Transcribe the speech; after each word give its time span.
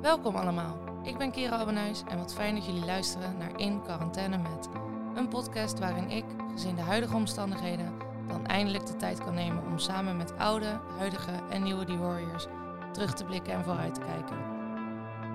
Welkom 0.00 0.36
allemaal. 0.36 0.76
Ik 1.02 1.18
ben 1.18 1.30
Kira 1.30 1.56
Abbenhuis 1.56 2.02
en 2.08 2.18
wat 2.18 2.34
fijn 2.34 2.54
dat 2.54 2.66
jullie 2.66 2.84
luisteren 2.84 3.38
naar 3.38 3.60
In 3.60 3.82
Quarantaine 3.82 4.38
Met. 4.38 4.68
Een 5.14 5.28
podcast 5.28 5.78
waarin 5.78 6.10
ik, 6.10 6.24
gezien 6.52 6.74
de 6.74 6.82
huidige 6.82 7.14
omstandigheden, 7.14 7.92
dan 8.28 8.46
eindelijk 8.46 8.86
de 8.86 8.96
tijd 8.96 9.18
kan 9.18 9.34
nemen 9.34 9.64
om 9.64 9.78
samen 9.78 10.16
met 10.16 10.38
oude, 10.38 10.80
huidige 10.98 11.32
en 11.50 11.62
nieuwe 11.62 11.84
The 11.84 11.98
Warriors 11.98 12.46
terug 12.92 13.14
te 13.14 13.24
blikken 13.24 13.52
en 13.52 13.64
vooruit 13.64 13.94
te 13.94 14.00
kijken. 14.00 14.36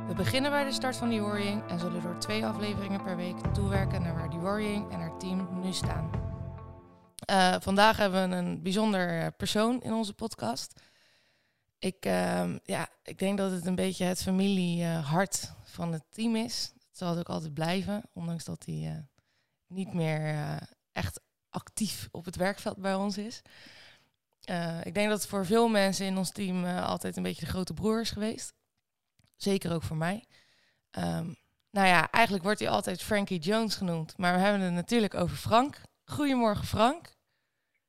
We 0.08 0.14
beginnen 0.14 0.52
bij 0.52 0.64
de 0.64 0.72
start 0.72 0.96
van 0.96 1.10
The 1.10 1.22
Warring 1.22 1.70
en 1.70 1.80
zullen 1.80 2.02
door 2.02 2.18
twee 2.18 2.46
afleveringen 2.46 3.04
per 3.04 3.16
week 3.16 3.38
toewerken 3.54 4.02
naar 4.02 4.16
waar 4.16 4.30
The 4.30 4.40
Warring 4.40 4.92
en 4.92 5.00
haar 5.00 5.18
team 5.18 5.48
nu 5.62 5.72
staan. 5.72 6.10
Uh, 7.32 7.56
vandaag 7.60 7.98
hebben 7.98 8.30
we 8.30 8.36
een 8.36 8.62
bijzonder 8.62 9.32
persoon 9.32 9.82
in 9.82 9.94
onze 9.94 10.14
podcast. 10.14 10.82
Ik, 11.82 12.05
uh, 12.05 12.55
ja, 12.63 12.89
ik 13.04 13.19
denk 13.19 13.37
dat 13.37 13.51
het 13.51 13.65
een 13.65 13.75
beetje 13.75 14.06
het 14.06 14.21
familiehart 14.21 15.54
van 15.64 15.93
het 15.93 16.04
team 16.10 16.36
is. 16.36 16.71
Dat 16.73 16.97
zal 16.97 17.10
het 17.10 17.19
ook 17.19 17.29
altijd 17.29 17.54
blijven, 17.54 18.04
ondanks 18.14 18.46
dat 18.46 18.65
hij 18.65 18.75
uh, 18.75 18.97
niet 19.68 19.93
meer 19.93 20.20
uh, 20.20 20.57
echt 20.92 21.21
actief 21.50 22.09
op 22.11 22.25
het 22.25 22.36
werkveld 22.36 22.78
bij 22.78 22.96
ons 22.96 23.18
is. 23.18 23.42
ik 24.83 24.93
denk 24.93 25.09
dat 25.09 25.21
het 25.21 25.28
voor 25.28 25.46
veel 25.46 25.68
mensen 25.68 26.06
in 26.06 26.18
ons 26.18 26.32
team 26.32 26.65
altijd 26.65 27.18
een 27.18 27.23
beetje 27.23 27.46
de 27.46 27.51
grote 27.51 27.73
broer 27.73 28.01
is 28.01 28.11
geweest. 28.11 28.54
Zeker 29.36 29.73
ook 29.73 29.84
voor 29.84 29.98
mij. 29.98 30.25
Um, 30.92 31.36
nou 31.71 31.87
ja, 31.87 32.11
eigenlijk 32.11 32.44
wordt 32.44 32.59
hij 32.59 32.70
altijd 32.70 33.03
Frankie 33.03 33.39
Jones 33.39 33.75
genoemd. 33.75 34.17
Maar 34.17 34.34
we 34.34 34.39
hebben 34.39 34.61
het 34.61 34.73
natuurlijk 34.73 35.14
over 35.14 35.38
Frank. 35.38 35.81
Goedemorgen, 36.06 36.66
Frank. 36.66 37.16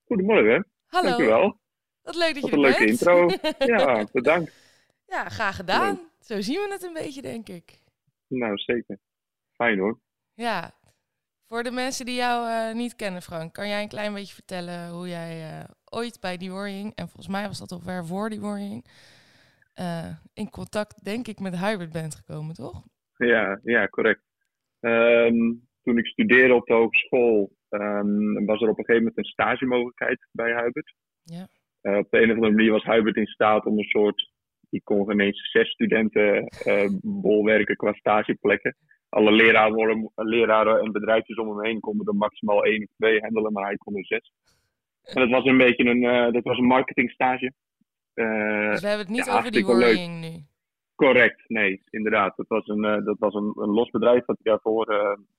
Goedemorgen. 0.04 0.66
Hallo. 0.86 1.08
Dankjewel. 1.08 1.60
Wat 2.02 2.16
leuk 2.16 2.34
dat 2.34 2.44
je 2.44 2.50
Wat 2.50 2.52
een 2.52 2.56
er 2.56 2.60
leuke 2.60 2.84
bent. 2.84 2.90
intro. 2.90 3.28
Ja, 3.76 4.06
bedankt. 4.12 4.52
ja, 5.06 5.28
graag 5.28 5.56
gedaan. 5.56 5.98
Zo 6.20 6.40
zien 6.40 6.60
we 6.60 6.68
het 6.70 6.82
een 6.82 6.92
beetje, 6.92 7.22
denk 7.22 7.48
ik. 7.48 7.80
Nou, 8.28 8.56
zeker. 8.56 8.98
Fijn 9.52 9.78
hoor. 9.78 9.98
Ja. 10.34 10.74
Voor 11.48 11.62
de 11.62 11.70
mensen 11.70 12.06
die 12.06 12.14
jou 12.14 12.48
uh, 12.48 12.74
niet 12.74 12.96
kennen, 12.96 13.22
Frank, 13.22 13.52
kan 13.52 13.68
jij 13.68 13.82
een 13.82 13.88
klein 13.88 14.14
beetje 14.14 14.34
vertellen 14.34 14.90
hoe 14.90 15.08
jij 15.08 15.58
uh, 15.58 15.64
ooit 15.84 16.20
bij 16.20 16.36
die 16.36 16.52
Warring, 16.52 16.92
en 16.94 17.08
volgens 17.08 17.28
mij 17.28 17.46
was 17.46 17.58
dat 17.58 17.72
al 17.72 17.80
ver 17.80 18.06
voor 18.06 18.30
die 18.30 18.40
Warring, 18.40 18.86
uh, 19.80 20.16
in 20.34 20.50
contact, 20.50 21.04
denk 21.04 21.28
ik, 21.28 21.40
met 21.40 21.58
Hybrid 21.58 21.92
bent 21.92 22.14
gekomen, 22.14 22.54
toch? 22.54 22.82
Ja, 23.16 23.60
ja 23.62 23.88
correct. 23.88 24.22
Um, 24.80 25.68
toen 25.82 25.98
ik 25.98 26.06
studeerde 26.06 26.54
op 26.54 26.66
de 26.66 26.74
hogeschool, 26.74 27.52
um, 27.70 28.46
was 28.46 28.60
er 28.60 28.68
op 28.68 28.78
een 28.78 28.84
gegeven 28.84 28.96
moment 28.96 29.18
een 29.18 29.24
stagemogelijkheid 29.24 30.28
bij 30.30 30.62
Hubert. 30.62 30.94
Ja. 31.22 31.48
Uh, 31.82 31.96
op 31.96 32.10
de 32.10 32.22
een 32.22 32.30
of 32.30 32.34
andere 32.34 32.52
manier 32.52 32.70
was 32.70 32.84
Hubert 32.84 33.16
in 33.16 33.26
staat 33.26 33.64
om 33.64 33.78
een 33.78 33.84
soort, 33.84 34.30
die 34.70 34.80
kon 34.84 35.10
ineens 35.10 35.50
zes 35.50 35.70
studenten 35.70 36.52
uh, 36.66 36.90
bolwerken 37.02 37.76
qua 37.76 37.92
stageplekken. 37.92 38.76
Alle 39.08 39.32
leraren, 39.32 40.10
leraren 40.14 40.80
en 40.80 40.92
bedrijfjes 40.92 41.36
om 41.36 41.48
hem 41.48 41.64
heen 41.64 41.80
konden 41.80 42.06
er 42.06 42.14
maximaal 42.14 42.64
één 42.64 42.82
of 42.82 42.94
twee 42.96 43.20
handelen, 43.20 43.52
maar 43.52 43.64
hij 43.64 43.76
kon 43.76 43.96
er 43.96 44.06
zes. 44.06 44.32
En 45.02 45.20
dat 45.20 45.30
was 45.30 45.44
een 45.44 45.56
beetje 45.56 45.84
een, 45.84 46.02
uh, 46.02 46.32
dat 46.32 46.42
was 46.42 46.58
een 46.58 46.66
marketingstage. 46.66 47.52
dus 48.14 48.80
we 48.80 48.88
hebben 48.88 49.06
het 49.06 49.08
niet 49.08 49.24
ja, 49.24 49.38
over 49.38 49.52
die 49.52 49.64
worrying 49.64 50.20
nu. 50.20 50.44
Correct, 50.94 51.48
nee, 51.48 51.82
inderdaad. 51.90 52.36
Dat 52.36 52.48
was 52.48 52.66
een, 52.66 53.04
dat 53.04 53.18
was 53.18 53.34
een, 53.34 53.52
een 53.56 53.70
los 53.70 53.90
bedrijf 53.90 54.24
dat 54.24 54.38
hij 54.42 54.52
daarvoor 54.52 54.94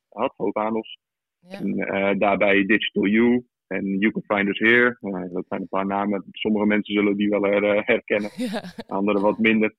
had. 0.10 0.34
Ja. 1.40 1.60
En 1.60 2.20
daarbij 2.20 2.66
Digital 2.66 3.06
U 3.06 3.46
en 3.68 3.98
You 3.98 4.12
Can 4.12 4.38
Find 4.38 4.50
Us 4.50 4.60
Here. 4.60 4.98
dat 5.32 5.46
zijn 5.48 5.62
een 5.62 5.68
paar 5.68 5.86
namen. 5.86 6.26
Sommige 6.32 6.66
mensen 6.66 6.94
zullen 6.94 7.18
die 7.18 7.30
wel 7.30 7.44
her, 7.44 7.84
herkennen, 7.86 8.30
Ja. 8.48 8.62
anderen 8.88 9.22
wat 9.22 9.38
minder. 9.38 9.74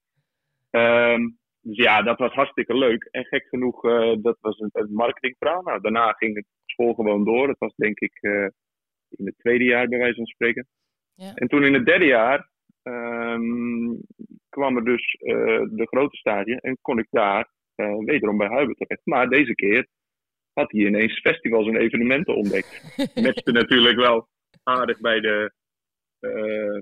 Um, 0.70 1.38
dus 1.60 1.76
ja, 1.76 2.02
dat 2.02 2.18
was 2.18 2.32
hartstikke 2.32 2.76
leuk. 2.76 3.08
En 3.10 3.24
gek 3.24 3.46
genoeg, 3.48 3.80
dat 4.22 4.36
was 4.40 4.58
een, 4.58 4.70
een 4.72 4.92
marketingverhaal. 4.92 5.62
Nou, 5.62 5.80
daarna 5.80 6.12
ging 6.12 6.36
het 6.36 6.46
school 6.64 6.94
gewoon 6.94 7.24
door. 7.24 7.46
Dat 7.46 7.58
was 7.58 7.74
denk 7.76 8.00
ik 8.00 8.18
in 9.08 9.26
het 9.26 9.38
tweede 9.38 9.64
jaar, 9.64 9.88
bij 9.88 9.98
wijze 9.98 10.14
van 10.14 10.26
spreken. 10.26 10.66
Ja. 11.14 11.34
En 11.34 11.48
toen 11.48 11.64
in 11.64 11.74
het 11.74 11.86
derde 11.86 12.04
jaar 12.04 12.48
um, 12.82 14.00
kwam 14.48 14.76
er 14.76 14.84
dus 14.84 15.16
de 15.70 15.86
grote 15.90 16.16
stage 16.16 16.60
en 16.60 16.78
kon 16.80 16.98
ik 16.98 17.06
daar 17.10 17.48
wederom 18.04 18.36
bij 18.36 18.48
Hubert 18.48 18.76
terecht. 18.76 19.06
Maar 19.06 19.28
deze 19.28 19.54
keer 19.54 19.86
had 20.54 20.72
hij 20.72 20.80
ineens 20.80 21.20
festivals 21.20 21.68
en 21.68 21.76
evenementen 21.76 22.36
ontdekt. 22.36 22.82
Matchte 23.14 23.52
natuurlijk 23.52 23.96
wel 23.96 24.28
aardig 24.62 25.00
bij 25.00 25.20
de, 25.20 25.52
uh, 26.20 26.80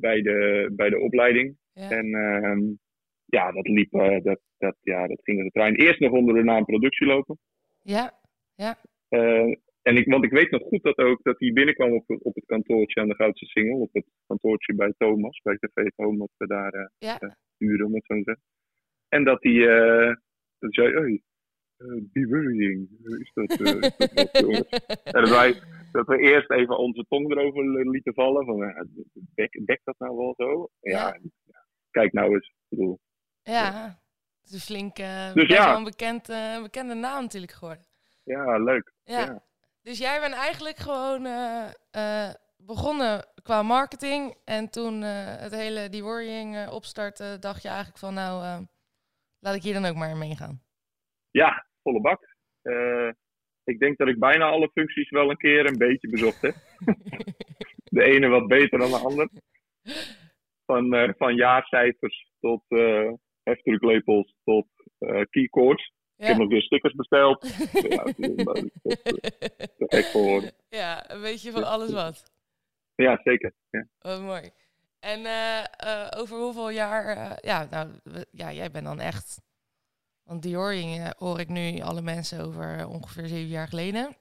bij 0.00 0.22
de, 0.22 0.70
bij 0.72 0.90
de 0.90 0.98
opleiding. 0.98 1.56
Ja. 1.72 1.90
En 1.90 2.06
ja, 3.24 3.52
dat 3.52 3.68
liep, 3.68 3.92
eh, 3.92 4.22
dat, 4.22 4.40
dat, 4.58 4.76
ja, 4.80 5.06
dat 5.06 5.22
ging 5.22 5.36
als 5.36 5.46
een 5.46 5.50
trein. 5.50 5.74
Eerst 5.74 6.00
nog 6.00 6.12
onder 6.12 6.34
de 6.34 6.42
naam 6.42 6.64
productie 6.64 7.06
lopen. 7.06 7.38
Ja, 7.82 8.20
ja. 8.54 8.78
Uh, 9.08 9.54
en 9.82 9.96
ik, 9.96 10.06
want 10.06 10.24
ik 10.24 10.30
weet 10.30 10.50
nog 10.50 10.62
goed 10.62 10.82
dat 10.82 10.98
ook 10.98 11.22
dat 11.22 11.38
hij 11.38 11.52
binnenkwam 11.52 11.92
op, 11.92 12.04
op 12.08 12.34
het 12.34 12.44
kantoortje 12.44 13.00
aan 13.00 13.08
de 13.08 13.14
Goudse 13.14 13.46
Singel. 13.46 13.80
Op 13.80 13.92
het 13.92 14.06
kantoortje 14.26 14.74
bij 14.74 14.94
Thomas, 14.98 15.40
bij 15.42 15.56
TV 15.56 15.88
Thomas, 15.96 16.18
dat 16.18 16.30
we 16.36 16.46
daar 16.46 16.74
uh, 16.74 16.86
ja. 16.98 17.18
om 17.84 17.94
het 17.94 18.04
zo 18.04 18.14
te 18.14 18.22
zeggen. 18.24 18.42
En 19.08 19.24
dat 19.24 19.42
hij 19.42 19.66
dat 20.58 20.74
zei, 20.74 21.22
uh, 21.78 22.02
be 22.12 22.26
worrying, 22.26 22.88
is 23.20 23.30
dat, 23.34 23.60
uh, 23.60 23.66
is 23.66 23.96
dat 23.96 24.12
wat, 24.14 24.38
jongens? 24.38 24.68
En 25.16 25.22
dat 25.22 25.28
wij, 25.28 25.60
dat 25.92 26.06
we 26.06 26.18
eerst 26.18 26.50
even 26.50 26.78
onze 26.78 27.04
tong 27.08 27.30
erover 27.30 27.90
lieten 27.90 28.14
vallen, 28.14 28.44
van, 28.44 28.62
uh, 28.62 28.80
dek, 29.34 29.60
dek 29.64 29.80
dat 29.84 29.98
nou 29.98 30.16
wel 30.16 30.34
zo? 30.36 30.68
Ja, 30.80 31.18
kijk 31.90 32.12
nou 32.12 32.32
eens, 32.32 32.48
ik 32.48 32.68
bedoel. 32.68 32.98
Ja, 33.42 33.98
het 34.40 34.48
is 34.48 34.52
een 34.52 34.60
flink, 34.60 34.98
uh, 34.98 35.32
Dus 35.32 35.48
ja. 35.48 35.76
een 35.76 35.84
bekend, 35.84 36.30
uh, 36.30 36.62
bekende 36.62 36.94
naam 36.94 37.22
natuurlijk 37.22 37.52
geworden. 37.52 37.84
Ja, 38.22 38.58
leuk. 38.58 38.92
Ja. 39.04 39.18
Ja. 39.18 39.42
Dus 39.82 39.98
jij 39.98 40.20
bent 40.20 40.34
eigenlijk 40.34 40.76
gewoon 40.76 41.26
uh, 41.26 41.64
uh, 41.96 42.30
begonnen 42.56 43.24
qua 43.42 43.62
marketing. 43.62 44.34
En 44.44 44.70
toen 44.70 45.02
uh, 45.02 45.36
het 45.36 45.52
hele 45.52 45.88
die 45.88 46.02
worrying 46.02 46.68
opstartte, 46.68 47.36
dacht 47.40 47.62
je 47.62 47.68
eigenlijk 47.68 47.98
van 47.98 48.14
nou, 48.14 48.44
uh, 48.44 48.58
laat 49.38 49.54
ik 49.54 49.62
hier 49.62 49.74
dan 49.74 49.84
ook 49.84 49.96
maar 49.96 50.10
in 50.10 50.18
meegaan. 50.18 50.62
Ja, 51.30 51.66
volle 51.88 52.00
bak. 52.00 52.20
Uh, 52.62 53.10
ik 53.64 53.78
denk 53.78 53.98
dat 53.98 54.08
ik 54.08 54.18
bijna 54.18 54.44
alle 54.44 54.70
functies 54.72 55.10
wel 55.10 55.30
een 55.30 55.36
keer 55.36 55.66
een 55.66 55.78
beetje 55.78 56.08
bezocht 56.08 56.42
heb. 56.42 56.54
de 57.96 58.02
ene 58.02 58.28
wat 58.28 58.46
beter 58.46 58.78
dan 58.78 58.90
de 58.90 58.96
ander. 58.96 59.28
Van, 60.66 60.94
uh, 60.94 61.08
van 61.16 61.34
jaarcijfers 61.34 62.30
tot 62.40 62.62
uh, 62.68 63.12
heftrucklepels 63.42 64.34
tot 64.44 64.66
uh, 64.98 65.20
keycords. 65.30 65.92
Ja. 66.16 66.24
Ik 66.24 66.30
heb 66.30 66.36
nog 66.36 66.48
weer 66.48 66.62
stickers 66.62 66.94
besteld. 66.94 67.46
ja, 67.88 68.02
te 68.02 69.86
gek 69.88 70.04
voor 70.04 70.22
woorden. 70.22 70.52
Ja, 70.68 71.10
een 71.10 71.20
beetje 71.20 71.50
van 71.50 71.64
alles 71.64 71.92
wat. 71.92 72.32
Ja, 72.94 73.20
zeker. 73.24 73.52
Ja. 73.70 73.86
Wat 73.98 74.20
mooi. 74.20 74.50
En 75.00 75.20
uh, 75.20 75.64
uh, 75.84 76.08
over 76.16 76.36
hoeveel 76.36 76.70
jaar... 76.70 77.16
Uh, 77.16 77.32
ja, 77.40 77.66
nou, 77.70 77.88
ja, 78.30 78.52
jij 78.52 78.70
bent 78.70 78.84
dan 78.84 79.00
echt... 79.00 79.40
Want 80.28 80.42
Dioring 80.42 81.12
hoor 81.18 81.40
ik 81.40 81.48
nu 81.48 81.80
alle 81.80 82.02
mensen 82.02 82.44
over 82.44 82.86
ongeveer 82.86 83.26
zeven 83.26 83.48
jaar 83.48 83.68
geleden. 83.68 84.16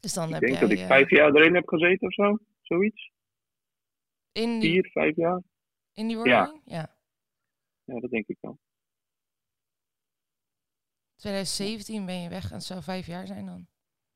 Dus 0.00 0.14
dan 0.14 0.26
ik 0.26 0.32
heb 0.32 0.40
denk 0.40 0.52
jij, 0.52 0.60
dat 0.60 0.70
ik 0.70 0.86
vijf 0.86 1.10
jaar 1.10 1.34
erin 1.34 1.54
heb 1.54 1.68
gezeten 1.68 2.06
of 2.06 2.14
zo. 2.14 2.38
Zoiets. 2.60 3.10
In 4.32 4.60
die, 4.60 4.70
Vier, 4.70 4.90
vijf 4.90 5.16
jaar. 5.16 5.42
In 5.92 6.08
die? 6.08 6.28
Ja. 6.28 6.60
ja. 6.64 6.96
Ja, 7.84 8.00
dat 8.00 8.10
denk 8.10 8.26
ik 8.26 8.36
wel. 8.40 8.58
2017 11.16 12.06
ben 12.06 12.22
je 12.22 12.28
weg 12.28 12.48
en 12.48 12.56
het 12.56 12.64
zou 12.64 12.82
vijf 12.82 13.06
jaar 13.06 13.26
zijn 13.26 13.46
dan. 13.46 13.66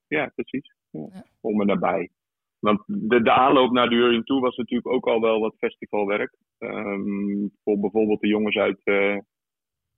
Ja, 0.06 0.33
precies. 0.34 0.75
Ja. 0.91 1.09
Ja. 1.12 1.25
Om 1.41 1.61
en 1.61 1.67
nabij. 1.67 2.11
Want 2.59 2.83
de, 2.87 3.23
de 3.23 3.33
aanloop 3.33 3.71
naar 3.73 3.89
de 3.89 3.95
Juring 3.95 4.25
toe 4.25 4.41
was 4.41 4.56
natuurlijk 4.56 4.89
ook 4.89 5.06
al 5.06 5.21
wel 5.21 5.41
wat 5.41 5.56
festivalwerk. 5.56 6.37
Um, 6.59 7.50
voor 7.64 7.81
bijvoorbeeld 7.81 8.20
de 8.20 8.29
jongens 8.29 8.56
uit, 8.56 8.81
uh, 8.85 9.19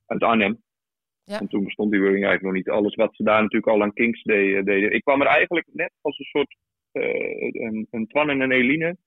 uit 0.05 0.23
Arnhem. 0.23 0.63
Ja. 1.23 1.39
En 1.39 1.47
toen 1.47 1.63
bestond 1.63 1.91
die 1.91 1.99
Juring 1.99 2.25
eigenlijk 2.25 2.55
nog 2.55 2.65
niet. 2.65 2.69
Alles 2.69 2.95
wat 2.95 3.15
ze 3.15 3.23
daar 3.23 3.41
natuurlijk 3.41 3.71
al 3.71 3.81
aan 3.81 3.93
Kings 3.93 4.23
deden. 4.23 4.65
deden. 4.65 4.91
Ik 4.91 5.03
kwam 5.03 5.21
er 5.21 5.27
eigenlijk 5.27 5.67
net 5.71 5.91
als 6.01 6.19
een 6.19 6.25
soort... 6.25 6.55
Uh, 6.93 7.03
een, 7.63 7.87
een 7.91 8.07
Twan 8.07 8.29
en 8.29 8.41
een 8.41 8.51
Eline. 8.51 8.97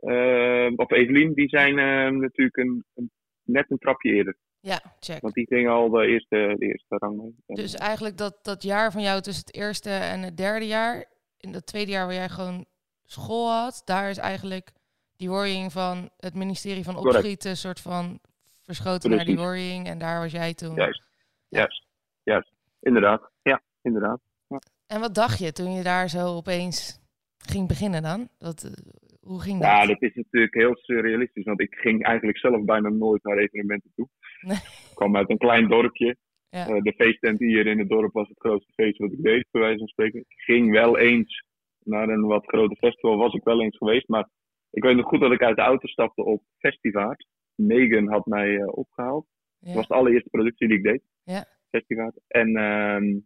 Uh, 0.00 0.72
of 0.76 0.90
Evelien, 0.90 1.34
die 1.34 1.48
zijn 1.48 1.74
natuurlijk 2.20 2.56
een, 2.56 2.84
een, 2.94 3.10
net 3.42 3.70
een 3.70 3.78
trapje 3.78 4.12
eerder. 4.12 4.36
Ja, 4.60 4.80
check. 5.00 5.20
Want 5.20 5.34
die 5.34 5.46
gingen 5.46 5.70
al 5.70 5.90
de 5.90 6.06
eerste, 6.06 6.54
de 6.58 6.66
eerste 6.66 6.96
rang 6.96 7.16
mee. 7.16 7.34
Dus 7.46 7.74
eigenlijk 7.74 8.16
dat, 8.16 8.38
dat 8.42 8.62
jaar 8.62 8.92
van 8.92 9.02
jou 9.02 9.20
tussen 9.20 9.44
het 9.46 9.54
eerste 9.54 9.90
en 9.90 10.20
het 10.22 10.36
derde 10.36 10.66
jaar, 10.66 11.04
in 11.36 11.52
dat 11.52 11.66
tweede 11.66 11.90
jaar 11.90 12.06
waar 12.06 12.14
jij 12.14 12.28
gewoon 12.28 12.66
school 13.04 13.50
had, 13.50 13.82
daar 13.84 14.10
is 14.10 14.18
eigenlijk 14.18 14.72
die 15.16 15.28
worrying 15.28 15.72
van 15.72 16.10
het 16.16 16.34
ministerie 16.34 16.84
van 16.84 16.96
opschieten 16.96 17.56
soort 17.56 17.80
van 17.80 18.20
verschoten 18.62 19.10
naar 19.10 19.24
die 19.24 19.36
worrying 19.36 19.86
en 19.86 19.98
daar 19.98 20.20
was 20.20 20.32
jij 20.32 20.54
toen. 20.54 20.74
Juist, 20.74 21.02
juist, 21.48 21.86
juist. 22.22 22.52
Inderdaad, 22.80 23.30
ja, 23.42 23.62
inderdaad. 23.82 24.20
En 24.86 25.00
wat 25.00 25.14
dacht 25.14 25.38
je 25.38 25.52
toen 25.52 25.72
je 25.72 25.82
daar 25.82 26.08
zo 26.08 26.26
opeens 26.26 27.00
ging 27.38 27.68
beginnen 27.68 28.02
dan? 28.02 28.28
Uh, 28.40 28.50
Hoe 29.20 29.40
ging 29.40 29.60
dat? 29.60 29.68
Ja, 29.68 29.86
dat 29.86 30.02
is 30.02 30.14
natuurlijk 30.14 30.54
heel 30.54 30.76
surrealistisch, 30.76 31.44
want 31.44 31.60
ik 31.60 31.74
ging 31.74 32.04
eigenlijk 32.04 32.38
zelf 32.38 32.64
bijna 32.64 32.88
nooit 32.88 33.22
naar 33.22 33.38
evenementen 33.38 33.90
toe. 33.94 34.08
Nee. 34.40 34.56
Ik 34.56 34.94
kwam 34.94 35.16
uit 35.16 35.30
een 35.30 35.38
klein 35.38 35.68
dorpje. 35.68 36.16
Ja. 36.50 36.66
Eh, 36.66 36.82
de 36.82 36.92
feesttent 36.92 37.38
hier 37.38 37.66
in 37.66 37.78
het 37.78 37.88
dorp 37.88 38.12
was 38.12 38.28
het 38.28 38.38
grootste 38.38 38.72
feest 38.72 38.98
wat 38.98 39.12
ik 39.12 39.22
deed, 39.22 39.46
bij 39.50 39.60
wijze 39.60 39.78
van 39.78 39.86
spreken. 39.86 40.20
Ik 40.20 40.26
ging 40.36 40.70
wel 40.70 40.98
eens 40.98 41.44
naar 41.84 42.08
een 42.08 42.26
wat 42.26 42.46
groter 42.46 42.76
festival, 42.76 43.16
was 43.16 43.34
ik 43.34 43.44
wel 43.44 43.62
eens 43.62 43.76
geweest. 43.76 44.08
Maar 44.08 44.28
ik 44.70 44.82
weet 44.82 44.96
nog 44.96 45.06
goed 45.06 45.20
dat 45.20 45.32
ik 45.32 45.42
uit 45.42 45.56
de 45.56 45.62
auto 45.62 45.86
stapte 45.86 46.24
op 46.24 46.42
Festivaart. 46.58 47.26
Megan 47.54 48.08
had 48.08 48.26
mij 48.26 48.56
eh, 48.56 48.76
opgehaald. 48.76 49.26
Dat 49.60 49.74
was 49.74 49.86
de 49.86 49.94
allereerste 49.94 50.28
productie 50.30 50.68
die 50.68 50.76
ik 50.76 50.82
deed. 50.84 51.02
Ja. 51.24 51.44
En 52.28 52.56
ehm, 52.56 53.18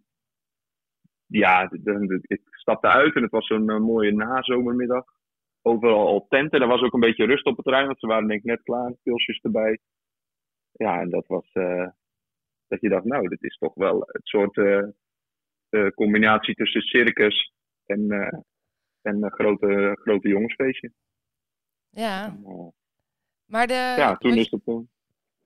ja, 1.26 1.66
de- 1.66 1.82
de- 1.82 2.06
de- 2.06 2.20
ik 2.26 2.40
stapte 2.50 2.88
uit 2.88 3.14
en 3.14 3.22
het 3.22 3.30
was 3.30 3.46
zo'n 3.46 3.70
eh, 3.70 3.78
mooie 3.78 4.12
nazomermiddag. 4.12 5.04
Overal 5.62 6.06
al 6.06 6.26
tenten. 6.28 6.60
Er 6.60 6.66
was 6.68 6.80
ook 6.82 6.92
een 6.92 7.00
beetje 7.00 7.24
rust 7.26 7.44
op 7.46 7.56
het 7.56 7.64
terrein, 7.64 7.86
want 7.86 7.98
ze 8.00 8.06
waren 8.06 8.28
denk 8.28 8.40
ik 8.40 8.46
net 8.46 8.62
klaar. 8.62 8.92
Pilsjes 9.02 9.38
erbij. 9.40 9.78
Ja, 10.72 11.00
en 11.00 11.10
dat 11.10 11.26
was... 11.26 11.50
eh, 11.52 11.88
dat 12.68 12.80
je 12.80 12.88
dacht, 12.88 13.04
nou, 13.04 13.28
dit 13.28 13.42
is 13.42 13.56
toch 13.56 13.74
wel 13.74 14.00
het 14.00 14.26
soort 14.26 14.56
eh, 14.56 15.86
combinatie 15.94 16.54
tussen 16.54 16.80
circus 16.82 17.52
en, 17.86 18.10
en 19.02 19.22
een 19.22 19.30
grote, 19.32 19.98
grote 20.02 20.28
jongensfeestje. 20.28 20.92
ja. 21.90 22.26
En, 22.26 22.74
Maar 23.44 23.66
de, 23.66 23.72
ja, 23.74 24.16
toen 24.16 24.36
is 24.36 24.50
het... 24.50 24.64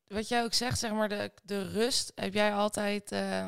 eh, 0.09 0.15
wat 0.15 0.29
jij 0.29 0.43
ook 0.45 0.55
zegt, 0.55 0.79
zeg 0.79 0.93
maar, 0.93 1.09
de, 1.09 1.33
de 1.43 1.69
rust 1.69 2.13
heb 2.15 2.35
jij 2.35 2.55
altijd... 2.55 3.13
eh 3.13 3.47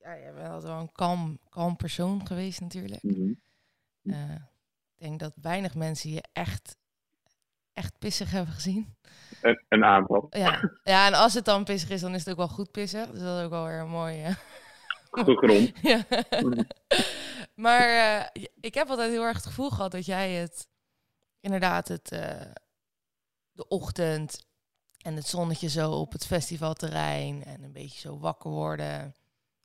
ja, 0.00 0.18
jij 0.18 0.32
bent 0.32 0.48
altijd 0.48 0.72
wel 0.72 0.80
een 0.80 0.92
kalm, 0.92 1.38
kalm 1.48 1.76
persoon 1.76 2.26
geweest 2.26 2.60
natuurlijk. 2.60 3.02
mhm. 3.02 3.32
Eh, 4.02 4.34
ik 4.96 5.06
denk 5.06 5.20
dat 5.20 5.32
weinig 5.42 5.74
mensen 5.74 6.10
je 6.10 6.24
echt, 6.32 6.76
echt 7.72 7.98
pissig 7.98 8.30
hebben 8.30 8.54
gezien. 8.54 8.96
een, 9.42 9.64
een 9.68 9.84
aanval. 9.84 10.26
Ja. 10.30 10.70
ja, 10.82 11.06
en 11.06 11.14
als 11.14 11.34
het 11.34 11.44
dan 11.44 11.64
pissig 11.64 11.90
is, 11.90 12.00
dan 12.00 12.14
is 12.14 12.24
het 12.24 12.30
ook 12.30 12.36
wel 12.36 12.48
goed 12.48 12.70
pissig. 12.70 13.10
Dus 13.10 13.20
dat 13.20 13.38
is 13.38 13.44
ook 13.44 13.50
wel 13.50 13.66
weer 13.66 13.80
een 13.80 13.88
mooie... 13.88 14.36
Gegrond. 15.10 15.72
Ja. 15.82 16.04
Mhm. 16.40 16.62
maar 17.54 17.88
eh, 17.88 18.44
ik 18.60 18.74
heb 18.74 18.88
altijd 18.88 19.10
heel 19.10 19.24
erg 19.24 19.36
het 19.36 19.46
gevoel 19.46 19.70
gehad 19.70 19.92
dat 19.92 20.06
jij 20.06 20.32
het 20.32 20.68
inderdaad 21.40 21.88
het 21.88 22.12
eh, 22.12 22.52
de 23.52 23.68
ochtend 23.68 24.46
en 25.04 25.14
het 25.14 25.26
zonnetje 25.26 25.68
zo 25.68 25.90
op 25.90 26.12
het 26.12 26.26
festivalterrein 26.26 27.42
en 27.42 27.62
een 27.62 27.72
beetje 27.72 28.00
zo 28.08 28.18
wakker 28.18 28.50
worden. 28.50 29.14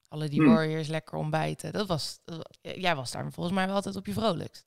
Alle 0.08 0.28
die 0.30 0.42
Hmm. 0.42 0.54
warriors 0.54 0.88
lekker 0.88 1.18
ontbijten. 1.18 1.74
Dat 1.74 1.88
was, 1.88 2.22
dat- 2.26 2.58
jij 2.62 2.96
was 2.96 3.12
daar 3.12 3.32
volgens 3.32 3.56
mij 3.56 3.66
wel 3.66 3.76
altijd 3.76 3.96
op 3.96 4.06
je 4.06 4.14
vrolijkst. 4.14 4.66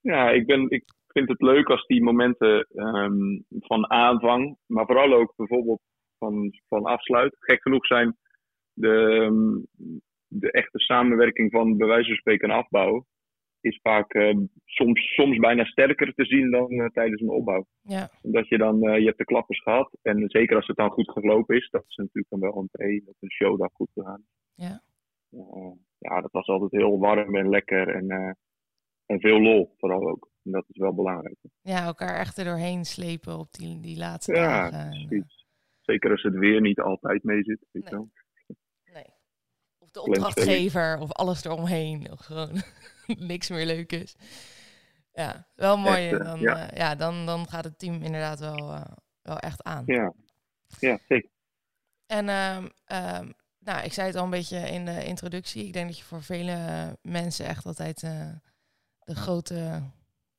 Ja, 0.00 0.30
ik, 0.30 0.46
ben, 0.46 0.70
ik 0.70 0.84
vind 1.06 1.28
het 1.28 1.40
leuk 1.40 1.68
als 1.68 1.86
die 1.86 2.02
momenten 2.02 2.66
ehm, 2.74 3.38
van 3.58 3.90
aanvang, 3.90 4.56
maar 4.66 4.86
vooral 4.86 5.12
ook 5.14 5.32
bijvoorbeeld 5.36 5.80
van, 6.18 6.52
van 6.68 6.84
afsluit. 6.84 7.36
Gek 7.38 7.62
genoeg 7.62 7.86
zijn 7.86 8.16
de, 8.72 9.18
ehm, 9.20 9.58
de 10.26 10.50
echte 10.52 10.78
samenwerking 10.78 11.50
van 11.50 11.76
bij 11.76 11.86
wijze 11.86 12.08
van 12.08 12.16
spreken 12.16 12.50
en 12.50 12.56
afbouw 12.56 13.06
is 13.60 13.78
vaak 13.82 14.12
eh, 14.14 14.36
soms, 14.64 15.14
soms 15.14 15.38
bijna 15.38 15.64
sterker 15.64 16.14
te 16.14 16.24
zien 16.24 16.50
dan 16.50 16.70
eh, 16.70 16.86
tijdens 16.86 17.20
een 17.20 17.30
opbouw. 17.30 17.66
Ja, 17.82 18.10
Omdat 18.22 18.48
je 18.48 18.58
dan, 18.58 18.88
eh, 18.88 18.98
je 18.98 19.04
hebt 19.04 19.18
de 19.18 19.24
klappers 19.24 19.62
gehad 19.62 19.96
en 20.02 20.24
zeker 20.30 20.56
als 20.56 20.66
het 20.66 20.76
dan 20.76 20.90
goed 20.90 21.10
gelopen 21.10 21.56
is, 21.56 21.68
dat 21.70 21.84
is 21.88 21.96
natuurlijk 21.96 22.28
dan 22.28 22.40
wel 22.40 22.56
een 22.56 22.68
pre, 22.70 23.02
dat 23.04 23.14
een 23.20 23.30
show 23.30 23.58
dan 23.58 23.70
goed 23.72 23.90
gegaan. 23.94 24.22
ja, 24.54 24.82
ja, 25.98 26.20
dat 26.20 26.32
was 26.32 26.46
altijd 26.46 26.70
heel 26.70 26.98
warm 26.98 27.36
en 27.36 27.48
lekker 27.48 27.88
en, 27.94 28.36
en 29.06 29.20
veel 29.20 29.40
lol 29.40 29.74
vooral 29.78 30.08
ook. 30.08 30.28
En 30.44 30.50
dat 30.50 30.64
is 30.68 30.78
wel 30.78 30.94
belangrijk. 30.94 31.36
ja, 31.60 31.84
elkaar 31.84 32.18
echt 32.18 32.38
er 32.38 32.44
doorheen 32.44 32.84
slepen 32.84 33.38
op 33.38 33.52
die, 33.52 33.80
die 33.80 33.96
laatste 33.98 34.34
Ja, 34.34 34.70
dagen. 34.70 34.78
En, 34.92 35.06
precies. 35.06 35.46
Zeker 35.80 36.10
als 36.10 36.22
het 36.22 36.34
weer 36.34 36.60
niet 36.60 36.80
altijd 36.80 37.22
mee 37.24 37.42
zit. 37.42 37.66
Weet 37.70 37.82
Nee. 37.82 37.92
wel. 37.92 38.08
nee. 38.94 39.04
Of 39.78 39.90
de 39.90 40.00
opdrachtgever 40.02 40.98
of 41.00 41.12
alles 41.12 41.44
eromheen. 41.44 42.10
Of 42.10 42.18
gewoon 42.18 42.50
niks 43.32 43.48
meer 43.48 43.66
leuk 43.66 43.92
is. 43.92 44.14
Ja, 45.12 45.46
wel 45.54 45.76
mooi. 45.76 46.08
Echt, 46.08 46.20
eh, 46.20 46.26
dan, 46.26 46.40
ja. 46.40 46.58
ja. 46.58 46.70
ja, 46.74 46.94
dan, 46.94 47.26
dan 47.26 47.48
gaat 47.48 47.64
het 47.64 47.78
team 47.78 48.02
inderdaad 48.02 48.40
wel, 48.40 48.72
eh, 48.72 48.92
wel 49.22 49.38
echt 49.38 49.62
aan. 49.62 49.82
Ja. 49.86 50.12
ja, 50.78 50.98
zeker. 51.08 51.30
En 52.06 52.28
ehm, 52.28 52.68
ehm, 52.84 53.30
nou, 53.58 53.84
ik 53.84 53.92
zei 53.92 54.06
het 54.06 54.16
al 54.16 54.24
een 54.24 54.30
beetje 54.30 54.58
in 54.58 54.84
de 54.84 55.04
introductie. 55.04 55.66
Ik 55.66 55.72
denk 55.72 55.86
dat 55.86 55.98
je 55.98 56.04
voor 56.04 56.22
vele 56.22 56.52
eh, 56.52 56.88
mensen 57.02 57.46
echt 57.46 57.66
altijd 57.66 58.02
eh, 58.02 58.28
de 58.98 59.14
grote 59.14 59.82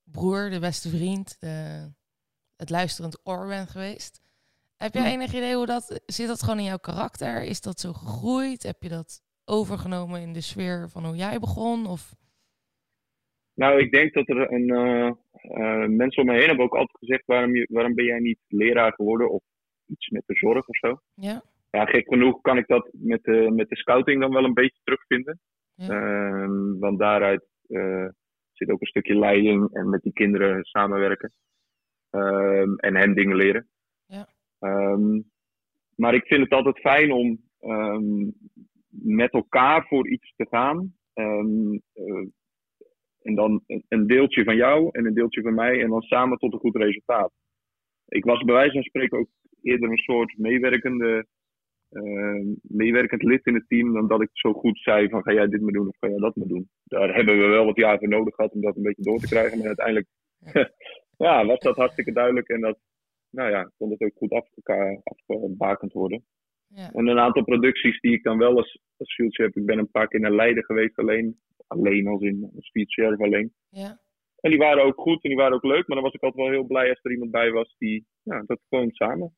broer, 0.03 0.49
de 0.49 0.59
beste 0.59 0.89
vriend, 0.89 1.35
de, 1.39 1.87
het 2.55 2.69
luisterend 2.69 3.19
oor 3.23 3.47
bent 3.47 3.69
geweest. 3.69 4.21
Heb 4.77 4.93
jij 4.93 5.11
enig 5.11 5.33
idee 5.33 5.55
hoe 5.55 5.65
dat 5.65 6.01
zit? 6.05 6.27
Dat 6.27 6.43
gewoon 6.43 6.57
in 6.57 6.63
jouw 6.63 6.77
karakter? 6.77 7.43
Is 7.43 7.61
dat 7.61 7.79
zo 7.79 7.93
gegroeid? 7.93 8.63
Heb 8.63 8.83
je 8.83 8.89
dat 8.89 9.21
overgenomen 9.45 10.21
in 10.21 10.33
de 10.33 10.41
sfeer 10.41 10.89
van 10.89 11.05
hoe 11.05 11.15
jij 11.15 11.39
begon? 11.39 11.85
Of 11.85 12.15
Nou, 13.61 13.79
ik 13.79 13.91
denk 13.91 14.13
dat 14.13 14.29
er 14.29 14.51
een. 14.51 14.69
eh, 14.69 15.07
eh, 15.07 15.87
mensen 15.89 16.21
om 16.21 16.27
me 16.27 16.37
heen 16.37 16.47
hebben 16.47 16.65
ook 16.65 16.75
altijd 16.75 16.97
gezegd: 16.97 17.25
waarom, 17.25 17.55
je, 17.55 17.67
waarom 17.71 17.93
ben 17.93 18.05
jij 18.05 18.19
niet 18.19 18.39
leraar 18.47 18.93
geworden 18.93 19.31
of 19.31 19.43
iets 19.85 20.09
met 20.09 20.23
de 20.25 20.35
zorg 20.35 20.67
of 20.67 20.77
zo? 20.77 20.99
ja? 21.15 21.43
Ja, 21.69 21.85
gek 21.85 22.07
genoeg 22.07 22.41
kan 22.41 22.57
ik 22.57 22.67
dat 22.67 22.89
met 22.91 23.23
de, 23.23 23.51
met 23.51 23.69
de 23.69 23.75
scouting 23.75 24.21
dan 24.21 24.33
wel 24.33 24.43
een 24.43 24.53
beetje 24.53 24.79
terugvinden. 24.83 25.39
Ja. 25.75 25.87
Ehm, 25.87 26.79
want 26.79 26.99
daaruit 26.99 27.45
eh, 27.67 28.07
zit 28.51 28.69
ook 28.69 28.81
een 28.81 28.87
stukje 28.87 29.15
leiding 29.15 29.73
en 29.73 29.89
met 29.89 30.01
die 30.01 30.13
kinderen 30.13 30.63
samenwerken. 30.63 31.31
Ehm, 32.09 32.75
en 32.75 32.95
hen 32.95 33.13
dingen 33.15 33.35
leren. 33.35 33.67
Ja. 34.05 34.27
Ehm, 34.59 35.21
maar 35.95 36.13
ik 36.13 36.25
vind 36.25 36.41
het 36.41 36.51
altijd 36.51 36.79
fijn 36.79 37.11
om 37.11 37.49
met 38.89 39.31
elkaar 39.31 39.85
voor 39.87 40.07
iets 40.07 40.33
te 40.35 40.47
gaan. 40.49 40.93
En 43.21 43.35
dan 43.35 43.63
een- 43.87 44.07
deeltje 44.07 44.43
van 44.43 44.55
jou 44.55 44.89
en 44.91 45.05
een 45.05 45.13
deeltje 45.13 45.41
van 45.41 45.53
mij. 45.53 45.81
En 45.81 45.89
dan 45.89 46.01
samen 46.01 46.37
tot 46.37 46.53
een 46.53 46.59
goed 46.59 46.75
resultaat. 46.75 47.31
Ik 48.07 48.23
was 48.23 48.43
bij 48.43 48.55
wijze 48.55 48.73
van 48.73 48.83
spreken 48.83 49.17
ook 49.17 49.29
eerder 49.61 49.89
een 49.89 49.97
soort 49.97 50.37
meewerkende 50.37 51.25
eh, 51.89 52.45
meewerkend 52.61 53.23
lid 53.23 53.45
in 53.45 53.53
het 53.53 53.67
team 53.67 53.93
dan 53.93 54.07
dat 54.07 54.21
ik 54.21 54.29
zo 54.31 54.53
goed 54.53 54.79
zei 54.79 55.09
van 55.09 55.23
ga 55.23 55.33
jij 55.33 55.47
dit 55.47 55.61
maar 55.61 55.73
doen 55.73 55.87
of 55.87 55.97
ga 55.99 56.07
jij 56.07 56.17
dat 56.17 56.35
maar 56.35 56.47
doen. 56.47 56.69
Daar 56.83 57.15
hebben 57.15 57.37
we 57.37 57.45
wel 57.45 57.65
wat 57.65 57.75
jaar 57.75 57.97
voor 57.99 58.07
nodig 58.07 58.35
gehad 58.35 58.51
om 58.51 58.61
dat 58.61 58.75
een 58.75 58.81
beetje 58.81 59.03
door 59.03 59.19
te 59.19 59.27
krijgen. 59.27 59.57
Maar 59.57 59.67
uiteindelijk 59.67 60.07
ja, 61.17 61.45
was 61.51 61.59
dat 61.59 61.75
hartstikke 61.75 62.11
duidelijk 62.11 62.47
en 62.47 62.61
dat 62.61 62.79
nou 63.29 63.49
ja, 63.49 63.71
kon 63.77 63.91
het 63.91 64.01
ook 64.01 64.15
goed 64.15 64.31
afgebakend 64.31 65.93
worden. 65.93 66.23
Ja. 66.67 66.91
En 66.91 67.07
een 67.07 67.19
aantal 67.19 67.43
producties 67.43 67.99
die 67.99 68.13
ik 68.13 68.23
dan 68.23 68.37
wel 68.37 68.57
als, 68.57 68.79
als 68.97 69.13
field 69.13 69.35
chef, 69.35 69.55
ik 69.55 69.65
ben 69.65 69.77
een 69.77 69.91
paar 69.91 70.07
keer 70.07 70.19
naar 70.19 70.35
Leiden 70.35 70.63
geweest 70.63 70.97
alleen. 70.97 71.39
Alleen 71.71 72.07
als 72.07 72.21
in 72.21 72.51
chef 72.87 73.19
alleen. 73.19 73.53
ja. 73.69 73.99
En 74.39 74.49
die 74.49 74.59
waren 74.59 74.83
ook 74.83 74.99
goed 74.99 75.23
en 75.23 75.29
die 75.29 75.37
waren 75.37 75.53
ook 75.55 75.63
leuk, 75.63 75.87
maar 75.87 75.95
dan 75.97 76.05
was 76.05 76.13
ik 76.13 76.21
altijd 76.21 76.43
wel 76.43 76.53
heel 76.53 76.63
blij 76.67 76.89
als 76.89 76.99
er 77.01 77.11
iemand 77.11 77.31
bij 77.31 77.51
was 77.51 77.75
die, 77.77 78.05
ja, 78.23 78.43
dat 78.45 78.59
gewoon 78.69 78.91
samen. 78.91 79.35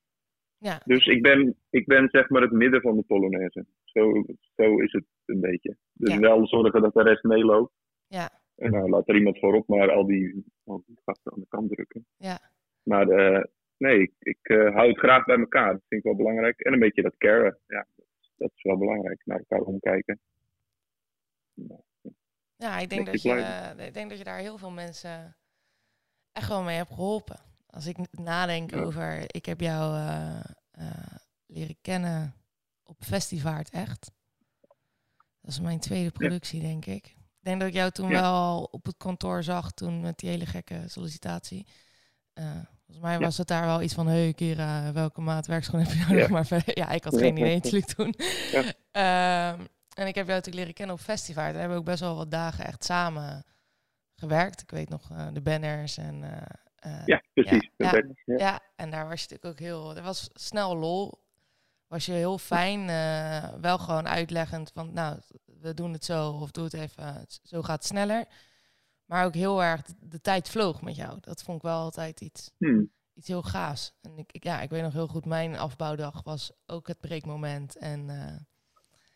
Ja. 0.58 0.82
Dus 0.86 1.06
ik 1.06 1.22
ben, 1.22 1.56
ik 1.70 1.86
ben 1.86 2.10
zeg 2.10 2.30
maar 2.30 2.42
het 2.42 2.52
midden 2.52 2.82
van 2.82 2.96
de 2.98 3.04
Polonaise. 3.04 3.66
Zo, 3.84 4.24
zo 4.56 4.78
is 4.80 4.92
het 4.92 5.06
een 5.26 5.40
beetje. 5.40 5.78
Dus 5.94 6.14
Ja. 6.14 6.20
wel 6.20 6.48
zorgen 6.48 6.82
dat 6.82 6.94
de 6.94 7.04
rest 7.04 7.24
meeloopt. 7.24 7.74
Ja. 8.08 8.30
En 8.56 8.72
nou, 8.72 8.90
laat 8.90 9.10
er 9.10 9.16
iemand 9.16 9.40
voorop 9.40 9.68
maar 9.68 9.92
al 9.92 10.06
die, 10.06 10.44
al 10.64 10.84
die 10.86 11.00
gasten 11.06 11.32
aan 11.34 11.40
de 11.40 11.48
kant 11.48 11.72
drukken. 11.72 12.06
Ja. 12.18 12.40
Maar 12.84 13.08
eh, 13.10 13.44
nee, 13.78 14.02
ik, 14.02 14.12
ik 14.20 14.40
eh, 14.42 14.76
hou 14.76 14.88
het 14.90 14.98
graag 15.00 15.26
bij 15.26 15.38
elkaar. 15.38 15.72
Dat 15.72 15.84
vind 15.88 16.02
ik 16.02 16.08
wel 16.08 16.16
belangrijk. 16.16 16.60
En 16.60 16.74
een 16.74 16.80
beetje 16.80 17.02
dat 17.02 17.18
caren. 17.18 17.60
Ja, 17.68 17.88
dat 18.38 18.52
is 18.56 18.64
wel 18.64 18.78
belangrijk. 18.78 19.22
Naar 19.26 19.38
elkaar 19.38 19.62
omkijken. 19.62 20.20
Ja, 21.54 21.80
ik 22.80 22.90
denk, 22.90 23.06
dat 23.06 23.22
je, 23.22 23.34
eh, 23.34 23.86
ik 23.88 23.94
denk 23.94 24.10
dat 24.10 24.18
je 24.18 24.24
daar 24.24 24.38
heel 24.40 24.58
veel 24.58 24.72
mensen 24.72 25.36
echt 26.32 26.48
wel 26.48 26.62
mee 26.62 26.76
hebt 26.78 26.90
geholpen. 26.94 27.40
Als 27.70 27.86
ik 27.86 27.98
nadenk 28.12 28.72
Ja. 28.72 28.78
over, 28.82 29.36
ik 29.36 29.46
heb 29.46 29.60
jou 29.60 29.96
eh, 29.98 30.40
eh, 30.72 30.88
leren 31.46 31.78
kennen 31.82 32.36
op 32.84 33.04
Festivaart 33.04 33.70
echt. 33.70 34.12
Dat 35.42 35.52
is 35.52 35.60
mijn 35.60 35.80
tweede 35.80 36.12
productie, 36.12 36.62
denk 36.62 36.86
ik. 36.86 37.06
Ik 37.08 37.50
denk 37.50 37.60
dat 37.60 37.68
ik 37.70 37.74
jou 37.76 37.92
toen 37.92 38.10
Ja. 38.10 38.22
wel 38.22 38.68
op 38.72 38.86
het 38.86 38.98
kantoor 38.98 39.44
zag, 39.44 39.72
toen 39.72 40.02
met 40.02 40.18
die 40.20 40.30
hele 40.30 40.46
gekke 40.46 40.84
sollicitatie. 40.88 41.68
Volgens 42.86 43.00
mij 43.06 43.14
Ja. 43.14 43.20
was 43.20 43.38
het 43.38 43.48
daar 43.48 43.66
wel 43.66 43.82
iets 43.82 43.94
van, 43.94 44.08
hey 44.08 44.34
Kira, 44.34 44.92
welke 44.92 45.22
maat 45.22 45.48
werkschoen 45.48 45.80
heb 45.80 45.92
je 45.94 46.00
nodig? 46.08 46.28
Ja. 46.28 46.32
Maar 46.34 46.62
ja, 46.66 46.90
ik 46.90 47.04
had 47.04 47.14
Ja, 47.14 47.20
geen 47.20 47.38
idee 47.38 47.50
ja. 47.50 47.56
natuurlijk 47.56 47.86
toen. 47.94 48.14
En 49.94 50.08
ik 50.08 50.16
heb 50.16 50.26
jou 50.28 50.38
natuurlijk 50.38 50.56
leren 50.56 50.74
kennen 50.74 50.96
op 50.96 51.02
Festivaart. 51.02 51.52
Daar 51.52 51.60
hebben 51.60 51.74
we 51.78 51.84
ook 51.84 51.90
best 51.90 52.00
wel 52.00 52.16
wat 52.16 52.32
dagen 52.32 52.66
echt 52.66 52.84
samen 52.84 53.44
gewerkt. 54.16 54.62
Ik 54.62 54.72
weet 54.72 54.90
nog 54.90 55.12
eh, 55.12 55.28
de 55.34 55.42
banners 55.42 55.98
en... 55.98 56.24
eh, 56.24 56.42
eh, 56.76 57.06
Ja, 57.06 57.24
precies. 57.34 57.70
Ja. 57.78 57.92
Ja. 58.26 58.38
ja, 58.38 58.60
en 58.76 58.90
daar 58.92 59.08
was 59.08 59.22
je 59.24 59.28
natuurlijk 59.30 59.46
ook 59.46 59.68
heel... 59.68 59.96
Er 59.96 60.04
was 60.04 60.30
snel 60.34 60.78
lol. 60.78 61.22
Was 61.88 62.06
je 62.06 62.12
heel 62.12 62.38
fijn, 62.38 62.86
wel 63.62 63.78
gewoon 63.78 64.08
uitleggend 64.08 64.72
van... 64.74 64.94
Nou, 64.94 65.20
we 65.60 65.74
doen 65.74 65.94
het 65.94 66.06
zo 66.06 66.30
of 66.32 66.52
doe 66.52 66.64
het 66.64 66.74
even, 66.74 67.26
zo 67.44 67.62
gaat 67.62 67.76
het 67.78 67.86
sneller. 67.86 68.26
Maar 69.06 69.26
ook 69.26 69.34
heel 69.34 69.64
erg, 69.64 69.82
de, 69.82 69.94
de 70.00 70.22
tijd 70.22 70.50
vloog 70.50 70.82
met 70.82 70.96
jou. 70.96 71.18
Dat 71.22 71.44
vond 71.44 71.58
ik 71.58 71.64
wel 71.64 71.80
altijd 71.80 72.22
iets, 72.22 72.52
Hmm. 72.58 72.92
iets 73.14 73.28
heel 73.28 73.42
gaafs. 73.42 73.94
En 74.02 74.18
ik, 74.18 74.32
ik- 74.32 74.44
ja, 74.44 74.62
ik 74.62 74.70
weet 74.70 74.82
nog 74.82 74.94
heel 74.94 75.08
goed, 75.08 75.26
mijn 75.26 75.58
afbouwdag 75.58 76.24
was 76.24 76.52
ook 76.66 76.88
het 76.88 77.00
breekmoment 77.00 77.76
en. 77.78 78.10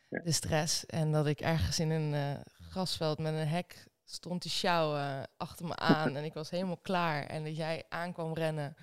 De 0.09 0.31
stress. 0.31 0.85
En 0.85 1.11
dat 1.11 1.27
ik 1.27 1.39
ergens 1.39 1.79
in 1.79 1.89
een 1.89 2.13
eh, 2.13 2.41
grasveld 2.69 3.17
met 3.19 3.33
een 3.33 3.47
hek 3.47 3.85
stond 4.03 4.41
te 4.41 4.49
sjouwen 4.49 5.29
achter 5.37 5.65
me 5.65 5.75
aan. 5.75 6.15
en 6.15 6.23
ik 6.23 6.33
was 6.33 6.49
helemaal 6.49 6.77
klaar. 6.77 7.23
En 7.25 7.43
dat 7.43 7.55
jij 7.57 7.83
aankwam 7.89 8.33
rennen. 8.33 8.75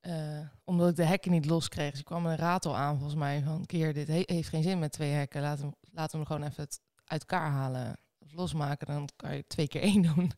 eh, 0.00 0.40
omdat 0.64 0.88
ik 0.90 0.96
de 0.96 1.04
hekken 1.04 1.30
niet 1.30 1.46
los 1.46 1.68
kreeg. 1.68 1.90
Dus 1.90 1.98
ik 2.00 2.04
kwam 2.04 2.26
een 2.26 2.36
ratel 2.36 2.76
aan 2.76 2.94
volgens 2.94 3.18
mij. 3.18 3.42
Van, 3.42 3.66
keer, 3.66 3.92
dit 3.94 4.08
he- 4.08 4.22
heeft 4.26 4.48
geen 4.48 4.62
zin 4.62 4.78
met 4.78 4.92
twee 4.92 5.10
hekken. 5.10 5.40
Laten 5.42 5.68
we, 5.68 5.76
laten 5.92 6.10
we 6.10 6.16
hem 6.16 6.26
gewoon 6.26 6.50
even 6.50 6.62
het 6.62 6.80
uit 7.04 7.20
elkaar 7.20 7.50
halen. 7.50 7.96
Of 8.18 8.32
losmaken, 8.32 8.86
dan 8.86 9.08
kan 9.16 9.36
je 9.36 9.46
twee 9.46 9.68
keer 9.68 9.82
één 9.92 10.02
doen. 10.02 10.32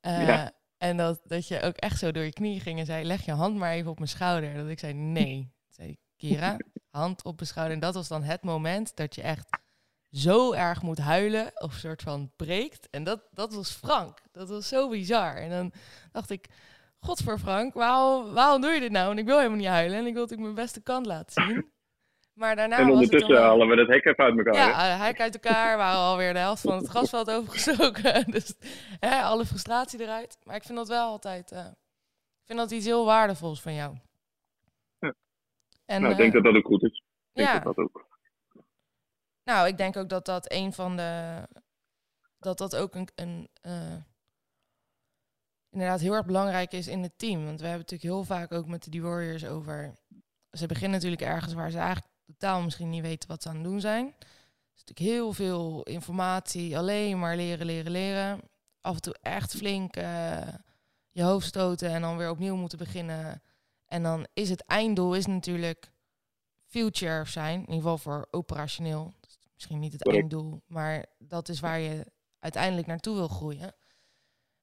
Eh, 0.00 0.26
Ja. 0.26 0.52
En 0.76 0.96
dat, 0.96 1.20
dat 1.24 1.48
je 1.48 1.60
ook 1.60 1.76
echt 1.76 1.98
zo 1.98 2.12
door 2.12 2.22
je 2.24 2.32
knieën 2.32 2.60
ging 2.60 2.78
en 2.78 2.86
zei... 2.86 3.04
leg 3.04 3.24
je 3.24 3.32
hand 3.32 3.56
maar 3.56 3.72
even 3.72 3.90
op 3.90 3.96
mijn 3.98 4.08
schouder. 4.10 4.54
Dat 4.54 4.68
ik 4.68 4.78
zei, 4.78 4.92
nee. 4.92 5.36
Toen 5.42 5.52
zei 5.74 5.88
ik, 5.88 5.98
Kira, 6.16 6.56
hand 6.90 7.24
op 7.24 7.34
mijn 7.36 7.46
schouder. 7.46 7.74
En 7.74 7.80
dat 7.80 7.94
was 7.94 8.08
dan 8.08 8.22
het 8.22 8.42
moment 8.42 8.96
dat 8.96 9.14
je 9.14 9.22
echt 9.22 9.58
zo 10.10 10.52
erg 10.52 10.82
moet 10.82 10.98
huilen... 10.98 11.50
of 11.54 11.72
soort 11.72 12.02
van 12.02 12.32
breekt. 12.36 12.88
En 12.90 13.04
dat, 13.04 13.20
dat 13.30 13.54
was 13.54 13.70
Frank. 13.70 14.18
Dat 14.32 14.48
was 14.48 14.68
zo 14.68 14.88
bizar. 14.88 15.36
En 15.36 15.50
dan 15.50 15.72
dacht 16.12 16.30
ik... 16.30 16.46
God 17.00 17.22
voor 17.22 17.38
Frank, 17.38 17.74
waarom, 17.74 18.32
waarom 18.32 18.60
doe 18.60 18.70
je 18.70 18.80
dit 18.80 18.90
nou? 18.90 19.06
Want 19.06 19.18
ik 19.18 19.24
wil 19.24 19.36
helemaal 19.36 19.58
niet 19.58 19.66
huilen 19.66 19.98
en 19.98 20.06
ik 20.06 20.12
wil 20.12 20.22
natuurlijk 20.22 20.52
mijn 20.52 20.64
beste 20.64 20.82
kant 20.82 21.06
laten 21.06 21.42
zien. 21.42 21.72
Maar 22.38 22.56
daarna 22.56 22.76
en 22.76 22.86
was 22.86 22.90
het 22.90 22.94
ondertussen 22.94 23.28
dan 23.34 23.38
wel- 23.42 23.50
halen 23.50 23.68
we 23.68 23.80
het 23.80 23.88
hek 23.88 24.04
even 24.04 24.24
uit 24.24 24.36
elkaar. 24.36 24.54
ja, 24.54 24.94
uh, 24.94 25.00
hek 25.04 25.20
uit 25.20 25.34
elkaar, 25.34 25.76
waren 25.76 25.98
alweer 25.98 26.32
de 26.32 26.38
helft 26.38 26.62
van 26.62 26.76
het 26.76 26.88
grasveld 26.88 27.30
overgestoken. 27.30 28.24
dus 28.30 28.54
hè, 29.00 29.22
alle 29.22 29.46
frustratie 29.46 30.02
eruit. 30.02 30.38
Maar 30.42 30.56
ik 30.56 30.62
vind 30.62 30.78
dat 30.78 30.88
wel 30.88 31.06
altijd, 31.06 31.52
eh, 31.52 31.66
ik 31.66 32.46
vind 32.46 32.58
dat 32.58 32.70
iets 32.70 32.86
heel 32.86 33.04
waardevols 33.04 33.60
van 33.60 33.74
jou. 33.74 33.96
Ja. 35.88 35.94
En, 35.94 36.00
nou, 36.00 36.12
ik 36.12 36.18
denk 36.18 36.34
eh, 36.34 36.42
dat 36.42 36.52
dat 36.52 36.62
ook 36.62 36.66
goed 36.66 36.82
is. 36.82 36.98
Ik 36.98 37.04
denk 37.32 37.48
ja. 37.48 37.58
dat 37.58 37.74
dat 37.74 37.84
ook. 37.84 38.06
Nou, 39.44 39.68
ik 39.68 39.76
denk 39.76 39.96
ook 39.96 40.08
dat 40.08 40.24
dat 40.24 40.52
een 40.52 40.72
van 40.72 40.96
de. 40.96 41.42
dat 42.38 42.58
dat 42.58 42.76
ook 42.76 42.94
een. 42.94 43.08
een 43.14 43.48
eh, 43.60 43.96
inderdaad 45.70 46.00
heel 46.00 46.14
erg 46.14 46.26
belangrijk 46.26 46.72
is 46.72 46.86
in 46.86 47.02
het 47.02 47.18
team. 47.18 47.44
Want 47.44 47.60
we 47.60 47.66
hebben 47.66 47.86
natuurlijk 47.88 48.14
heel 48.14 48.24
vaak 48.24 48.52
ook 48.52 48.66
met 48.66 48.92
de 48.92 49.00
Warriors 49.00 49.44
over. 49.44 49.94
Ze 50.50 50.66
beginnen 50.66 50.90
natuurlijk 50.90 51.22
ergens 51.22 51.54
waar 51.54 51.70
ze 51.70 51.78
eigenlijk 51.78 52.12
totaal 52.26 52.62
misschien 52.62 52.90
niet 52.90 53.02
weten 53.02 53.28
wat 53.28 53.42
ze 53.42 53.48
aan 53.48 53.54
het 53.54 53.64
doen 53.64 53.80
zijn. 53.80 54.14
Is 54.74 54.84
natuurlijk 54.84 55.16
heel 55.16 55.32
veel 55.32 55.82
informatie, 55.82 56.78
alleen 56.78 57.18
maar 57.18 57.36
leren, 57.36 57.66
leren, 57.66 57.92
leren. 57.92 58.40
Af 58.80 58.94
en 58.94 59.02
toe 59.02 59.16
echt 59.22 59.56
flink 59.56 59.96
eh, 59.96 60.48
je 61.10 61.22
hoofd 61.22 61.46
stoten 61.46 61.90
en 61.90 62.00
dan 62.00 62.16
weer 62.16 62.30
opnieuw 62.30 62.56
moeten 62.56 62.78
beginnen. 62.78 63.42
En 63.88 64.02
dan 64.02 64.26
is 64.34 64.50
het 64.50 64.64
einddoel 64.64 65.14
is 65.14 65.26
natuurlijk 65.26 65.92
future 66.64 67.24
zijn, 67.24 67.54
in 67.54 67.60
ieder 67.60 67.74
geval 67.74 67.98
voor 67.98 68.26
operationeel. 68.30 69.14
Misschien 69.54 69.78
niet 69.78 69.92
het 69.92 70.08
einddoel, 70.08 70.62
maar 70.66 71.06
dat 71.18 71.48
is 71.48 71.60
waar 71.60 71.78
je 71.78 72.06
uiteindelijk 72.38 72.86
naartoe 72.86 73.14
wil 73.14 73.28
groeien. 73.28 73.74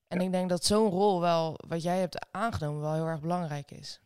En 0.07 0.21
ik 0.21 0.31
denk 0.31 0.49
dat 0.49 0.63
zo'n 0.63 0.89
rol 0.89 1.21
wel, 1.21 1.59
wat 1.67 1.83
jij 1.83 1.99
hebt 1.99 2.27
aangenomen, 2.31 2.81
wel 2.81 2.93
heel 2.93 3.07
erg 3.07 3.21
belangrijk 3.21 3.71
is. 3.71 4.01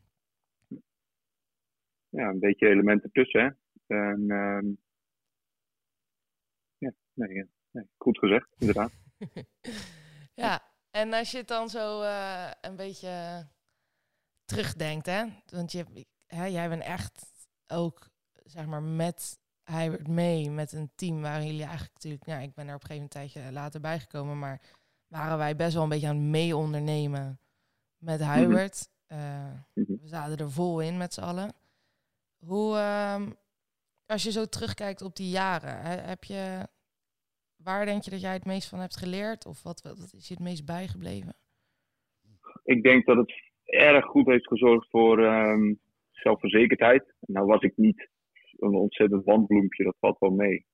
Ja, 2.10 2.30
een 2.30 2.40
beetje 2.40 2.68
elementen 2.68 3.12
tussen. 3.12 3.42
Hè? 3.42 3.50
En, 3.96 4.30
ehm, 4.30 4.68
ja, 6.78 6.92
nee, 7.14 7.34
ja, 7.34 7.46
nee, 7.72 7.86
goed 7.98 8.18
gezegd, 8.18 8.48
inderdaad. 8.58 8.92
ja, 10.44 10.62
en 10.92 11.14
als 11.14 11.32
je 11.32 11.38
het 11.38 11.48
dan 11.48 11.70
zo 11.70 12.02
eh, 12.02 12.52
een 12.62 12.76
beetje 12.76 13.48
terugdenkt, 14.50 15.06
hè? 15.06 15.26
Want 15.46 15.72
je, 15.72 16.06
hè, 16.26 16.46
jij 16.46 16.70
bent 16.70 16.84
echt 16.84 17.26
ook, 17.68 18.10
zeg 18.44 18.66
maar, 18.66 18.84
met 18.84 19.40
Hybrid 19.64 20.08
mee, 20.08 20.50
met 20.52 20.72
een 20.72 20.92
team 20.96 21.22
waarin 21.22 21.46
jullie 21.46 21.62
eigenlijk 21.64 21.94
natuurlijk, 21.94 22.26
ja, 22.26 22.38
ik 22.38 22.54
ben 22.54 22.68
er 22.68 22.76
op 22.76 22.82
een 22.82 22.88
gegeven 22.88 23.10
moment 23.16 23.32
tijdje 23.34 23.52
later 23.52 23.80
bijgekomen, 23.82 24.40
maar 24.40 24.62
waren 25.08 25.38
wij 25.38 25.56
best 25.56 25.74
wel 25.74 25.84
een 25.84 25.90
beetje 25.90 26.08
aan 26.08 26.16
het 26.16 26.26
mee 26.26 26.56
ondernemen 26.56 27.40
met 27.98 28.20
Hybrid. 28.24 28.90
Eh, 29.06 29.52
Mhm. 29.74 29.92
we 30.02 30.08
zaten 30.08 30.38
er 30.38 30.52
vol 30.52 30.80
in 30.82 30.98
met 30.98 31.14
z'n 31.14 31.22
allen. 31.22 31.54
Hoe, 32.46 32.78
ehm, 32.78 33.32
als 34.06 34.24
je 34.24 34.32
zo 34.32 34.46
terugkijkt 34.46 35.02
op 35.02 35.16
die 35.16 35.30
jaren, 35.30 35.82
hè, 35.82 35.96
heb 35.96 36.24
je, 36.24 36.68
waar 37.56 37.86
denk 37.86 38.04
je 38.04 38.10
dat 38.10 38.22
jij 38.22 38.34
het 38.34 38.46
meest 38.46 38.68
van 38.70 38.80
hebt 38.80 38.98
geleerd? 38.98 39.46
Of 39.46 39.64
wat, 39.64 39.82
wat, 39.82 40.00
wat 40.00 40.14
is 40.14 40.28
je 40.28 40.34
het 40.34 40.44
meest 40.44 40.66
bijgebleven? 40.66 41.36
Ik 42.64 42.84
denk 42.84 43.06
dat 43.06 43.18
het 43.18 43.49
erg 43.70 44.06
goed 44.06 44.26
heeft 44.26 44.48
gezorgd 44.48 44.90
voor 44.90 45.24
ehm, 45.24 45.74
zelfverzekerdheid. 46.12 47.14
Nou 47.20 47.46
was 47.46 47.62
ik 47.62 47.74
niet 47.76 48.10
een 48.58 48.74
ontzettend 48.74 49.26
wandbloempje, 49.26 49.84
dat 49.84 49.96
valt 50.00 50.20
wel 50.20 50.32
mee. 50.32 50.66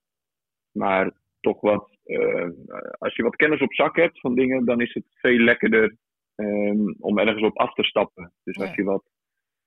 Maar 0.71 1.11
toch 1.39 1.61
wat, 1.61 1.97
eh, 2.03 2.49
als 2.97 3.15
je 3.15 3.23
wat 3.23 3.35
kennis 3.35 3.61
op 3.61 3.73
zak 3.73 3.95
hebt 3.95 4.19
van 4.19 4.35
dingen, 4.35 4.65
dan 4.65 4.81
is 4.81 4.93
het 4.93 5.05
veel 5.09 5.39
lekkerder 5.39 5.95
ehm, 6.35 6.93
om 6.99 7.19
ergens 7.19 7.43
op 7.43 7.57
af 7.57 7.73
te 7.73 7.83
stappen. 7.83 8.33
Dus 8.43 8.57
als 8.57 8.75
je 8.75 8.83
wat 8.83 9.03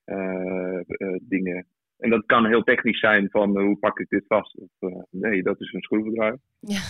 eh, 0.05 0.79
eh, 0.87 1.19
dingen. 1.21 1.67
En 1.99 2.11
dat 2.11 2.27
kan 2.27 2.47
heel 2.47 2.63
technisch 2.63 3.01
zijn 3.01 3.31
van 3.31 3.57
eh, 3.57 3.65
hoe 3.65 3.79
pak 3.79 3.99
ik 3.99 4.09
dit 4.09 4.25
vast? 4.27 4.57
Of 4.57 4.91
nee, 5.11 5.43
dat 5.43 5.61
is 5.61 5.73
een 5.73 5.83
schroevendraaier. 5.83 6.39
Ja. 6.61 6.81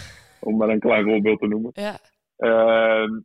Om 0.41 0.57
maar 0.57 0.69
een 0.69 0.79
klein 0.79 1.05
voorbeeld 1.05 1.39
te 1.41 1.47
noemen. 1.47 1.71
Ja, 1.75 1.99
Ehm, 2.39 3.21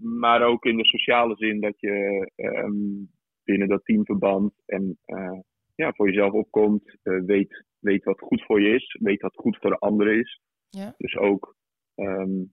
maar 0.00 0.42
ook 0.42 0.64
in 0.64 0.76
de 0.76 0.84
sociale 0.84 1.36
zin 1.36 1.60
dat 1.60 1.80
je 1.80 2.30
ehm, 2.34 3.04
binnen 3.44 3.68
dat 3.68 3.84
teamverband 3.84 4.52
en 4.66 4.98
eh, 5.04 5.38
ja, 5.74 5.92
voor 5.92 6.06
jezelf 6.06 6.32
opkomt, 6.32 6.96
eh, 7.02 7.20
weet, 7.20 7.64
weet 7.78 8.04
wat 8.04 8.20
goed 8.20 8.42
voor 8.44 8.60
je 8.60 8.74
is, 8.74 8.98
weet 9.00 9.22
wat 9.22 9.34
goed 9.34 9.56
voor 9.60 9.70
de 9.70 9.78
anderen 9.78 10.18
is. 10.18 10.40
ja, 10.68 10.94
Dus 10.96 11.16
ook 11.16 11.56
ehm, 11.94 12.44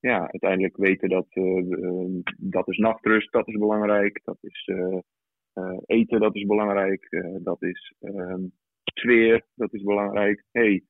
ja, 0.00 0.20
uiteindelijk 0.20 0.76
weten 0.76 1.08
dat 1.08 1.26
eh, 1.28 1.72
ehm, 1.72 2.20
dat 2.36 2.68
is 2.68 2.76
nachtrust, 2.76 3.32
dat 3.32 3.48
is 3.48 3.56
belangrijk, 3.56 4.20
dat 4.24 4.38
is 4.40 4.70
eten, 5.86 6.20
dat 6.20 6.34
is 6.34 6.46
belangrijk, 6.46 7.08
dat 7.42 7.62
is 7.62 7.94
sfeer, 8.94 9.46
dat 9.54 9.72
is 9.74 9.82
belangrijk. 9.82 10.44
hey, 10.50 10.84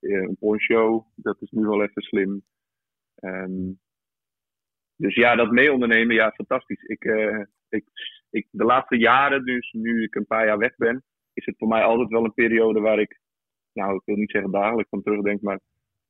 een 0.00 0.36
poncho, 0.38 1.06
dat 1.14 1.36
is 1.42 1.50
nu 1.50 1.66
wel 1.66 1.82
even 1.82 2.02
slim. 2.02 2.42
Ehm, 3.14 3.70
dus 4.98 5.14
ja, 5.14 5.36
dat 5.36 5.50
mee 5.50 5.72
ondernemen, 5.72 6.14
ja, 6.14 6.30
fantastisch. 6.30 6.82
Ik, 6.82 7.04
eh, 7.04 7.42
ik, 7.68 7.84
ik, 8.30 8.48
de 8.50 8.64
laatste 8.64 8.96
jaren, 8.98 9.44
dus 9.44 9.72
nu 9.72 10.02
ik 10.02 10.14
een 10.14 10.26
paar 10.26 10.46
jaar 10.46 10.58
weg 10.58 10.76
ben, 10.76 11.04
is 11.32 11.46
het 11.46 11.54
voor 11.58 11.68
mij 11.68 11.82
altijd 11.82 12.08
wel 12.08 12.24
een 12.24 12.34
periode 12.34 12.80
waar 12.80 13.00
ik, 13.00 13.20
nou, 13.72 13.94
ik 13.94 14.02
wil 14.04 14.16
niet 14.16 14.30
zeggen 14.30 14.50
dagelijks 14.50 14.92
aan 14.92 15.02
terugdenk, 15.02 15.40
maar 15.42 15.60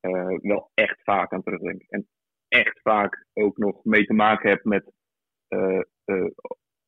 eh, 0.01 0.37
wel 0.41 0.71
echt 0.75 1.03
vaak 1.03 1.33
aan 1.33 1.43
terugdenk. 1.43 1.83
En 1.89 2.09
echt 2.49 2.81
vaak 2.83 3.27
ook 3.33 3.57
nog 3.59 3.85
mee 3.85 4.05
te 4.07 4.15
maken 4.15 4.51
heb 4.51 4.65
met 4.65 4.93
eh, 5.49 5.81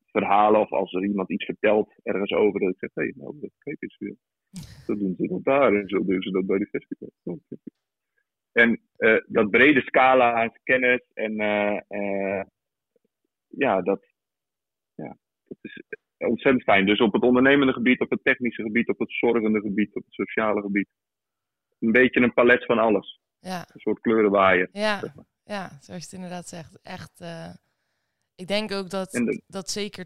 verhalen 0.05 0.59
of 0.61 0.71
als 0.71 0.93
er 0.93 1.03
iemand 1.05 1.31
iets 1.31 1.45
vertelt 1.45 1.93
ergens 2.03 2.31
over, 2.33 2.59
dat 2.59 2.69
ik 2.69 2.77
zeg, 2.79 2.89
hé, 2.93 3.11
nou, 3.15 3.39
dat- 3.41 3.51
kijk 3.59 3.77
eens 3.81 3.97
weer. 3.97 4.15
Zo 4.85 4.97
doen 4.97 5.15
ze 5.17 5.27
dat 5.27 5.43
daar 5.43 5.73
en 5.75 5.87
zo 5.89 6.05
doen 6.05 6.21
ze 6.21 6.31
dat 6.31 6.45
bij 6.45 6.57
de 6.57 6.67
festival. 6.67 7.11
En 8.51 8.81
eh, 8.97 9.17
dat 9.27 9.49
brede 9.49 9.81
scala 9.81 10.33
aan 10.33 10.51
kennis 10.63 11.01
en 11.13 11.39
eh, 11.39 11.79
eh, 11.87 12.45
ja, 13.47 13.81
dat, 13.81 14.05
ja, 14.95 15.17
dat 15.47 15.57
is 15.61 15.81
ontzettend 16.17 16.63
fijn. 16.63 16.85
Dus 16.85 16.99
op 16.99 17.13
het 17.13 17.23
ondernemende 17.23 17.73
gebied, 17.73 17.99
op 17.99 18.09
het 18.09 18.23
technische 18.23 18.61
gebied, 18.61 18.89
op 18.89 18.99
het 18.99 19.11
zorgende 19.11 19.59
gebied, 19.59 19.95
op 19.95 20.03
het 20.03 20.13
sociale 20.13 20.61
gebied. 20.61 20.87
Een 21.79 21.91
beetje 21.91 22.19
een 22.21 22.33
palet 22.33 22.65
van 22.65 22.79
alles. 22.79 23.19
ja, 23.39 23.59
Een 23.59 23.79
soort 23.79 23.99
kleurenwaaier. 23.99 24.69
ja, 24.71 24.99
zeg 24.99 25.15
maar. 25.15 25.25
ja, 25.43 25.67
zoals 25.67 25.85
je 25.87 25.93
het 26.05 26.13
inderdaad 26.13 26.47
zegt. 26.47 26.79
Echt, 26.81 27.23
ik 28.35 28.47
denk 28.47 28.71
ook 28.71 28.89
dat, 28.89 29.11
de- 29.11 29.41
dat 29.47 29.69
zeker, 29.69 30.05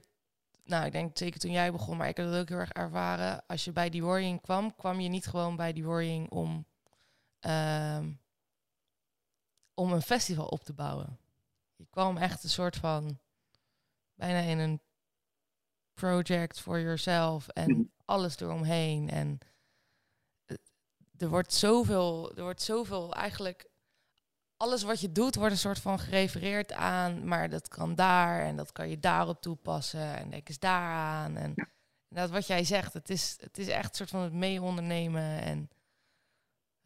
nou, 0.63 0.85
ik 0.85 0.91
denk 0.91 1.17
zeker 1.17 1.39
toen 1.39 1.51
jij 1.51 1.71
begon, 1.71 1.97
maar 1.97 2.07
ik 2.09 2.17
heb 2.17 2.25
dat 2.25 2.39
ook 2.41 2.49
heel 2.49 2.57
erg 2.57 2.71
ervaren. 2.71 3.45
Als 3.47 3.65
je 3.65 3.71
bij 3.71 3.89
die 3.89 4.03
Warring 4.03 4.41
kwam, 4.41 4.75
kwam 4.75 4.99
je 4.99 5.09
niet 5.09 5.25
gewoon 5.25 5.55
bij 5.55 5.73
die 5.73 5.85
Warring 5.85 6.29
om, 6.29 6.65
ehm, 7.39 8.05
om 9.75 9.91
een 9.91 10.01
festival 10.01 10.45
op 10.47 10.63
te 10.63 10.73
bouwen. 10.73 11.19
Je 11.75 11.85
kwam 11.89 12.17
echt 12.17 12.43
een 12.43 12.49
soort 12.49 12.75
van, 12.75 13.19
bijna 14.13 14.39
in 14.39 14.57
een 14.59 14.81
project 15.93 16.59
for 16.59 16.79
yourself 16.81 17.47
en 17.47 17.71
Mhm. 17.71 17.81
alles 18.05 18.39
eromheen. 18.39 19.09
En 19.09 19.37
eh, 20.45 20.57
er 21.17 21.29
wordt 21.29 21.53
zoveel, 21.53 22.35
er 22.35 22.43
wordt 22.43 22.61
zoveel 22.61 23.13
eigenlijk 23.13 23.69
alles 24.57 24.83
wat 24.83 24.99
je 24.99 25.11
doet 25.11 25.35
wordt 25.35 25.51
een 25.51 25.57
soort 25.59 25.79
van 25.79 25.99
gerefereerd 25.99 26.71
aan, 26.73 27.27
maar 27.27 27.49
dat 27.49 27.67
kan 27.67 27.95
daar 27.95 28.41
en 28.45 28.55
dat 28.55 28.71
kan 28.71 28.89
je 28.89 28.99
daarop 28.99 29.41
toepassen 29.41 30.15
en 30.15 30.29
denk 30.29 30.47
eens 30.49 30.59
daaraan. 30.59 31.35
En 31.37 31.53
dat 32.09 32.29
wat 32.29 32.47
jij 32.47 32.63
zegt, 32.63 32.93
het 32.93 33.09
is, 33.09 33.37
het 33.39 33.57
is 33.57 33.67
echt 33.67 33.89
een 33.89 33.95
soort 33.95 34.09
van 34.09 34.21
het 34.21 34.33
mee 34.33 34.61
ondernemen 34.61 35.41
en 35.41 35.69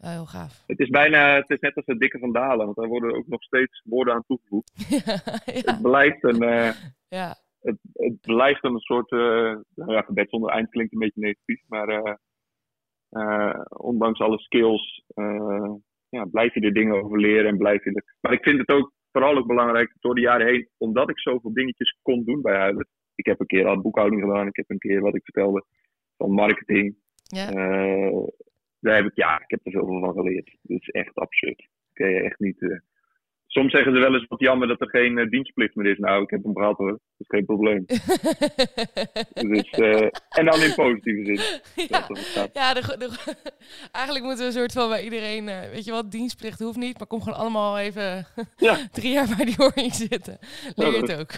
Ja, 0.01 0.09
heel 0.09 0.25
gaaf. 0.25 0.63
Het 0.67 0.79
is 0.79 0.89
bijna, 0.89 1.35
het 1.35 1.49
is 1.49 1.59
net 1.59 1.75
als 1.75 1.85
het 1.85 1.99
dikke 1.99 2.19
van 2.19 2.31
Dalen, 2.31 2.65
want 2.65 2.77
daar 2.77 2.87
worden 2.87 3.15
ook 3.15 3.27
nog 3.27 3.43
steeds 3.43 3.81
woorden 3.85 4.13
aan 4.13 4.23
toegevoegd. 4.27 4.71
ja. 5.65 5.71
Het 5.71 5.81
blijft 5.81 6.23
een, 6.23 6.41
eh, 6.41 6.71
ja. 7.07 7.35
het, 7.59 7.77
het 7.93 8.21
blijft 8.21 8.63
een 8.63 8.79
soort, 8.79 9.11
uh, 9.11 9.19
nou 9.75 9.91
ja, 9.91 10.01
gebed 10.01 10.29
zonder 10.29 10.51
eind 10.51 10.69
klinkt 10.69 10.93
een 10.93 10.99
beetje 10.99 11.21
negatief, 11.21 11.61
maar 11.67 11.89
uh, 11.89 12.13
uh, 13.09 13.61
ondanks 13.69 14.19
alle 14.19 14.39
skills 14.39 15.03
ja, 16.09 16.25
blijf 16.25 16.53
je 16.53 16.59
er 16.59 16.73
dingen 16.73 17.03
over 17.03 17.19
leren 17.19 17.49
en 17.49 17.57
blijf 17.57 17.83
je 17.83 17.93
er. 17.93 18.15
Maar 18.21 18.33
ik 18.33 18.43
vind 18.43 18.59
het 18.59 18.69
ook 18.69 18.93
vooral 19.11 19.37
ook 19.37 19.47
belangrijk 19.47 19.95
door 19.99 20.15
de 20.15 20.21
jaren 20.21 20.47
heen, 20.47 20.69
omdat 20.77 21.09
ik 21.09 21.19
zoveel 21.19 21.53
dingetjes 21.53 21.97
kon 22.01 22.23
doen 22.23 22.41
bij 22.41 22.57
Huilen. 22.57 22.87
Ik 23.15 23.25
heb 23.25 23.39
een 23.39 23.45
keer 23.45 23.67
al 23.67 23.81
boekhouding 23.81 24.21
gedaan, 24.21 24.47
ik 24.47 24.55
heb 24.55 24.69
een 24.69 24.77
keer 24.77 25.01
wat 25.01 25.15
ik 25.15 25.23
vertelde 25.23 25.65
van 26.17 26.31
marketing. 26.31 26.95
Ja. 27.23 27.53
Uh, 27.53 28.27
daar 28.79 28.95
heb 28.95 29.05
ik, 29.05 29.15
ja, 29.15 29.39
ik 29.39 29.49
heb 29.49 29.59
er 29.63 29.71
zoveel 29.71 29.99
van 29.99 30.13
geleerd. 30.13 30.51
Het 30.61 30.81
is 30.81 30.89
echt 30.89 31.15
absurd. 31.15 31.67
Kun 31.93 32.09
je 32.09 32.21
echt 32.21 32.39
niet. 32.39 32.61
Uh... 32.61 32.79
Soms 33.51 33.71
zeggen 33.71 33.93
ze 33.93 33.99
wel 33.99 34.13
eens 34.13 34.25
wat 34.27 34.39
jammer 34.39 34.67
dat 34.67 34.81
er 34.81 34.89
geen 34.89 35.17
uh, 35.17 35.29
dienstplicht 35.29 35.75
meer 35.75 35.91
is. 35.91 35.97
Nou, 35.97 36.23
ik 36.23 36.29
heb 36.29 36.43
hem 36.43 36.57
gehad 36.57 36.77
hoor. 36.77 36.89
Dat 36.89 36.99
is 37.17 37.27
geen 37.27 37.45
probleem. 37.45 37.85
dus, 39.53 39.69
en 40.29 40.45
dan 40.45 40.61
in 40.61 40.75
positieve 40.75 41.25
zin. 41.25 41.61
Ja, 41.87 42.07
ja 42.53 42.73
de, 42.73 42.95
de, 42.97 43.35
eigenlijk 44.01 44.25
moeten 44.25 44.43
we 44.43 44.51
een 44.51 44.57
soort 44.57 44.71
van 44.71 44.89
bij 44.89 45.03
iedereen, 45.03 45.45
weet 45.45 45.85
je 45.85 45.91
wat, 45.91 46.11
dienstplicht 46.11 46.59
hoeft 46.59 46.77
niet, 46.77 46.97
maar 46.97 47.07
kom 47.07 47.21
gewoon 47.21 47.39
allemaal 47.39 47.79
even 47.79 48.27
ja. 48.57 48.87
drie 48.91 49.11
jaar 49.11 49.35
bij 49.37 49.45
die 49.45 49.55
horing 49.57 49.93
zitten. 49.93 50.37
Leer 50.75 51.01
het 51.01 51.19
ook. 51.19 51.31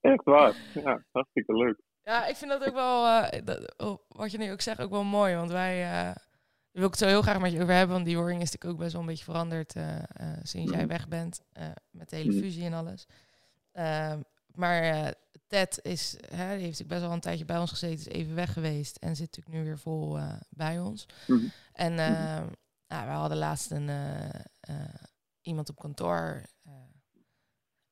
echt 0.00 0.24
waar. 0.24 0.54
Ja, 0.74 1.04
hartstikke 1.12 1.56
leuk. 1.56 1.80
Ja, 2.02 2.26
ik 2.26 2.36
vind 2.36 2.50
dat 2.50 2.68
ook 2.68 2.74
wel, 2.74 3.22
dat, 3.44 3.74
oh, 3.76 3.98
wat 4.08 4.32
je 4.32 4.38
nu 4.38 4.52
ook 4.52 4.60
zegt, 4.60 4.80
ook 4.80 4.90
wel 4.90 5.04
mooi. 5.04 5.34
Want 5.34 5.50
wij, 5.50 5.84
wil 6.78 6.86
ik 6.86 6.92
het 6.94 7.02
zo 7.02 7.06
heel 7.06 7.22
graag 7.22 7.40
met 7.40 7.52
je 7.52 7.62
over 7.62 7.74
hebben. 7.74 7.94
Want 7.94 8.06
die 8.06 8.16
horing 8.16 8.42
is 8.42 8.50
natuurlijk 8.50 8.72
ook 8.72 8.80
best 8.80 8.92
wel 8.92 9.00
een 9.00 9.06
beetje 9.06 9.24
veranderd 9.24 9.76
uh, 9.76 9.98
sinds 10.42 10.72
jij 10.72 10.86
weg 10.86 11.08
bent. 11.08 11.40
met 11.90 12.10
de 12.10 12.16
hele 12.16 12.32
fusie 12.32 12.64
en 12.64 12.72
alles. 12.72 13.06
Ehm, 13.72 14.20
maar 14.54 15.14
Ted 15.46 15.78
is, 15.82 16.16
hè, 16.20 16.36
die 16.36 16.36
heeft 16.46 16.60
natuurlijk 16.62 16.88
best 16.88 17.00
wel 17.00 17.12
een 17.12 17.20
tijdje 17.20 17.44
bij 17.44 17.58
ons 17.58 17.70
gezeten. 17.70 17.98
Is 17.98 18.06
even 18.06 18.34
weg 18.34 18.52
geweest. 18.52 18.96
En 18.96 19.16
zit 19.16 19.36
natuurlijk 19.36 19.56
nu 19.56 19.64
weer 19.64 19.78
vol 19.78 20.18
bij 20.50 20.80
ons. 20.80 21.06
Mhm. 21.26 21.46
En 21.72 21.94
nou, 21.94 23.06
we 23.06 23.12
hadden 23.12 23.38
laatst 23.38 23.70
een, 23.70 23.90
iemand 25.40 25.68
op 25.68 25.78
kantoor. 25.78 26.42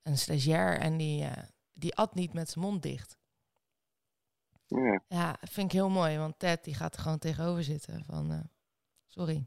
een 0.03 0.19
stagiair. 0.19 0.79
En 0.79 0.97
die, 0.97 1.29
die 1.73 1.95
at 1.95 2.15
niet 2.15 2.33
met 2.33 2.51
zijn 2.51 2.65
mond 2.65 2.83
dicht. 2.83 3.17
Ja. 4.67 5.03
ja, 5.09 5.37
vind 5.41 5.67
ik 5.67 5.79
heel 5.79 5.89
mooi. 5.89 6.19
Want 6.19 6.39
Ted 6.39 6.65
die 6.65 6.75
gaat 6.75 6.95
er 6.95 7.01
gewoon 7.01 7.19
tegenover 7.19 7.65
zitten. 7.65 8.05
Van, 8.05 8.33
uh, 8.33 8.39
sorry. 9.17 9.47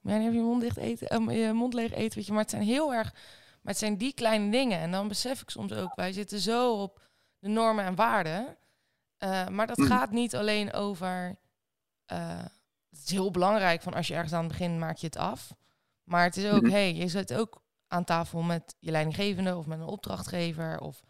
Maar 0.00 0.20
je 0.20 0.30
mond 0.30 0.60
dicht 0.60 0.76
eten, 0.76 1.22
uh, 1.30 1.46
je 1.46 1.52
mond 1.52 1.74
leeg 1.74 1.92
eten. 1.92 2.16
Weet 2.18 2.26
je, 2.26 2.32
maar 2.32 2.40
het 2.40 2.50
zijn 2.50 2.62
heel 2.62 2.94
erg... 2.94 3.12
Maar 3.62 3.74
het 3.74 3.78
zijn 3.84 3.96
die 3.98 4.12
kleine 4.14 4.50
dingen. 4.50 4.78
En 4.78 4.90
dan 4.90 5.08
besef 5.08 5.40
ik 5.42 5.50
soms 5.50 5.72
ook, 5.72 5.94
wij 5.94 6.12
zitten 6.12 6.38
zo 6.40 6.82
op 6.82 7.02
de 7.38 7.48
normen 7.48 7.84
en 7.84 7.94
waarden. 7.94 8.56
Uh, 9.18 9.48
maar 9.48 9.66
dat 9.66 9.76
Mm. 9.76 9.86
gaat 9.86 10.10
niet 10.10 10.34
alleen 10.36 10.72
over... 10.72 11.38
het 12.06 13.04
is 13.04 13.10
heel 13.10 13.30
belangrijk 13.30 13.82
van 13.82 13.94
als 13.94 14.06
je 14.08 14.14
ergens 14.14 14.32
aan 14.32 14.42
het 14.44 14.48
begin 14.52 14.78
maak 14.78 14.96
je 14.96 15.06
het 15.06 15.16
af. 15.16 15.54
Maar 16.04 16.24
het 16.24 16.36
is 16.36 16.50
ook, 16.50 16.62
Mhm. 16.62 16.70
hey, 16.70 16.94
je 16.94 17.08
zit 17.08 17.34
ook 17.34 17.62
aan 17.88 18.04
tafel 18.04 18.42
met 18.42 18.76
je 18.78 18.90
leidinggevende 18.90 19.56
of 19.56 19.66
met 19.66 19.78
een 19.78 19.86
opdrachtgever 19.86 20.80
of 20.80 21.02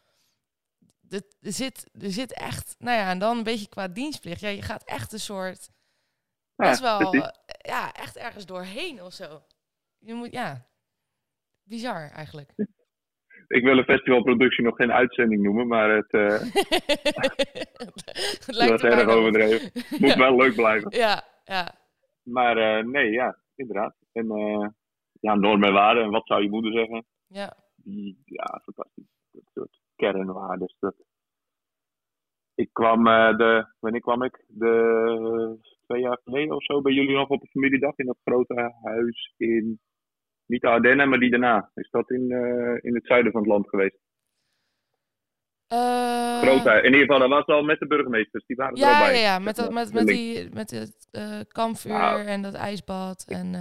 er 1.09 1.23
zit, 1.41 1.87
er 2.01 2.13
zit 2.13 2.33
echt, 2.33 2.75
nou 2.79 2.97
ja, 2.99 3.11
en 3.11 3.19
dan 3.19 3.37
een 3.37 3.43
beetje 3.45 3.69
qua 3.69 3.89
dienstplicht. 3.89 4.41
Ja, 4.41 4.49
je 4.49 4.63
gaat 4.63 4.85
echt 4.85 5.13
een 5.13 5.21
soort, 5.21 5.69
Ja, 6.55 6.69
best 6.69 6.81
wel, 6.81 7.11
precies. 7.11 7.31
Ja, 7.67 7.93
echt 7.93 8.17
ergens 8.17 8.47
doorheen 8.47 9.03
of 9.03 9.13
zo. 9.13 9.43
Je 9.99 10.15
moet, 10.15 10.33
ja, 10.33 10.67
bizar 11.63 12.11
eigenlijk. 12.11 12.53
Ik 13.49 13.65
wil 13.65 13.79
een 13.79 13.85
festivalproductie 13.85 14.65
nog 14.65 14.77
geen 14.77 14.93
uitzending 14.93 15.43
noemen, 15.43 15.67
maar 15.67 15.91
het, 15.91 16.13
uh, 16.13 16.29
het 16.41 16.53
dat 18.47 18.55
lijkt 18.55 18.75
is 18.75 18.83
er 18.83 18.93
erg 18.99 19.09
overdreven. 19.09 19.71
Moet 20.01 20.11
Ja. 20.11 20.17
wel 20.17 20.37
leuk 20.37 20.55
blijven. 20.55 20.91
Ja, 20.97 21.25
ja, 21.45 21.75
Maar 22.23 22.57
eh, 22.57 22.85
nee, 22.85 23.11
ja, 23.11 23.39
inderdaad. 23.55 23.95
En 24.13 24.27
uh, 24.39 24.69
ja, 25.21 25.35
normen 25.35 25.69
en 25.69 25.75
waarden. 25.75 26.05
En 26.05 26.11
wat 26.11 26.27
zou 26.27 26.43
je 26.43 26.51
moeder 26.51 26.73
zeggen? 26.73 27.05
ja, 27.27 27.57
ja, 28.25 28.61
fantastisch. 28.63 29.05
Dat 29.31 29.43
soort 29.55 29.81
kernwaarden. 29.97 30.75
Dat... 30.79 30.95
Ik 32.55 32.69
kwam, 32.73 33.05
de, 33.37 33.67
wanneer 33.79 34.01
kwam 34.01 34.23
ik? 34.23 34.45
De, 34.49 35.59
twee 35.87 36.01
jaar 36.01 36.21
geleden 36.25 36.55
of 36.55 36.65
zo 36.65 36.81
bij 36.81 36.93
jullie 36.93 37.17
nog 37.17 37.29
op 37.29 37.43
een 37.43 37.49
familiedag 37.49 37.97
in 37.97 38.07
dat 38.07 38.19
grote 38.25 38.75
huis 38.83 39.35
in, 39.37 39.81
niet 40.47 40.61
de 40.61 40.69
Ardennen, 40.69 41.09
maar 41.09 41.19
die 41.19 41.31
daarna. 41.31 41.71
Is 41.75 41.91
dat 41.91 42.11
in, 42.11 42.31
uh, 42.31 42.79
in 42.81 42.95
het 42.95 43.07
zuiden 43.07 43.33
van 43.33 43.41
het 43.41 43.51
land 43.51 43.69
geweest? 43.69 43.99
Uh, 45.73 46.41
huis. 46.41 46.65
In 46.65 46.93
ieder 46.93 47.01
geval, 47.01 47.19
dat 47.19 47.29
was 47.29 47.47
al 47.47 47.63
met 47.63 47.79
de 47.79 47.87
burgemeesters. 47.87 48.47
Die 48.47 48.57
waren 48.57 48.77
er 48.77 48.85
al 48.85 48.91
ja, 48.91 48.99
bij. 48.99 49.15
ja, 49.15 49.21
ja, 49.21 49.39
met, 49.39 49.57
dat, 49.57 49.73
met, 49.73 49.93
met, 49.93 50.07
die, 50.07 50.49
met 50.53 50.71
het 50.71 51.09
uh, 51.13 51.41
kampvuur 51.49 51.93
Nou, 51.93 52.27
en 52.27 52.43
dat 52.43 52.55
ijsbad. 52.55 53.25
En, 53.29 53.53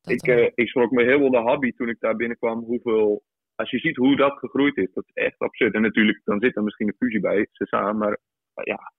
dat 0.00 0.26
Ik, 0.26 0.52
ik 0.54 0.68
schrok 0.68 0.90
me 0.90 1.04
heel 1.04 1.30
de 1.30 1.38
hobby 1.38 1.72
toen 1.72 1.88
ik 1.88 2.00
daar 2.00 2.16
binnenkwam. 2.16 2.64
Hoeveel, 2.64 3.22
als 3.54 3.70
je 3.70 3.78
ziet 3.78 3.96
hoe 3.96 4.16
dat 4.16 4.38
gegroeid 4.38 4.76
is, 4.76 4.92
dat 4.92 5.04
is 5.06 5.22
echt 5.22 5.38
absurd. 5.38 5.74
En 5.74 5.82
natuurlijk, 5.82 6.20
dan 6.24 6.40
zit 6.40 6.56
er 6.56 6.62
misschien 6.62 6.88
een 6.88 6.96
fusie 6.98 7.20
bij, 7.20 7.48
ze 7.52 7.66
samen, 7.66 7.96
maar 7.96 8.18
ja, 8.64 8.92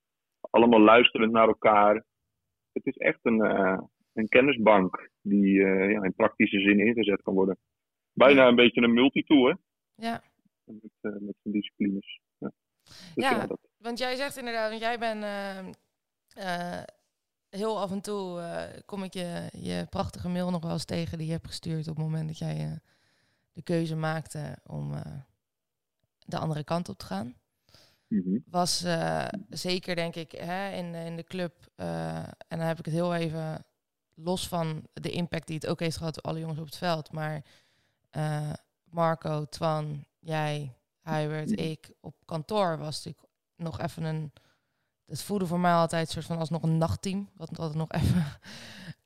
allemaal 0.50 0.82
luisterend 0.82 1.32
naar 1.32 1.48
elkaar. 1.48 2.04
Het 2.84 2.96
is 2.96 2.98
echt 2.98 3.20
een, 3.22 3.46
uh, 3.46 3.80
een 4.14 4.28
kennisbank 4.28 5.10
die 5.22 5.54
uh, 5.54 5.92
ja, 5.92 6.04
in 6.04 6.14
praktische 6.14 6.60
zin 6.60 6.80
ingezet 6.80 7.22
kan 7.22 7.34
worden. 7.34 7.58
Bijna 8.14 8.48
een 8.48 8.56
beetje 8.56 8.82
een 8.82 8.94
multitool, 8.94 9.46
hè? 9.46 9.54
Ja. 9.96 10.24
Met, 10.64 10.92
uh, 11.02 11.12
met 11.12 11.36
zijn 11.42 11.54
disciplines. 11.54 12.20
Ja. 12.38 12.52
Dus 13.16 13.30
Ja. 13.30 13.48
Want 13.78 13.98
jij 13.98 14.16
zegt 14.16 14.38
inderdaad, 14.38 14.70
want 14.70 14.82
jij 14.82 15.00
bent 15.00 15.24
eh, 15.24 15.60
eh, 16.80 16.84
heel 17.50 17.80
af 17.80 17.92
en 17.92 18.02
toe 18.02 18.40
eh, 18.40 18.80
kom 18.86 19.04
ik 19.04 19.14
je, 19.14 19.50
je 19.52 19.88
prachtige 19.90 20.30
mail 20.30 20.52
nog 20.52 20.64
wel 20.64 20.72
eens 20.72 20.86
tegen 20.86 21.18
die 21.18 21.28
je 21.28 21.34
hebt 21.34 21.48
gestuurd 21.48 21.88
op 21.88 21.96
het 21.96 22.06
moment 22.06 22.28
dat 22.28 22.38
jij 22.38 22.58
eh, 22.58 22.72
de 23.52 23.62
keuze 23.62 23.96
maakte 23.96 24.58
om 24.66 24.94
eh, 24.94 25.22
de 26.26 26.38
andere 26.38 26.64
kant 26.64 26.90
op 26.90 26.98
te 26.98 27.06
gaan. 27.06 27.36
Mhm. 28.10 28.38
Was 28.46 28.84
eh, 28.84 29.26
zeker 29.50 29.96
denk 29.96 30.16
ik 30.16 30.32
hè, 30.32 30.72
in, 30.72 30.96
in 30.96 31.16
de 31.16 31.24
club, 31.24 31.54
eh, 31.76 32.18
en 32.18 32.58
dan 32.58 32.60
heb 32.60 32.80
ik 32.80 32.86
het 32.86 32.94
heel 32.94 33.16
even 33.16 33.66
los 34.14 34.48
van 34.48 34.88
de 34.94 35.12
impact 35.12 35.48
die 35.48 35.56
het 35.56 35.68
ook 35.68 35.80
heeft 35.80 35.98
gehad 35.98 36.18
op 36.18 36.26
alle 36.26 36.40
jongens 36.40 36.60
op 36.60 36.66
het 36.66 36.78
veld, 36.78 37.12
maar 37.12 37.46
eh, 38.10 38.54
Marco, 38.84 39.46
Twan, 39.46 40.06
jij, 40.20 40.74
Hubert, 41.04 41.50
Mhm. 41.50 41.60
ik 41.60 41.92
op 42.02 42.16
kantoor 42.26 42.78
was 42.78 42.96
natuurlijk 42.96 43.34
nog 43.56 43.80
even 43.80 44.04
een. 44.04 44.32
Het 45.06 45.22
voelde 45.22 45.48
voor 45.48 45.60
mij 45.60 45.74
altijd 45.74 46.08
een 46.08 46.14
soort 46.14 46.26
van 46.26 46.38
alsnog 46.38 46.64
een 46.64 46.78
nachtteam. 46.78 47.30
Wat 47.36 47.60
altijd 47.60 47.78
nog 47.78 47.92
even 47.92 48.26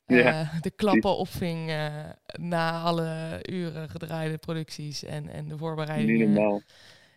eh, 0.05 0.61
de 0.61 0.71
klappen 0.71 1.17
opving 1.17 1.69
eh, 1.69 2.09
na 2.33 2.81
alle 2.81 3.39
uren 3.49 3.89
gedraaide 3.89 4.37
producties 4.37 5.03
en, 5.03 5.29
en 5.29 5.47
de 5.47 5.57
voorbereidingen. 5.57 6.63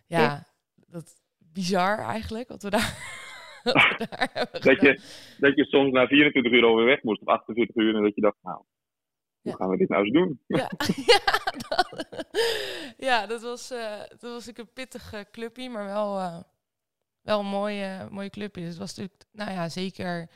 Ja. 0.05 0.45
dat 0.87 1.15
bizar 1.57 1.97
eigenlijk 1.99 2.47
wat 2.47 2.63
we 2.63 2.69
daar, 2.69 2.93
wat 3.63 3.73
we 3.97 4.07
daar 4.09 4.29
hebben 4.33 4.61
Dat 4.61 4.77
gedaan. 4.77 4.85
je, 4.85 5.01
dat 5.37 5.55
je 5.55 5.65
soms 5.65 5.91
na 5.91 6.07
24 6.07 6.51
uur 6.51 6.65
alweer 6.65 6.85
weg 6.85 7.03
moest, 7.03 7.21
of 7.21 7.27
48 7.27 7.75
uur, 7.75 7.95
en 7.95 8.03
dat 8.03 8.15
je 8.15 8.21
dacht, 8.21 8.37
nou, 8.41 8.63
hoe 9.41 9.55
gaan 9.55 9.69
we 9.69 9.77
dit 9.77 9.89
nou 9.89 10.03
eens 10.03 10.13
doen? 10.13 10.41
Ja, 10.47 10.71
ja, 11.13 11.43
dat, 11.67 12.05
ja, 12.97 13.25
dat 13.27 13.41
was, 13.41 13.71
eh 13.71 13.99
dat 14.09 14.21
was 14.21 14.47
een 14.47 14.73
pittig 14.73 15.13
eh, 15.13 15.21
clubje, 15.31 15.69
maar 15.69 15.85
wel, 15.85 16.19
eh, 16.19 16.39
wel 17.21 17.39
een 17.39 17.45
mooie, 17.45 18.07
mooie 18.11 18.29
clubje. 18.29 18.61
Dus 18.61 18.69
het 18.69 18.79
was 18.79 18.95
natuurlijk, 18.95 19.23
nou 19.31 19.51
ja, 19.51 19.69
zeker, 19.69 20.29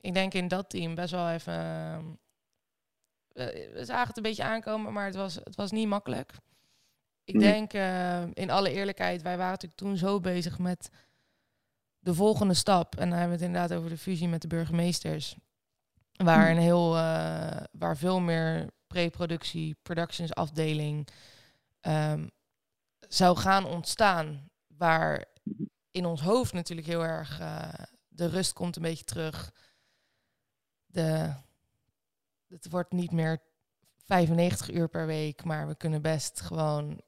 ik 0.00 0.14
denk 0.14 0.34
in 0.34 0.48
dat 0.48 0.70
team 0.70 0.94
best 0.94 1.10
wel 1.10 1.28
even, 1.30 1.54
we 3.32 3.70
we 3.74 3.84
zagen 3.84 4.08
het 4.08 4.16
een 4.16 4.22
beetje 4.22 4.44
aankomen, 4.44 4.92
maar 4.92 5.06
het 5.06 5.16
was, 5.16 5.34
het 5.34 5.56
was 5.56 5.70
niet 5.70 5.88
makkelijk. 5.88 6.32
Ik 7.28 7.34
Mhm. 7.34 7.42
denk, 7.44 7.72
eh, 7.72 8.22
in 8.32 8.50
alle 8.50 8.70
eerlijkheid, 8.70 9.22
wij 9.22 9.36
waren 9.36 9.50
natuurlijk 9.50 9.80
toen 9.80 9.96
zo 9.96 10.20
bezig 10.20 10.58
met 10.58 10.90
de 11.98 12.14
volgende 12.14 12.54
stap. 12.54 12.96
En 12.96 13.08
dan 13.10 13.18
hebben 13.18 13.36
we 13.38 13.44
het 13.44 13.52
inderdaad 13.54 13.78
over 13.78 13.90
de 13.90 13.98
fusie 13.98 14.28
met 14.28 14.42
de 14.42 14.48
burgemeesters. 14.48 15.36
Waar 16.12 16.48
Mhm. 16.48 16.56
een 16.56 16.62
heel, 16.62 16.96
eh, 16.96 17.64
waar 17.72 17.96
veel 17.96 18.20
meer 18.20 18.70
pre-productie, 18.86 19.76
productions 19.82 20.34
afdeling 20.34 21.08
ehm, 21.80 22.28
zou 23.08 23.36
gaan 23.36 23.64
ontstaan. 23.66 24.50
Waar 24.66 25.24
in 25.90 26.06
ons 26.06 26.20
hoofd 26.20 26.52
natuurlijk 26.52 26.86
heel 26.88 27.04
erg 27.04 27.40
eh, 27.40 27.72
de 28.08 28.26
rust 28.26 28.52
komt 28.52 28.76
een 28.76 28.82
beetje 28.82 29.04
terug. 29.04 29.52
De, 30.86 31.34
het 32.48 32.68
wordt 32.70 32.92
niet 32.92 33.10
meer 33.12 33.42
95 33.96 34.70
uur 34.70 34.88
per 34.88 35.06
week, 35.06 35.44
maar 35.44 35.68
we 35.68 35.76
kunnen 35.76 36.02
best 36.02 36.40
gewoon 36.40 37.00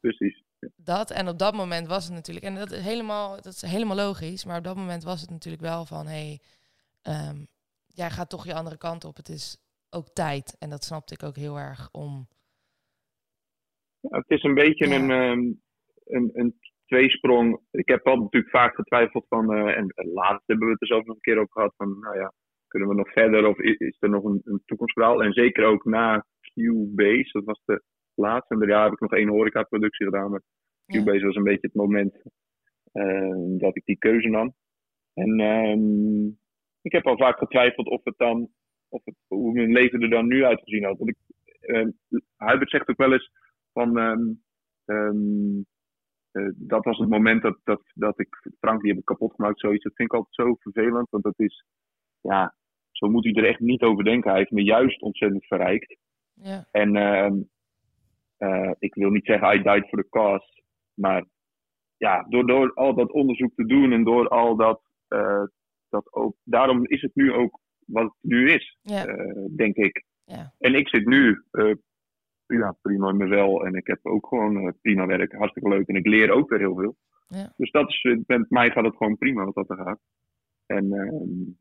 Precies. 0.00 0.42
dat. 0.76 1.10
En 1.10 1.28
op 1.28 1.38
dat 1.38 1.54
moment 1.54 1.86
was 1.86 2.04
het 2.04 2.12
natuurlijk, 2.14 2.46
en 2.46 2.54
dat 2.54 2.70
is 2.70 2.84
helemaal, 2.84 3.36
dat 3.36 3.52
is 3.52 3.62
helemaal 3.62 3.96
logisch, 3.96 4.44
maar 4.44 4.58
op 4.58 4.64
dat 4.64 4.76
moment 4.76 5.02
was 5.02 5.20
het 5.20 5.30
natuurlijk 5.30 5.62
wel 5.62 5.84
van, 5.84 6.06
hé, 6.06 6.12
hey, 6.12 6.40
ehm, 7.02 7.44
jij 7.86 8.10
gaat 8.10 8.30
toch 8.30 8.46
je 8.46 8.54
andere 8.54 8.78
kant 8.78 9.04
op. 9.04 9.16
Het 9.16 9.28
is 9.28 9.58
ook 9.90 10.08
tijd. 10.08 10.56
En 10.58 10.70
dat 10.70 10.84
snapte 10.84 11.14
ik 11.14 11.22
ook 11.22 11.36
heel 11.36 11.58
erg 11.58 11.88
om. 11.92 12.28
Ja, 14.00 14.18
het 14.18 14.30
is 14.30 14.42
een 14.42 14.54
beetje 14.54 14.88
Ja. 14.88 14.94
een, 14.96 15.10
ehm, 15.10 15.52
een, 16.16 16.30
een 16.32 16.54
tweesprong. 16.86 17.60
Ik 17.70 17.88
heb 17.88 18.04
wel 18.04 18.16
natuurlijk 18.16 18.52
vaak 18.52 18.74
getwijfeld 18.74 19.26
van, 19.28 19.52
eh, 19.54 19.76
en 19.76 19.92
laatst 20.12 20.46
hebben 20.46 20.66
we 20.66 20.72
het 20.72 20.80
er 20.80 20.86
zelf 20.86 21.04
nog 21.04 21.14
een 21.14 21.22
keer 21.22 21.38
over 21.38 21.52
gehad, 21.52 21.74
van 21.76 21.98
nou 21.98 22.16
ja, 22.18 22.32
kunnen 22.68 22.88
we 22.88 22.94
nog 22.94 23.12
verder 23.12 23.46
of 23.46 23.58
is 23.58 23.96
er 24.00 24.10
nog 24.10 24.24
een, 24.24 24.40
een 24.44 24.62
toekomstverhaal? 24.64 25.22
En 25.22 25.32
zeker 25.32 25.64
ook 25.64 25.84
na 25.84 26.26
Cubase, 26.40 27.30
dat 27.32 27.44
was 27.44 27.60
de 27.64 27.82
laatste, 28.20 28.54
en 28.54 28.60
daarna 28.60 28.82
heb 28.82 28.92
ik 28.92 29.00
nog 29.00 29.12
één 29.12 29.28
horeca-productie 29.28 30.06
gedaan, 30.06 30.30
maar 30.30 30.42
Ja. 30.84 30.98
Cubase 30.98 31.26
was 31.26 31.36
een 31.36 31.42
beetje 31.42 31.66
het 31.66 31.74
moment 31.74 32.22
eh, 32.92 33.58
dat 33.58 33.76
ik 33.76 33.84
die 33.84 33.98
keuze 33.98 34.28
nam. 34.28 34.54
En 35.14 35.40
ehm, 35.40 36.26
ik 36.82 36.92
heb 36.92 37.06
al 37.06 37.16
vaak 37.16 37.38
getwijfeld 37.38 37.88
of 37.88 38.04
het 38.04 38.14
dan, 38.16 38.50
of 38.88 39.04
het, 39.04 39.14
hoe 39.26 39.52
mijn 39.52 39.72
leven 39.72 40.02
er 40.02 40.10
dan 40.10 40.26
nu 40.26 40.44
uitgezien 40.44 40.84
had. 40.84 40.98
Want 40.98 41.10
ik, 41.10 41.16
eh, 41.60 41.86
Hubert 42.36 42.70
zegt 42.70 42.88
ook 42.88 42.96
wel 42.96 43.12
eens 43.12 43.30
van, 43.72 43.98
ehm, 43.98 44.22
ehm, 44.84 45.62
eh, 46.30 46.52
dat 46.56 46.84
was 46.84 46.98
het 46.98 47.08
moment 47.08 47.42
dat, 47.42 47.58
dat, 47.64 47.82
dat 47.94 48.20
ik, 48.20 48.50
Frank 48.58 48.80
die 48.80 48.90
heb 48.90 48.98
ik 48.98 49.04
kapot 49.04 49.34
gemaakt, 49.34 49.60
zoiets. 49.60 49.84
Dat 49.84 49.94
vind 49.94 50.08
ik 50.12 50.14
altijd 50.14 50.34
zo 50.34 50.54
vervelend, 50.54 51.10
want 51.10 51.24
dat 51.24 51.38
is, 51.38 51.64
ja, 52.20 52.54
zo 52.90 53.08
moet 53.08 53.24
hij 53.24 53.32
er 53.32 53.48
echt 53.48 53.60
niet 53.60 53.82
over 53.82 54.04
denken. 54.04 54.30
Hij 54.30 54.38
heeft 54.38 54.50
me 54.50 54.62
juist 54.62 55.00
ontzettend 55.02 55.46
verrijkt. 55.46 55.96
Ja, 56.34 56.68
En 56.70 56.96
ehm, 56.96 57.34
eh, 58.40 58.70
ik 58.78 58.94
wil 58.94 59.10
niet 59.10 59.24
zeggen 59.24 59.54
I 59.54 59.62
died 59.62 59.88
for 59.88 60.02
the 60.02 60.08
cause, 60.10 60.62
maar 60.94 61.24
ja, 61.96 62.26
door, 62.28 62.46
door 62.46 62.74
al 62.74 62.94
dat 62.94 63.12
onderzoek 63.12 63.54
te 63.54 63.66
doen 63.66 63.92
en 63.92 64.04
door 64.04 64.28
al 64.28 64.56
dat, 64.56 64.80
eh, 65.08 65.42
dat 65.88 66.12
ook, 66.12 66.36
daarom 66.44 66.86
is 66.86 67.02
het 67.02 67.14
nu 67.14 67.32
ook 67.32 67.60
wat 67.86 68.02
het 68.02 68.12
nu 68.20 68.50
is, 68.50 68.78
eh, 68.82 69.04
denk 69.56 69.76
ik. 69.76 70.04
En 70.58 70.74
ik 70.74 70.88
zit 70.88 71.06
nu 71.06 71.42
ja, 72.46 72.76
prima 72.82 73.08
in 73.08 73.16
mijn 73.16 73.30
wel 73.30 73.66
en 73.66 73.74
ik 73.74 73.86
heb 73.86 73.98
ook 74.02 74.26
gewoon 74.26 74.74
prima 74.82 75.06
werk, 75.06 75.32
hartstikke 75.32 75.68
leuk 75.68 75.88
en 75.88 75.96
ik 75.96 76.06
leer 76.06 76.30
ook 76.30 76.50
weer 76.50 76.58
heel 76.58 76.76
veel. 76.76 76.96
Dus 77.56 77.70
dat 77.70 77.88
is, 77.88 78.02
met 78.26 78.50
mij 78.50 78.70
gaat 78.70 78.84
het 78.84 78.96
gewoon 78.96 79.18
prima 79.18 79.44
wat 79.44 79.54
dat 79.54 79.70
er 79.70 79.84
gaat. 79.84 80.00
En, 80.66 80.92
ehm, 80.92 81.52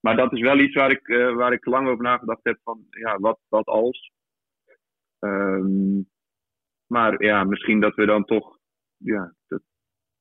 maar 0.00 0.16
dat 0.16 0.32
is 0.32 0.40
wel 0.40 0.58
iets 0.58 0.74
waar 0.74 0.90
ik, 0.90 1.06
waar 1.34 1.52
ik 1.52 1.64
lang 1.64 1.88
over 1.88 2.04
nagedacht 2.04 2.44
heb 2.44 2.58
van, 2.62 2.86
ja, 2.90 3.18
wat, 3.18 3.38
wat 3.48 3.66
als? 3.66 4.13
Ehm, 5.24 6.02
maar 6.86 7.22
ja, 7.22 7.44
misschien 7.44 7.80
dat 7.80 7.94
we 7.94 8.06
dan 8.06 8.24
toch, 8.24 8.58
ja, 8.96 9.34
dat, 9.46 9.62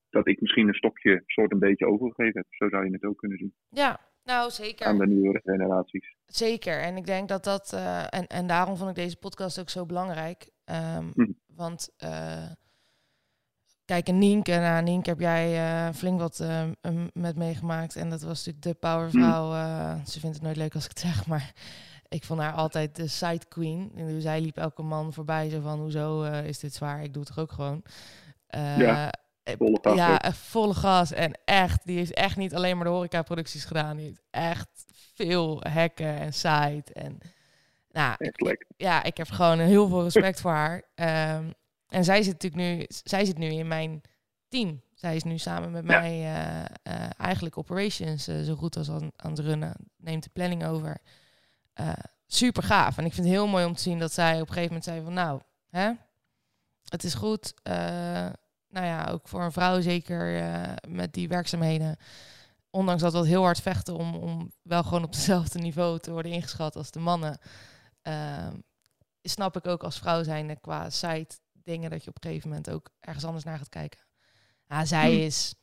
dat 0.10 0.28
ik 0.28 0.42
misschien 0.42 0.68
een 0.68 0.74
stokje 0.74 1.24
soort 1.26 1.52
een 1.52 1.60
beetje 1.60 1.88
overgegeven 1.88 2.40
heb. 2.42 2.46
Zo 2.50 2.70
zou 2.70 2.86
je 2.86 2.92
het 2.92 3.04
ook 3.04 3.18
kunnen 3.18 3.38
zien 3.38 3.54
ja. 3.70 4.00
nou 4.24 4.50
zeker. 4.52 4.86
aan 4.86 4.98
de 4.98 5.08
nieuwere 5.08 5.40
generaties. 5.44 6.16
Zeker. 6.26 6.80
En 6.82 6.98
ik 6.98 7.06
denk 7.06 7.28
dat 7.28 7.44
dat. 7.44 7.74
eh, 7.74 8.00
en, 8.14 8.28
en 8.28 8.48
daarom 8.48 8.78
vond 8.78 8.90
ik 8.90 8.96
deze 8.96 9.18
podcast 9.18 9.60
ook 9.60 9.70
zo 9.70 9.86
belangrijk. 9.86 10.50
Ehm, 10.66 11.06
Mhm. 11.14 11.32
Want. 11.48 11.94
eh, 11.98 12.52
kijk, 13.86 14.08
en 14.08 14.18
Nienke. 14.18 14.52
Nou, 14.52 14.84
Nienke 14.84 15.10
heb 15.10 15.20
jij 15.20 15.54
eh, 15.56 15.94
flink 15.94 16.20
wat 16.20 16.40
eh, 16.40 16.64
m- 16.82 17.08
met 17.14 17.36
meegemaakt. 17.36 17.96
En 17.96 18.10
dat 18.10 18.22
was 18.22 18.46
natuurlijk 18.46 18.64
de 18.66 18.88
powervrouw. 18.88 19.54
eh, 19.54 20.06
ze 20.06 20.20
vindt 20.20 20.36
het 20.36 20.46
nooit 20.46 20.58
leuk 20.58 20.74
als 20.74 20.84
ik 20.84 20.90
het 20.90 21.00
zeg, 21.00 21.28
maar. 21.28 21.54
Ik 22.14 22.24
vond 22.24 22.40
haar 22.40 22.54
altijd 22.54 22.96
de 22.96 23.08
side 23.08 23.46
queen. 23.48 23.92
En 23.96 24.22
zij 24.22 24.42
liep 24.42 24.58
elke 24.58 24.82
man 24.82 25.14
voorbij. 25.14 25.50
Zo 25.50 25.60
van: 25.62 25.80
hoezo 25.80 26.24
eh, 26.24 26.46
is 26.46 26.60
dit 26.60 26.74
zwaar? 26.74 27.04
Ik 27.04 27.14
doe 27.14 27.24
het 27.24 27.34
toch 27.36 27.44
ook 27.44 27.52
gewoon. 27.52 27.84
Eh, 28.48 28.78
Ja, 28.78 29.14
eh, 29.44 29.56
volle 29.58 29.80
gas 29.82 29.96
ja, 29.96 30.22
ook. 30.26 30.34
volle 30.34 30.74
gas. 30.74 31.12
En 31.12 31.40
echt, 31.46 31.86
die 31.86 31.98
heeft 31.98 32.14
echt 32.14 32.38
niet 32.38 32.56
alleen 32.56 32.76
maar 32.76 32.86
de 32.86 32.92
horeca-producties 32.92 33.66
gedaan. 33.66 33.98
Die 33.98 34.06
heeft 34.06 34.22
echt 34.32 34.68
veel 35.16 35.64
hacken 35.70 36.20
en 36.20 36.34
site. 36.34 36.94
En 36.94 37.18
nou, 37.92 38.16
ja, 38.78 39.04
ik 39.04 39.18
heb 39.18 39.30
gewoon 39.30 39.60
heel 39.60 39.88
veel 39.88 40.04
respect 40.04 40.42
voor 40.42 40.52
haar. 40.52 40.82
Ehm, 40.96 41.52
en 41.88 42.04
zij 42.04 42.24
zit 42.24 42.34
natuurlijk 42.34 42.64
nu, 42.64 42.86
zij 42.88 43.26
zit 43.26 43.38
nu 43.38 43.48
in 43.48 43.68
mijn 43.68 44.02
team. 44.48 44.82
Zij 44.94 45.16
is 45.16 45.24
nu 45.24 45.38
samen 45.38 45.72
met 45.72 45.84
Ja. 45.88 46.00
mij 46.00 46.34
eigenlijk 47.18 47.58
operations 47.58 48.24
zo 48.24 48.56
goed 48.56 48.78
als 48.78 48.90
aan, 48.90 49.12
aan 49.16 49.32
het 49.32 49.40
runnen. 49.40 49.74
Neemt 49.98 50.24
de 50.24 50.30
planning 50.34 50.66
over. 50.66 50.98
Eh, 51.74 51.94
super 52.28 52.64
gaaf. 52.64 52.98
En 52.98 53.06
ik 53.06 53.14
vind 53.14 53.26
het 53.26 53.36
heel 53.36 53.48
mooi 53.48 53.66
om 53.66 53.74
te 53.76 53.82
zien 53.82 54.00
dat 54.00 54.14
zij 54.14 54.34
op 54.34 54.48
een 54.48 54.54
gegeven 54.54 54.68
moment 54.68 54.84
zei 54.84 55.04
van 55.04 55.14
nou, 55.14 55.42
hè, 55.70 55.92
het 56.88 57.04
is 57.04 57.14
goed. 57.14 57.54
eh, 57.64 57.74
nou 58.68 58.86
ja, 58.86 59.06
ook 59.10 59.28
voor 59.28 59.42
een 59.42 59.52
vrouw 59.52 59.82
zeker 59.82 60.42
eh, 60.42 60.74
met 60.88 61.14
die 61.14 61.28
werkzaamheden. 61.28 61.98
Ondanks 62.70 63.02
dat 63.02 63.14
we 63.14 63.28
heel 63.28 63.44
hard 63.44 63.62
vechten 63.62 63.96
om, 63.96 64.16
om 64.16 64.52
wel 64.62 64.84
gewoon 64.84 65.04
op 65.04 65.12
hetzelfde 65.12 65.60
niveau 65.60 66.00
te 66.00 66.12
worden 66.12 66.32
ingeschat 66.32 66.76
als 66.76 66.92
de 66.92 67.00
mannen. 67.00 67.38
snap 69.22 69.56
ik 69.56 69.68
ook 69.68 69.84
als 69.84 70.00
vrouw 70.00 70.24
zijnde 70.24 70.60
qua 70.60 70.90
site 70.90 71.36
dingen 71.54 71.90
dat 71.90 72.04
je 72.04 72.10
op 72.10 72.16
een 72.16 72.30
gegeven 72.30 72.50
moment 72.50 72.70
ook 72.70 72.90
ergens 73.00 73.26
anders 73.26 73.44
naar 73.44 73.58
gaat 73.58 73.70
kijken. 73.70 74.00
Ja, 74.68 74.86
zij 74.86 75.12
Hmm. 75.12 75.22
is, 75.22 75.56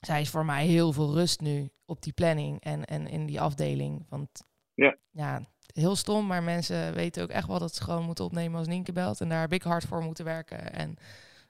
zij 0.00 0.20
is 0.20 0.28
voor 0.30 0.44
mij 0.44 0.66
heel 0.66 0.92
veel 0.92 1.12
rust 1.14 1.40
nu 1.40 1.70
op 1.84 2.02
die 2.02 2.12
planning 2.12 2.60
en, 2.64 2.84
en 2.84 3.06
in 3.08 3.26
die 3.26 3.40
afdeling. 3.40 4.06
Want 4.08 4.28
Ja. 4.74 4.96
ja, 5.10 5.40
heel 5.72 5.96
stom, 5.96 6.26
maar 6.26 6.42
mensen 6.42 6.94
weten 6.94 7.22
ook 7.22 7.28
echt 7.30 7.46
wel 7.46 7.58
dat 7.58 7.74
ze 7.74 7.82
gewoon 7.82 8.04
moeten 8.04 8.24
opnemen 8.24 8.58
als 8.58 8.66
Nienke 8.68 8.92
belt. 8.92 9.20
En 9.20 9.28
daar 9.28 9.40
heb 9.40 9.52
ik 9.52 9.62
hard 9.62 9.84
voor 9.84 10.02
moeten 10.02 10.24
werken. 10.24 10.72
En 10.72 10.96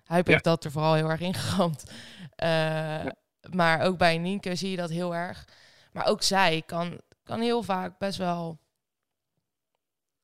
Huip 0.05 0.27
Ja. 0.27 0.33
heeft 0.33 0.45
dat 0.45 0.65
er 0.65 0.71
vooral 0.71 0.95
heel 0.95 1.09
erg 1.11 1.21
ingeramd. 1.21 1.91
Eh, 2.35 3.07
Maar 3.51 3.81
ook 3.81 3.99
bij 3.99 4.19
Nienke 4.19 4.55
zie 4.55 4.71
je 4.71 4.77
dat 4.77 4.91
heel 4.91 5.15
erg. 5.15 5.49
Maar 5.93 6.07
ook 6.07 6.23
zij 6.23 6.63
kan, 6.67 7.01
kan 7.23 7.41
heel 7.41 7.63
vaak 7.63 7.99
best 7.99 8.19
wel... 8.19 8.59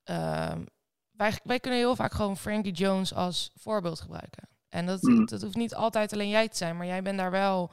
ehm, 0.05 0.65
wij, 1.11 1.33
wij 1.45 1.61
kunnen 1.61 1.79
heel 1.81 1.97
vaak 1.97 2.13
gewoon 2.13 2.37
Frankie 2.37 2.73
Jones 2.73 3.15
als 3.15 3.51
voorbeeld 3.57 4.01
gebruiken. 4.01 4.49
En 4.69 4.87
dat, 4.87 5.03
Mm. 5.03 5.27
dat 5.27 5.43
hoeft 5.43 5.57
niet 5.57 5.75
altijd 5.75 6.13
alleen 6.13 6.29
jij 6.29 6.49
te 6.49 6.57
zijn, 6.57 6.77
maar 6.77 6.87
jij 6.87 7.03
bent 7.03 7.19
daar 7.19 7.31
wel 7.31 7.71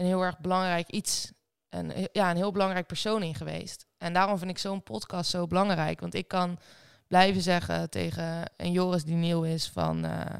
een 0.00 0.06
heel 0.06 0.22
erg 0.22 0.38
belangrijk 0.38 0.88
iets, 0.90 1.32
een, 1.68 2.08
ja, 2.12 2.30
een 2.30 2.36
heel 2.36 2.52
belangrijk 2.52 2.86
persoon 2.86 3.22
in 3.22 3.34
geweest. 3.34 3.86
En 3.98 4.12
daarom 4.12 4.38
vind 4.38 4.50
ik 4.50 4.58
zo'n 4.58 4.82
podcast 4.82 5.30
zo 5.30 5.46
belangrijk. 5.46 6.00
Want 6.00 6.14
ik 6.14 6.28
kan 6.28 6.58
blijven 7.06 7.42
zeggen 7.42 7.90
tegen 7.90 8.52
een 8.56 8.72
Joris 8.72 9.04
die 9.04 9.14
nieuw 9.16 9.42
is 9.42 9.68
van... 9.68 10.04
eh, 10.04 10.38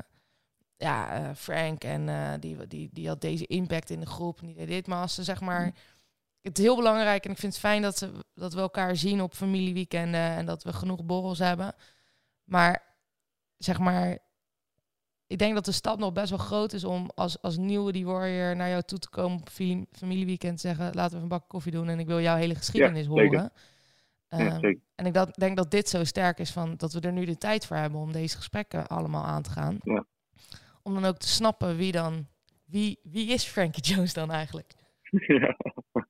ja, 0.76 1.10
eh, 1.12 1.34
Frank 1.34 1.84
en 1.84 2.08
eh, 2.08 2.32
die, 2.40 2.66
die, 2.66 2.88
die 2.92 3.08
had 3.08 3.20
deze 3.20 3.46
impact 3.46 3.90
in 3.90 4.00
de 4.00 4.06
groep 4.06 4.40
en 4.42 4.52
deed 4.52 4.68
dit. 4.68 4.86
Maar 4.86 5.00
als 5.00 5.14
ze 5.14 5.24
zeg 5.24 5.40
maar... 5.40 5.74
Het 6.40 6.58
is 6.58 6.64
heel 6.64 6.76
belangrijk 6.76 7.24
en 7.24 7.30
ik 7.30 7.38
vind 7.38 7.52
het 7.52 7.62
fijn 7.62 7.82
dat, 7.82 7.98
ze, 7.98 8.12
dat 8.34 8.52
we 8.52 8.60
elkaar 8.60 8.96
zien 8.96 9.22
op 9.22 9.34
familieweekenden 9.34 10.20
en 10.20 10.46
dat 10.46 10.62
we 10.62 10.72
genoeg 10.72 11.04
borrels 11.04 11.38
hebben. 11.38 11.74
Maar 12.44 12.82
zeg 13.56 13.78
maar, 13.78 14.18
ik 15.30 15.38
denk 15.38 15.54
dat 15.54 15.64
de 15.64 15.72
stap 15.72 15.98
nog 15.98 16.12
best 16.12 16.30
wel 16.30 16.38
groot 16.38 16.72
is 16.72 16.84
om 16.84 17.10
als, 17.14 17.42
als 17.42 17.56
nieuwe 17.56 17.92
die 17.92 18.06
warrior 18.06 18.56
naar 18.56 18.68
jou 18.68 18.82
toe 18.82 18.98
te 18.98 19.08
komen 19.10 19.40
op 19.40 19.48
familie, 19.48 19.86
familieweekend 19.92 20.54
te 20.60 20.68
zeggen, 20.68 20.94
laten 20.94 21.16
we 21.16 21.22
een 21.22 21.28
bak 21.28 21.48
koffie 21.48 21.72
doen 21.72 21.88
en 21.88 21.98
ik 21.98 22.06
wil 22.06 22.20
jouw 22.20 22.36
hele 22.36 22.54
geschiedenis 22.54 23.06
horen. 23.06 23.30
Ja, 23.32 23.50
Ehm, 24.28 24.60
zeker. 24.60 24.80
en 24.94 25.06
ik 25.06 25.14
dat, 25.14 25.34
denk 25.34 25.56
dat 25.56 25.70
dit 25.70 25.88
zo 25.88 26.04
sterk 26.04 26.38
is 26.38 26.50
van 26.52 26.74
dat 26.76 26.92
we 26.92 27.00
er 27.00 27.12
nu 27.12 27.24
de 27.24 27.38
tijd 27.38 27.66
voor 27.66 27.76
hebben 27.76 28.00
om 28.00 28.12
deze 28.12 28.36
gesprekken 28.36 28.86
allemaal 28.86 29.24
aan 29.24 29.42
te 29.42 29.50
gaan. 29.50 29.78
Ja. 29.82 30.04
Om 30.82 30.94
dan 30.94 31.04
ook 31.04 31.16
te 31.16 31.28
snappen 31.28 31.76
wie 31.76 31.92
dan, 31.92 32.26
wie, 32.64 32.98
wie 33.02 33.28
is 33.32 33.44
Frankie 33.44 33.82
Jones 33.82 34.12
dan 34.14 34.30
eigenlijk? 34.30 34.72
ja. 35.10 35.56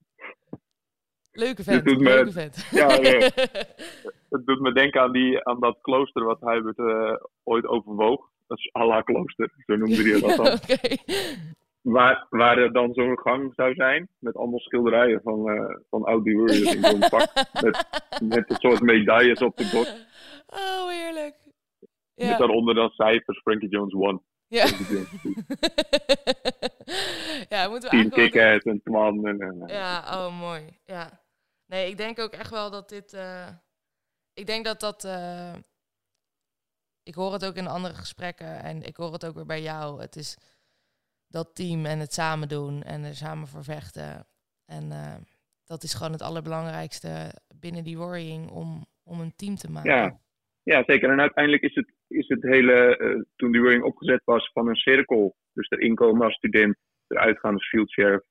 Leuke 1.33 1.63
vent, 1.63 1.85
doet 1.85 1.99
me- 2.01 2.09
leuke 2.09 2.33
vent. 2.33 2.67
Ja, 2.71 2.93
ja. 2.95 3.31
Het 4.31 4.47
doet 4.47 4.61
me 4.61 4.73
denken 4.73 5.01
aan, 5.01 5.13
die, 5.13 5.45
aan 5.45 5.61
dat 5.61 5.79
klooster 5.81 6.25
wat 6.25 6.41
Hubert 6.41 6.79
eh, 6.79 7.25
ooit 7.43 7.67
overwoog. 7.67 8.29
Dat 8.51 8.59
is 8.59 8.73
Allah 8.73 9.05
klooster, 9.05 9.53
zo 9.67 9.77
noemde 9.77 10.03
hij 10.11 10.21
dat 10.21 10.37
dan. 10.37 10.59
Waar, 11.93 12.27
waar 12.31 12.59
er 12.59 12.73
dan 12.73 12.95
zo'n 12.95 13.19
gang 13.19 13.53
zou 13.55 13.75
zijn, 13.75 14.09
met 14.19 14.37
allemaal 14.37 14.59
schilderijen 14.59 15.21
van, 15.23 15.51
eh 15.51 15.77
van 15.91 16.05
oud 16.05 16.25
warriors 16.25 16.75
in 16.75 16.83
zo'n 16.85 16.99
pak. 17.09 17.33
Met, 17.63 17.87
met 18.23 18.51
een 18.51 18.57
soort 18.57 18.81
medailles 18.81 19.41
op 19.43 19.57
de 19.57 19.71
borst. 19.73 20.07
Oh, 20.47 20.89
heerlijk. 20.89 21.37
Met 22.15 22.29
Ja. 22.29 22.37
daaronder 22.37 22.75
dan 22.75 22.91
cijfers, 22.91 23.39
Frankie 23.41 23.69
Jones 23.69 23.93
won. 23.93 24.23
Ja. 24.49 24.67
Ja, 27.49 27.69
moeten 27.69 27.91
we 27.91 27.97
wel- 27.97 28.09
kick-ass 28.09 28.65
en 28.65 28.81
twan. 28.85 29.27
En, 29.27 29.41
en, 29.41 29.63
Ja, 29.67 29.99
oh 30.27 30.41
mooi. 30.41 30.79
Ja. 30.85 31.21
Nee, 31.67 31.89
ik 31.91 31.97
denk 31.97 32.19
ook 32.19 32.33
echt 32.33 32.51
wel 32.51 32.71
dat 32.71 32.89
dit. 32.89 33.13
eh, 33.13 33.49
ik 34.35 34.47
denk 34.47 34.65
dat 34.65 34.81
dat. 34.81 35.05
eh, 35.05 35.53
ik 37.03 37.15
hoor 37.15 37.33
het 37.33 37.45
ook 37.45 37.55
in 37.55 37.67
andere 37.67 37.95
gesprekken 37.95 38.63
en 38.63 38.83
ik 38.83 38.97
hoor 38.97 39.13
het 39.13 39.27
ook 39.27 39.35
weer 39.35 39.47
bij 39.47 39.63
jou. 39.63 40.01
Het 40.01 40.17
is 40.17 40.39
dat 41.29 41.55
team 41.55 41.85
en 41.85 41.99
het 41.99 42.13
samen 42.13 42.49
doen 42.49 42.83
en 42.83 43.05
er 43.05 43.15
samen 43.15 43.47
voor 43.47 43.65
vechten. 43.65 44.27
En 44.67 44.93
eh, 44.93 45.17
dat 45.65 45.83
is 45.83 45.95
gewoon 45.95 46.13
het 46.13 46.23
allerbelangrijkste 46.23 47.33
binnen 47.61 47.85
die 47.85 47.99
worrying 47.99 48.51
om, 48.51 48.87
om 49.05 49.21
een 49.21 49.37
team 49.37 49.55
te 49.55 49.71
maken. 49.71 49.91
Ja. 49.91 50.21
Ja, 50.63 50.83
zeker. 50.87 51.11
En 51.11 51.21
uiteindelijk 51.21 51.63
is 51.63 51.75
het, 51.75 51.93
is 52.07 52.29
het 52.29 52.43
hele, 52.43 52.97
eh, 52.97 53.23
toen 53.37 53.53
die 53.53 53.61
wording 53.61 53.85
opgezet 53.85 54.23
was, 54.25 54.51
van 54.53 54.69
een 54.69 54.77
cirkel. 54.77 55.37
Dus 55.53 55.69
erin 55.69 55.95
komen 55.95 56.25
als 56.25 56.35
student, 56.35 56.77
eruit 57.07 57.39
gaan 57.39 57.55
als 57.55 57.69
field 57.69 57.91
sheriff. 57.91 58.25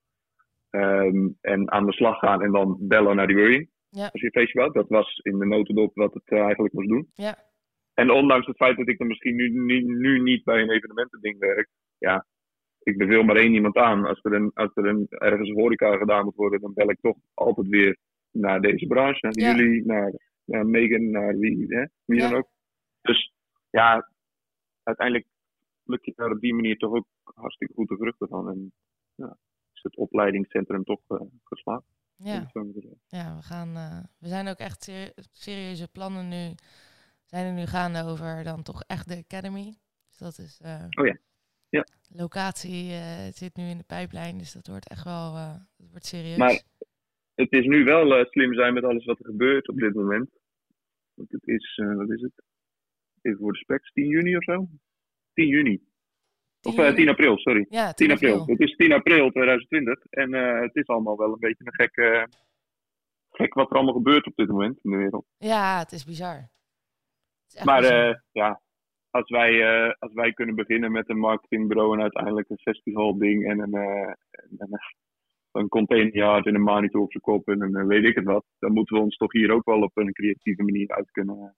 ehm, 0.70 1.28
en 1.42 1.72
aan 1.72 1.86
de 1.86 1.94
slag 1.94 2.20
gaan 2.20 2.42
en 2.42 2.52
dan 2.52 2.78
bellen 2.80 3.16
naar 3.16 3.28
die 3.28 3.36
wording. 3.36 3.70
Ja. 3.90 4.10
Als 4.12 4.22
je 4.22 4.32
feestje 4.32 4.60
bouwt, 4.60 4.74
dat 4.74 4.88
was 4.88 5.18
in 5.18 5.38
de 5.40 5.46
notendop 5.46 5.96
wat 5.96 6.14
het 6.14 6.28
eh, 6.30 6.40
eigenlijk 6.40 6.74
moest 6.74 6.90
doen. 6.90 7.12
Ja. 7.14 7.38
En 8.00 8.12
ondanks 8.12 8.48
het 8.48 8.56
feit 8.56 8.78
dat 8.78 8.88
ik 8.88 8.98
dan 8.98 9.08
misschien 9.08 9.36
nu, 9.36 9.50
nu, 9.50 9.82
nu 9.82 10.20
niet 10.22 10.44
bij 10.44 10.62
een 10.62 10.72
evenementending 10.72 11.40
werk, 11.40 11.70
ja, 11.98 12.26
ik 12.80 12.98
beveel 12.98 13.24
maar 13.24 13.36
één 13.36 13.54
iemand 13.54 13.76
aan. 13.78 14.06
Als 14.06 14.20
er, 14.24 14.34
een, 14.34 14.52
als 14.54 14.72
er 14.76 14.86
een, 14.86 15.06
ergens 15.10 15.50
horeca 15.52 15.98
gedaan 15.98 16.24
moet 16.26 16.36
worden, 16.36 16.62
dan 16.62 16.74
bel 16.74 16.90
ik 16.90 17.00
toch 17.02 17.18
altijd 17.34 17.68
weer 17.68 17.98
naar 18.32 18.62
deze 18.62 18.88
branche, 18.88 19.20
naar 19.22 19.40
Ja. 19.40 19.56
jullie, 19.56 19.86
naar, 19.86 20.14
naar 20.46 20.66
Megan, 20.66 21.10
naar 21.10 21.38
wie, 21.38 21.66
hè, 21.68 21.86
wie 22.06 22.20
Ja. 22.20 22.30
dan 22.30 22.38
ook. 22.38 22.48
Dus 23.02 23.34
ja, 23.70 24.10
uiteindelijk 24.84 25.28
lukt 25.84 26.06
je 26.06 26.14
daar 26.16 26.32
op 26.32 26.40
die 26.40 26.54
manier 26.54 26.78
toch 26.78 26.94
ook 26.94 27.08
hartstikke 27.24 27.74
goed 27.74 27.88
de 27.88 27.96
vruchten 27.98 28.28
van. 28.28 28.50
En 28.50 28.72
ja, 29.16 29.38
is 29.74 29.82
het 29.84 29.96
opleidingscentrum 29.96 30.84
toch 30.84 31.02
eh, 31.08 31.18
geslaagd. 31.44 31.86
Ja. 32.16 32.50
Ja, 33.08 33.36
we 33.36 33.42
gaan. 33.42 33.76
eh, 33.76 34.04
we 34.20 34.28
zijn 34.28 34.48
ook 34.48 34.58
echt 34.58 34.84
serie- 34.84 35.14
serieuze 35.32 35.88
plannen 35.92 36.28
nu. 36.28 36.54
Zijn 37.30 37.46
er 37.46 37.54
nu 37.54 37.66
gaande 37.66 38.04
over 38.04 38.44
dan 38.44 38.64
toch 38.64 38.84
echt 38.88 39.08
de 39.10 39.18
Academy. 39.18 39.74
Dus 40.08 40.18
dat 40.18 40.38
is. 40.38 40.60
eh, 40.62 40.84
Oh 41.00 41.06
ja. 41.06 41.18
Ja. 41.70 41.86
Locatie 42.10 42.92
eh, 42.92 43.00
het 43.26 43.36
zit 43.38 43.56
nu 43.56 43.64
in 43.70 43.78
de 43.78 43.84
pijplijn, 43.84 44.38
dus 44.38 44.52
dat 44.52 44.68
wordt 44.68 44.90
echt 44.90 45.04
wel. 45.04 45.36
eh 45.36 45.54
dat 45.78 45.90
wordt 45.90 46.06
serieus. 46.06 46.38
Maar 46.38 46.62
het 47.36 47.52
is 47.52 47.66
nu 47.66 47.84
wel 47.84 48.26
slim 48.26 48.54
zijn 48.54 48.74
met 48.74 48.84
alles 48.84 49.06
wat 49.06 49.20
er 49.20 49.26
gebeurt 49.26 49.68
op 49.70 49.78
dit 49.78 49.94
moment. 49.94 50.30
Want 51.14 51.32
het 51.32 51.48
is, 51.48 51.82
wat 51.96 52.10
is 52.10 52.22
het? 52.22 52.32
Even 53.22 53.40
voor 53.40 53.52
de 53.52 53.58
specs, 53.58 53.92
10 53.92 54.06
juni 54.08 54.38
of 54.38 54.44
zo? 54.44 54.68
10 55.34 55.48
juni. 55.48 55.82
Of 56.62 56.78
eh, 56.78 56.84
juni? 56.84 56.96
10 56.96 57.10
april, 57.10 57.38
sorry. 57.38 57.66
Ja, 57.70 57.94
10 57.94 58.08
10 58.08 58.16
april. 58.16 58.46
Het 58.46 58.60
is 58.60 58.76
10 58.76 58.92
april 58.94 59.30
2020 59.30 60.06
en 60.10 60.34
het 60.62 60.76
is 60.76 60.88
allemaal 60.88 61.18
wel 61.18 61.34
een 61.34 61.40
beetje 61.40 61.64
een 61.66 61.74
gek, 61.74 61.94
gek 63.30 63.54
wat 63.54 63.70
er 63.70 63.76
allemaal 63.76 63.94
gebeurt 63.94 64.26
op 64.26 64.36
dit 64.36 64.48
moment 64.48 64.80
in 64.84 64.92
de 64.92 64.98
wereld. 64.98 65.26
Ja, 65.38 65.80
het 65.80 65.92
is 65.92 66.06
bizar. 66.06 66.50
Maar 67.64 67.84
eh, 67.84 68.16
ja, 68.32 68.62
als 69.10 69.30
wij, 69.30 69.62
eh, 69.62 69.94
als 70.00 70.14
wij 70.14 70.34
kunnen 70.34 70.56
beginnen 70.56 70.92
met 70.92 71.10
een 71.10 71.20
marketingbureau 71.20 71.94
en 71.94 72.02
uiteindelijk 72.02 72.50
een 72.50 72.58
festival 72.58 73.18
ding 73.18 73.46
en 73.46 73.60
een, 73.60 73.74
en 74.32 74.58
een, 74.58 74.80
een 75.52 75.68
containeryard 75.68 76.46
en 76.46 76.56
een 76.56 76.62
monitor 76.62 77.02
op 77.02 77.12
zijn 77.12 77.24
kop 77.24 77.48
en 77.48 77.62
een 77.62 77.88
weet 77.88 78.04
ik 78.04 78.16
het 78.16 78.26
wat, 78.26 78.46
dan 78.60 78.74
moeten 78.74 78.98
we 78.98 79.04
ons 79.04 79.18
toch 79.18 79.32
hier 79.32 79.52
ook 79.52 79.66
wel 79.66 79.82
op 79.82 79.98
een 79.98 80.14
creatieve 80.14 80.64
manier 80.64 80.90
uit 80.90 81.12
kunnen, 81.12 81.56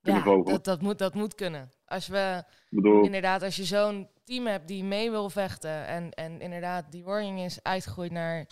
kunnen 0.00 0.22
ja, 0.22 0.26
vogelen. 0.26 0.52
dat, 0.52 0.64
dat, 0.64 0.82
moet, 0.82 0.98
dat 0.98 1.14
moet 1.14 1.34
kunnen. 1.34 1.70
Als 1.84 2.08
we 2.08 2.42
bedoel, 2.70 3.04
inderdaad, 3.04 3.42
als 3.42 3.56
je 3.56 3.64
zo'n 3.64 4.08
team 4.24 4.46
hebt 4.46 4.68
die 4.68 4.84
mee 4.84 5.10
wil 5.10 5.30
vechten 5.30 5.86
en, 5.86 6.10
en 6.10 6.40
inderdaad 6.40 6.92
die 6.92 7.04
warning 7.04 7.40
is 7.40 7.62
uitgegroeid 7.62 8.12
naar 8.12 8.46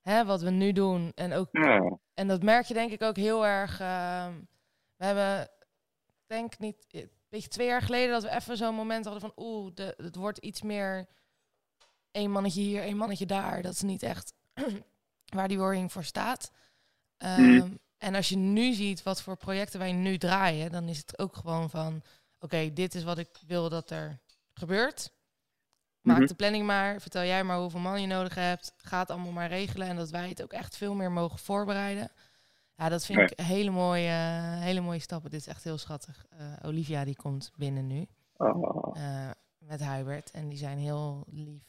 hè, 0.00 0.24
wat 0.24 0.42
we 0.42 0.50
nu 0.50 0.72
doen 0.72 1.12
en 1.14 1.32
ook 1.32 1.48
ja, 1.50 1.98
En 2.14 2.28
dat 2.28 2.42
merk 2.42 2.64
je 2.64 2.74
denk 2.74 2.90
ik 2.90 3.02
ook 3.02 3.16
heel 3.16 3.46
erg. 3.46 3.80
ehm, 3.80 4.32
we 4.96 5.04
hebben, 5.04 5.48
denk 6.30 6.58
niet, 6.58 6.86
een 6.90 7.10
beetje 7.28 7.48
twee 7.48 7.66
jaar 7.66 7.82
geleden 7.82 8.12
dat 8.12 8.22
we 8.22 8.30
even 8.30 8.56
zo'n 8.56 8.74
moment 8.74 9.04
hadden 9.04 9.20
van, 9.22 9.32
oeh, 9.44 9.70
het 9.96 10.16
wordt 10.16 10.38
iets 10.38 10.62
meer 10.62 11.08
één 12.10 12.30
mannetje 12.30 12.60
hier, 12.60 12.82
één 12.82 12.96
mannetje 12.96 13.26
daar. 13.26 13.62
Dat 13.62 13.72
is 13.72 13.82
niet 13.82 14.02
echt 14.02 14.32
waar 15.36 15.48
die 15.48 15.58
warring 15.58 15.92
voor 15.92 16.04
staat. 16.04 16.50
Ehm, 17.16 17.54
Mhm. 17.56 17.74
En 17.98 18.14
als 18.14 18.28
je 18.28 18.36
nu 18.36 18.72
ziet 18.72 19.02
wat 19.02 19.22
voor 19.22 19.36
projecten 19.36 19.78
wij 19.78 19.92
nu 19.92 20.18
draaien, 20.18 20.72
dan 20.72 20.88
is 20.88 20.98
het 20.98 21.18
ook 21.18 21.36
gewoon 21.36 21.70
van, 21.70 22.02
oké, 22.38 22.72
dit 22.72 22.94
is 22.94 23.02
wat 23.04 23.18
ik 23.18 23.28
wil 23.46 23.68
dat 23.68 23.90
er 23.90 24.18
gebeurt. 24.54 25.12
Maak 26.00 26.18
Mhm. 26.18 26.26
de 26.26 26.34
planning 26.34 26.66
maar, 26.66 27.00
vertel 27.00 27.22
jij 27.24 27.44
maar 27.44 27.58
hoeveel 27.58 27.80
man 27.80 28.00
je 28.00 28.06
nodig 28.06 28.34
hebt. 28.34 28.72
Ga 28.76 28.98
het 28.98 29.10
allemaal 29.10 29.32
maar 29.32 29.48
regelen 29.48 29.88
en 29.88 29.96
dat 29.96 30.10
wij 30.10 30.28
het 30.28 30.42
ook 30.42 30.52
echt 30.52 30.76
veel 30.76 30.94
meer 30.94 31.12
mogen 31.12 31.38
voorbereiden. 31.38 32.10
Ja, 32.80 32.88
dat 32.88 33.06
vind 33.06 33.18
ik 33.18 33.40
hele 33.40 33.70
mooie, 33.70 34.10
hele 34.60 34.80
mooie 34.80 34.98
stappen. 34.98 35.30
Dit 35.30 35.40
is 35.40 35.46
echt 35.46 35.64
heel 35.64 35.78
schattig. 35.78 36.24
Eh, 36.38 36.68
Olivia 36.68 37.04
die 37.04 37.16
komt 37.16 37.52
binnen 37.56 37.86
nu 37.86 38.06
ah, 38.36 38.92
eh, 38.94 39.30
met 39.58 39.84
Hubert 39.84 40.30
en 40.30 40.48
die 40.48 40.58
zijn 40.58 40.78
heel 40.78 41.24
lief 41.30 41.62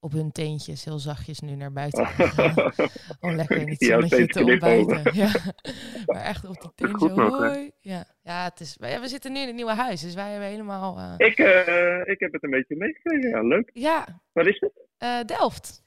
op 0.00 0.12
hun 0.12 0.32
teentjes, 0.32 0.84
heel 0.84 0.98
zachtjes 0.98 1.40
nu 1.40 1.54
naar 1.54 1.72
buiten 1.72 2.06
gegaan. 2.16 2.72
Om 3.20 3.34
lekker 3.34 3.56
in 3.56 3.68
het 3.68 3.82
zonnetje 3.84 4.26
te 4.26 4.44
ontbijten. 4.44 5.02
Ja. 5.22 5.30
maar 6.06 6.22
echt 6.22 6.44
op 6.44 6.60
die 6.60 6.70
teen 6.74 6.94
Goed 6.96 7.10
zo, 7.10 7.16
nog, 7.16 7.38
hè? 7.38 7.46
hoi. 7.46 7.70
Ja, 7.80 8.04
ja, 8.22 8.44
het 8.44 8.60
is, 8.60 8.76
ja, 8.80 9.00
we 9.00 9.08
zitten 9.08 9.32
nu 9.32 9.40
in 9.40 9.46
het 9.46 9.56
nieuwe 9.56 9.74
huis, 9.74 10.00
dus 10.00 10.14
wij 10.14 10.30
hebben 10.30 10.48
helemaal... 10.48 10.96
eh, 10.98 11.14
ik, 11.16 11.38
ik 12.08 12.20
heb 12.20 12.32
het 12.32 12.42
een 12.42 12.50
beetje 12.50 12.76
meegekregen, 12.76 13.28
ja, 13.28 13.42
leuk. 13.42 13.70
ja, 13.72 14.22
Wat 14.32 14.46
is 14.46 14.60
het? 14.98 15.28
Delft. 15.28 15.82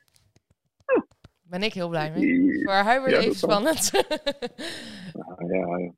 Ben 1.49 1.63
ik 1.63 1.73
heel 1.73 1.89
blij 1.89 2.11
mee. 2.11 2.63
Voor 2.63 2.73
Hubert 2.73 3.11
Ja, 3.11 3.17
even 3.17 3.35
spannend. 3.35 3.91
Ah, 5.13 5.49
ja, 5.51 5.77
ja. 5.77 5.93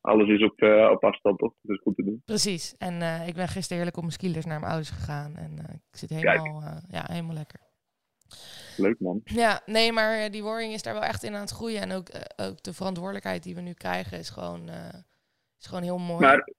Alles 0.00 0.28
is 0.28 0.42
op, 0.42 0.60
eh, 0.60 0.90
op 0.90 1.04
afstand, 1.04 1.38
toch? 1.38 1.54
Dat 1.62 1.76
is 1.76 1.82
goed 1.82 1.96
te 1.96 2.04
doen. 2.04 2.22
Precies. 2.24 2.76
En 2.78 3.02
eh, 3.02 3.28
ik 3.28 3.34
ben 3.34 3.48
gisteren 3.48 3.76
heerlijk 3.76 3.96
op 3.96 4.02
mijn 4.02 4.14
skilers 4.14 4.44
naar 4.44 4.60
mijn 4.60 4.72
ouders 4.72 4.90
gegaan. 4.90 5.36
En 5.36 5.58
eh, 5.58 5.74
ik 5.74 5.98
zit 5.98 6.10
helemaal, 6.10 6.62
ja, 6.90 7.04
helemaal 7.06 7.34
lekker. 7.34 7.60
Leuk, 8.76 9.00
man. 9.00 9.20
Ja, 9.24 9.62
nee, 9.66 9.92
maar 9.92 10.30
die 10.30 10.42
warring 10.42 10.72
is 10.72 10.82
daar 10.82 10.94
wel 10.94 11.02
echt 11.02 11.22
in 11.22 11.34
aan 11.34 11.40
het 11.40 11.50
groeien. 11.50 11.80
En 11.80 11.92
ook, 11.92 12.08
ook 12.36 12.62
de 12.62 12.72
verantwoordelijkheid 12.72 13.42
die 13.42 13.54
we 13.54 13.60
nu 13.60 13.72
krijgen 13.72 14.18
is 14.18 14.30
gewoon, 14.30 14.68
is 15.58 15.66
gewoon 15.66 15.82
heel 15.82 15.98
mooi. 15.98 16.20
Maar 16.20 16.52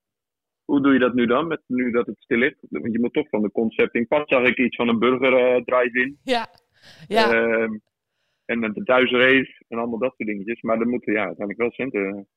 hoe 0.66 0.82
doe 0.82 0.94
je 0.94 1.00
dat 1.00 1.14
nu 1.14 1.26
dan, 1.26 1.48
met, 1.48 1.62
nu 1.66 1.92
dat 1.92 2.06
het 2.06 2.16
stil 2.20 2.38
ligt? 2.38 2.58
Want 2.60 2.92
je 2.94 3.00
moet 3.00 3.14
toch 3.14 3.30
van 3.30 3.42
de 3.42 3.52
concepting. 3.52 4.08
Pas 4.08 4.28
zag 4.28 4.48
ik 4.48 4.58
iets 4.58 4.76
van 4.76 4.88
een 4.88 5.00
burger 5.00 5.64
drive-in. 5.64 6.20
Ja, 6.24 6.48
ja, 7.08 7.32
Ehm, 7.32 7.78
en 8.50 8.60
met 8.60 8.76
de 8.76 8.84
thuisrace 8.84 9.64
en 9.68 9.78
allemaal 9.78 10.00
dat 10.00 10.14
soort 10.18 10.30
dingetjes. 10.30 10.62
Maar 10.62 10.78
dan 10.78 10.90
moeten 10.90 11.14
ja, 11.14 11.26
uiteindelijk 11.26 11.60
wel 11.60 11.72
centen. 11.72 12.28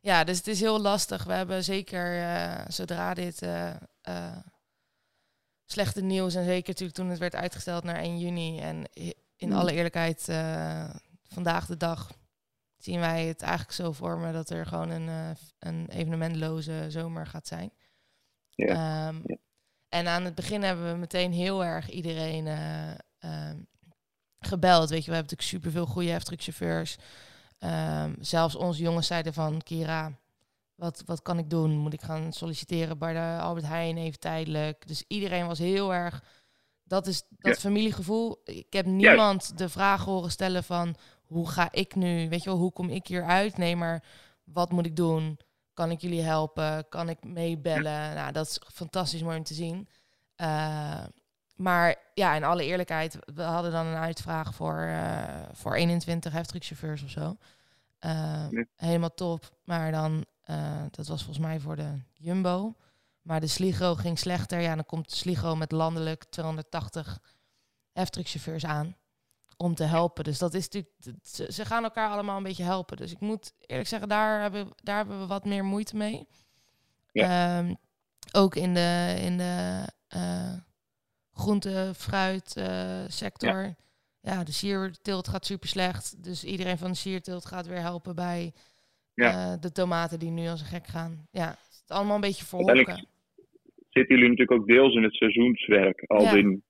ja, 0.00 0.24
dus 0.24 0.36
het 0.36 0.46
is 0.46 0.60
heel 0.60 0.80
lastig. 0.80 1.24
We 1.24 1.32
hebben 1.32 1.64
zeker, 1.64 2.18
eh, 2.18 2.64
zodra 2.68 3.14
dit 3.14 3.42
eh, 3.42 3.74
eh, 4.02 4.38
slechte 5.64 6.02
nieuws... 6.02 6.34
en 6.34 6.44
zeker 6.44 6.68
natuurlijk 6.68 6.98
toen 6.98 7.08
het 7.08 7.18
werd 7.18 7.34
uitgesteld 7.34 7.84
naar 7.84 8.00
1 8.00 8.18
juni... 8.18 8.58
en 8.58 8.84
in 9.36 9.48
Mm. 9.48 9.52
alle 9.52 9.72
eerlijkheid, 9.72 10.28
eh, 10.28 10.94
vandaag 11.28 11.66
de 11.66 11.76
dag 11.76 12.12
zien 12.76 13.00
wij 13.00 13.26
het 13.26 13.42
eigenlijk 13.42 13.72
zo 13.72 13.92
voor 13.92 14.18
me... 14.18 14.32
dat 14.32 14.50
er 14.50 14.66
gewoon 14.66 14.90
een, 14.90 15.08
eh, 15.08 15.30
een 15.58 15.88
evenementloze 15.88 16.84
zomer 16.88 17.26
gaat 17.26 17.46
zijn. 17.46 17.70
Ja, 18.50 18.66
Ehm, 18.66 19.20
ja. 19.24 19.36
En 19.88 20.06
aan 20.06 20.24
het 20.24 20.34
begin 20.34 20.62
hebben 20.62 20.92
we 20.92 20.98
meteen 20.98 21.32
heel 21.32 21.64
erg 21.64 21.90
iedereen 21.90 22.46
eh, 22.46 22.90
ehm, 23.18 23.56
gebeld. 24.46 24.90
Weet 24.90 25.04
je, 25.04 25.10
we 25.10 25.16
hebben 25.16 25.36
natuurlijk 25.36 25.64
superveel 25.64 25.86
goede 25.86 26.10
heftruckchauffeurs. 26.10 26.96
Ehm, 27.58 28.14
zelfs 28.20 28.54
onze 28.54 28.82
jongens 28.82 29.06
zeiden 29.06 29.32
van, 29.34 29.62
Kira, 29.62 30.12
wat, 30.74 31.02
wat 31.06 31.22
kan 31.22 31.38
ik 31.38 31.50
doen? 31.50 31.70
Moet 31.78 31.92
ik 31.92 32.02
gaan 32.02 32.32
solliciteren 32.32 32.98
bij 32.98 33.12
de 33.12 33.42
Albert 33.42 33.66
Heijn 33.66 33.96
even 33.96 34.18
tijdelijk? 34.18 34.86
Dus 34.86 35.04
iedereen 35.08 35.46
was 35.46 35.58
heel 35.58 35.94
erg... 35.94 36.22
Dat 36.84 37.06
is 37.06 37.22
dat 37.28 37.54
Ja. 37.54 37.60
familiegevoel. 37.60 38.40
Ik 38.44 38.72
heb 38.72 38.86
niemand 38.86 39.58
de 39.58 39.68
vraag 39.68 40.04
horen 40.04 40.30
stellen 40.30 40.64
van... 40.64 40.96
hoe 41.22 41.48
ga 41.48 41.68
ik 41.72 41.94
nu? 41.94 42.28
Weet 42.28 42.42
je 42.42 42.50
wel, 42.50 42.58
hoe 42.58 42.72
kom 42.72 42.88
ik 42.88 43.06
hier 43.06 43.24
uit? 43.24 43.56
Nee, 43.56 43.76
maar 43.76 44.04
wat 44.44 44.70
moet 44.70 44.86
ik 44.86 44.96
doen? 44.96 45.38
Kan 45.74 45.90
ik 45.90 46.00
jullie 46.00 46.22
helpen? 46.22 46.88
Kan 46.88 47.08
ik 47.08 47.24
meebellen? 47.24 48.14
Nou, 48.14 48.32
dat 48.32 48.46
is 48.46 48.60
fantastisch 48.72 49.22
mooi 49.22 49.36
om 49.38 49.44
te 49.44 49.54
zien. 49.54 49.88
Eh, 50.36 51.04
maar 51.54 51.96
ja, 52.14 52.34
in 52.34 52.44
alle 52.44 52.64
eerlijkheid, 52.64 53.18
we 53.34 53.42
hadden 53.42 53.72
dan 53.72 53.86
een 53.86 53.96
uitvraag 53.96 54.54
voor, 54.54 54.78
eh, 54.78 55.42
voor 55.52 55.74
21 55.74 56.32
heftruckchauffeurs 56.32 57.02
of 57.02 57.10
zo. 57.10 57.36
Eh. 57.98 58.46
Helemaal 58.76 59.14
top. 59.14 59.56
Maar 59.64 59.92
dan, 59.92 60.24
eh, 60.42 60.82
dat 60.90 61.06
was 61.06 61.24
volgens 61.24 61.46
mij 61.46 61.60
voor 61.60 61.76
de 61.76 61.98
Jumbo. 62.12 62.74
Maar 63.22 63.40
de 63.40 63.46
Sligo 63.46 63.94
ging 63.94 64.18
slechter. 64.18 64.60
Ja, 64.60 64.74
dan 64.74 64.86
komt 64.86 65.10
de 65.10 65.16
Sligo 65.16 65.56
met 65.56 65.72
landelijk 65.72 66.24
280 66.24 67.20
heftruckchauffeurs 67.92 68.64
aan 68.64 68.96
om 69.56 69.74
te 69.74 69.84
helpen. 69.84 70.24
Dus 70.24 70.38
dat 70.38 70.54
is 70.54 70.68
natuurlijk, 70.68 70.94
ze, 71.22 71.52
ze 71.52 71.64
gaan 71.64 71.84
elkaar 71.84 72.10
allemaal 72.10 72.36
een 72.36 72.42
beetje 72.42 72.64
helpen. 72.64 72.96
Dus 72.96 73.12
ik 73.12 73.20
moet 73.20 73.52
eerlijk 73.60 73.88
zeggen, 73.88 74.08
daar 74.08 74.40
hebben, 74.40 74.68
daar 74.82 74.96
hebben 74.96 75.20
we 75.20 75.26
wat 75.26 75.44
meer 75.44 75.64
moeite 75.64 75.96
mee. 75.96 76.28
Ehm, 77.12 77.74
ook 78.32 78.54
in 78.56 78.74
de, 78.74 79.16
in 79.18 79.36
de 79.38 79.84
groente, 81.34 81.92
fruit 81.96 82.56
eh, 82.56 83.04
sector. 83.08 83.74
Ja. 84.20 84.44
de 84.44 84.52
sierteelt 84.52 85.28
gaat 85.28 85.46
super 85.46 85.68
slecht. 85.68 86.24
Dus 86.24 86.44
iedereen 86.44 86.78
van 86.78 86.90
de 86.90 86.96
sierteelt 86.96 87.44
gaat 87.46 87.66
weer 87.66 87.80
helpen 87.80 88.14
bij 88.14 88.52
Ja. 89.14 89.52
eh, 89.52 89.60
de 89.60 89.72
tomaten 89.72 90.18
die 90.18 90.30
nu 90.30 90.48
als 90.48 90.60
een 90.60 90.66
gek 90.66 90.86
gaan. 90.86 91.26
Ja, 91.30 91.48
het 91.48 91.82
is 91.88 91.96
allemaal 91.96 92.14
een 92.14 92.20
beetje 92.20 92.56
hokken. 92.56 93.06
Zitten 93.90 94.16
jullie 94.16 94.30
natuurlijk 94.30 94.60
ook 94.60 94.66
deels 94.66 94.94
in 94.94 95.02
het 95.02 95.14
seizoenswerk. 95.14 96.04
Als 96.06 96.22
Ja. 96.24 96.32
in, 96.36 96.62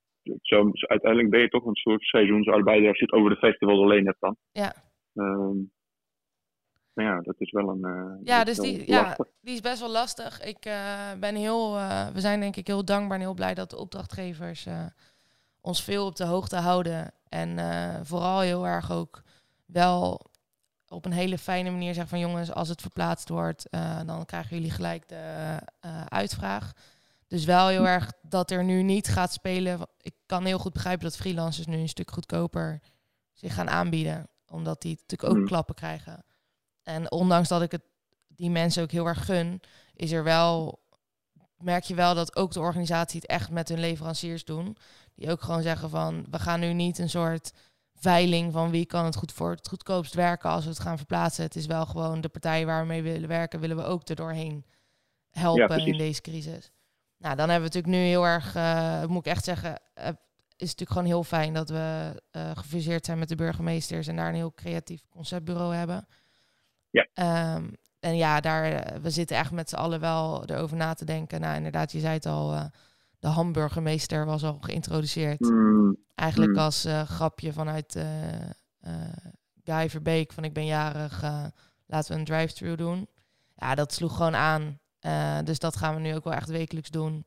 zo, 0.43 0.71
uiteindelijk 0.73 1.31
ben 1.31 1.41
je 1.41 1.49
toch 1.49 1.65
een 1.65 1.75
soort 1.75 2.03
seizoensarbeider 2.03 2.89
als 2.89 2.99
je 2.99 3.05
het 3.05 3.15
over 3.15 3.31
de 3.31 3.37
festivals 3.37 3.79
alleen 3.79 4.07
hebt 4.07 4.21
dan. 4.21 4.37
Ja. 4.53 4.75
Ehm, 5.15 5.57
maar 6.95 7.05
ja, 7.05 7.21
dat 7.21 7.35
is 7.39 7.51
wel 7.51 7.69
een. 7.69 7.85
eh, 7.85 8.25
Ja, 8.27 8.45
is 8.45 8.57
dus 8.57 8.65
die, 8.65 8.89
ja, 8.91 9.03
lastig. 9.03 9.27
die 9.41 9.55
is 9.55 9.61
best 9.61 9.81
wel 9.81 9.91
lastig. 9.91 10.41
Ik 10.43 10.65
eh, 10.65 11.13
ben 11.21 11.35
heel, 11.35 11.77
eh, 11.79 12.07
we 12.09 12.21
zijn 12.21 12.41
denk 12.41 12.57
ik 12.57 12.67
heel 12.67 12.85
dankbaar 12.85 13.17
en 13.17 13.23
heel 13.25 13.35
blij 13.35 13.55
dat 13.55 13.71
de 13.71 13.77
opdrachtgevers 13.79 14.67
eh, 14.67 14.87
ons 15.61 15.83
veel 15.83 16.07
op 16.07 16.17
de 16.17 16.25
hoogte 16.25 16.57
houden. 16.57 17.13
En 17.29 17.59
eh, 17.59 18.01
vooral 18.03 18.41
heel 18.41 18.67
erg 18.67 18.93
ook 18.93 19.23
wel 19.67 20.21
op 20.89 21.05
een 21.05 21.13
hele 21.13 21.39
fijne 21.39 21.71
manier 21.71 21.95
zeggen 21.95 22.09
van 22.09 22.19
jongens, 22.19 22.53
als 22.53 22.69
het 22.69 22.81
verplaatst 22.81 23.29
wordt, 23.29 23.67
dan 24.07 24.25
krijgen 24.27 24.57
jullie 24.57 24.71
gelijk 24.71 25.09
de 25.09 25.59
uitvraag. 26.09 26.73
Dus 27.27 27.45
wel 27.45 27.69
heel 27.69 27.87
erg 27.87 28.13
dat 28.23 28.51
er 28.51 28.65
nu 28.65 28.83
niet 28.83 29.09
gaat 29.09 29.33
spelen. 29.33 29.81
Ik 30.01 30.15
kan 30.27 30.45
heel 30.45 30.59
goed 30.59 30.73
begrijpen 30.73 31.05
dat 31.05 31.17
freelancers 31.17 31.67
nu 31.67 31.77
een 31.77 31.89
stuk 31.89 32.11
goedkoper 32.11 32.81
zich 33.33 33.55
gaan 33.55 33.71
aanbieden. 33.71 34.29
Omdat 34.51 34.83
die 34.83 34.99
natuurlijk 35.01 35.33
ook 35.33 35.39
mm. 35.39 35.47
klappen 35.47 35.75
krijgen. 35.75 36.25
En 36.85 37.11
ondanks 37.11 37.49
dat 37.49 37.63
ik 37.63 37.71
het 37.71 37.83
die 38.29 38.51
mensen 38.51 38.83
ook 38.83 38.91
heel 38.91 39.07
erg 39.07 39.25
gun, 39.25 39.61
is 39.95 40.13
er 40.13 40.25
wel, 40.25 40.81
merk 41.59 41.85
je 41.85 41.95
wel 41.95 42.15
dat 42.15 42.37
ook 42.37 42.53
de 42.53 42.61
organisatie 42.61 43.21
het 43.21 43.31
echt 43.31 43.51
met 43.51 43.69
hun 43.69 43.81
leveranciers 43.81 44.45
doen. 44.45 44.77
Die 45.15 45.31
ook 45.31 45.43
gewoon 45.43 45.63
zeggen 45.63 45.91
van, 45.91 46.27
we 46.31 46.39
gaan 46.39 46.61
nu 46.61 46.73
niet 46.73 46.99
een 46.99 47.11
soort 47.11 47.53
veiling 47.95 48.53
van 48.53 48.71
wie 48.71 48.87
kan 48.87 49.05
het 49.05 49.17
goed 49.17 49.33
voor 49.33 49.51
het 49.51 49.69
goedkoopst 49.69 50.15
werken 50.15 50.51
als 50.51 50.65
we 50.65 50.71
het 50.71 50.81
gaan 50.81 50.97
verplaatsen. 50.97 51.45
Het 51.45 51.57
is 51.57 51.67
wel 51.67 51.87
gewoon 51.87 52.21
de 52.21 52.29
partijen 52.29 52.67
waar 52.67 52.81
we 52.81 52.87
mee 52.87 53.03
willen 53.03 53.29
werken, 53.29 53.61
willen 53.61 53.77
we 53.77 53.85
ook 53.85 54.09
er 54.09 54.17
doorheen 54.17 54.65
helpen 55.31 55.87
in 55.87 55.97
deze 55.97 56.21
crisis. 56.21 56.71
Nou, 57.19 57.37
dan 57.37 57.49
hebben 57.49 57.71
we 57.71 57.75
natuurlijk 57.75 58.03
nu 58.03 58.09
heel 58.09 58.27
erg, 58.27 58.57
uh, 58.57 59.05
moet 59.05 59.27
ik 59.27 59.33
echt 59.33 59.45
zeggen, 59.45 59.81
uh, 59.99 60.07
is 60.57 60.71
natuurlijk 60.71 60.91
gewoon 60.91 61.07
heel 61.07 61.25
fijn 61.25 61.55
dat 61.55 61.69
we 61.69 62.23
uh, 62.33 62.51
gefuseerd 62.55 63.05
zijn 63.05 63.19
met 63.19 63.29
de 63.29 63.35
burgemeesters 63.35 64.07
en 64.07 64.17
daar 64.17 64.29
een 64.29 64.35
heel 64.35 64.55
creatief 64.55 65.03
conceptbureau 65.09 65.75
hebben. 65.75 66.07
Ja. 66.95 67.55
Um, 67.57 67.73
en 68.01 68.17
ja, 68.17 68.41
daar, 68.41 68.93
we 69.03 69.11
zitten 69.11 69.37
echt 69.37 69.51
met 69.51 69.69
z'n 69.69 69.75
allen 69.75 70.01
wel 70.01 70.45
erover 70.47 70.77
na 70.77 70.95
te 70.95 71.05
denken. 71.05 71.41
Nou, 71.41 71.57
inderdaad, 71.57 71.93
je 71.93 72.01
zei 72.01 72.15
het 72.15 72.27
al, 72.27 72.71
de 73.19 73.29
hamburgermeester 73.29 74.27
was 74.27 74.45
al 74.45 74.59
geïntroduceerd. 74.61 75.41
Mm. 75.41 75.97
Eigenlijk 76.15 76.53
Mm. 76.53 76.59
als 76.59 76.87
uh, 76.87 77.03
grapje 77.03 77.53
vanuit 77.53 77.97
uh, 77.97 78.05
uh, 78.87 78.93
Guy 79.65 79.91
Verbeek 79.91 80.33
van 80.33 80.45
ik 80.45 80.53
ben 80.53 80.67
jarig, 80.67 81.23
laten 81.87 82.13
we 82.13 82.19
een 82.19 82.25
drive-thru 82.25 82.77
doen. 82.77 83.09
Ja, 83.57 83.75
dat 83.75 83.93
sloeg 83.93 84.17
gewoon 84.17 84.37
aan. 84.37 84.79
dus 85.45 85.59
dat 85.59 85.77
gaan 85.77 85.95
we 85.95 86.01
nu 86.01 86.15
ook 86.15 86.25
wel 86.25 86.33
echt 86.33 86.49
wekelijks 86.49 86.91
doen. 86.91 87.27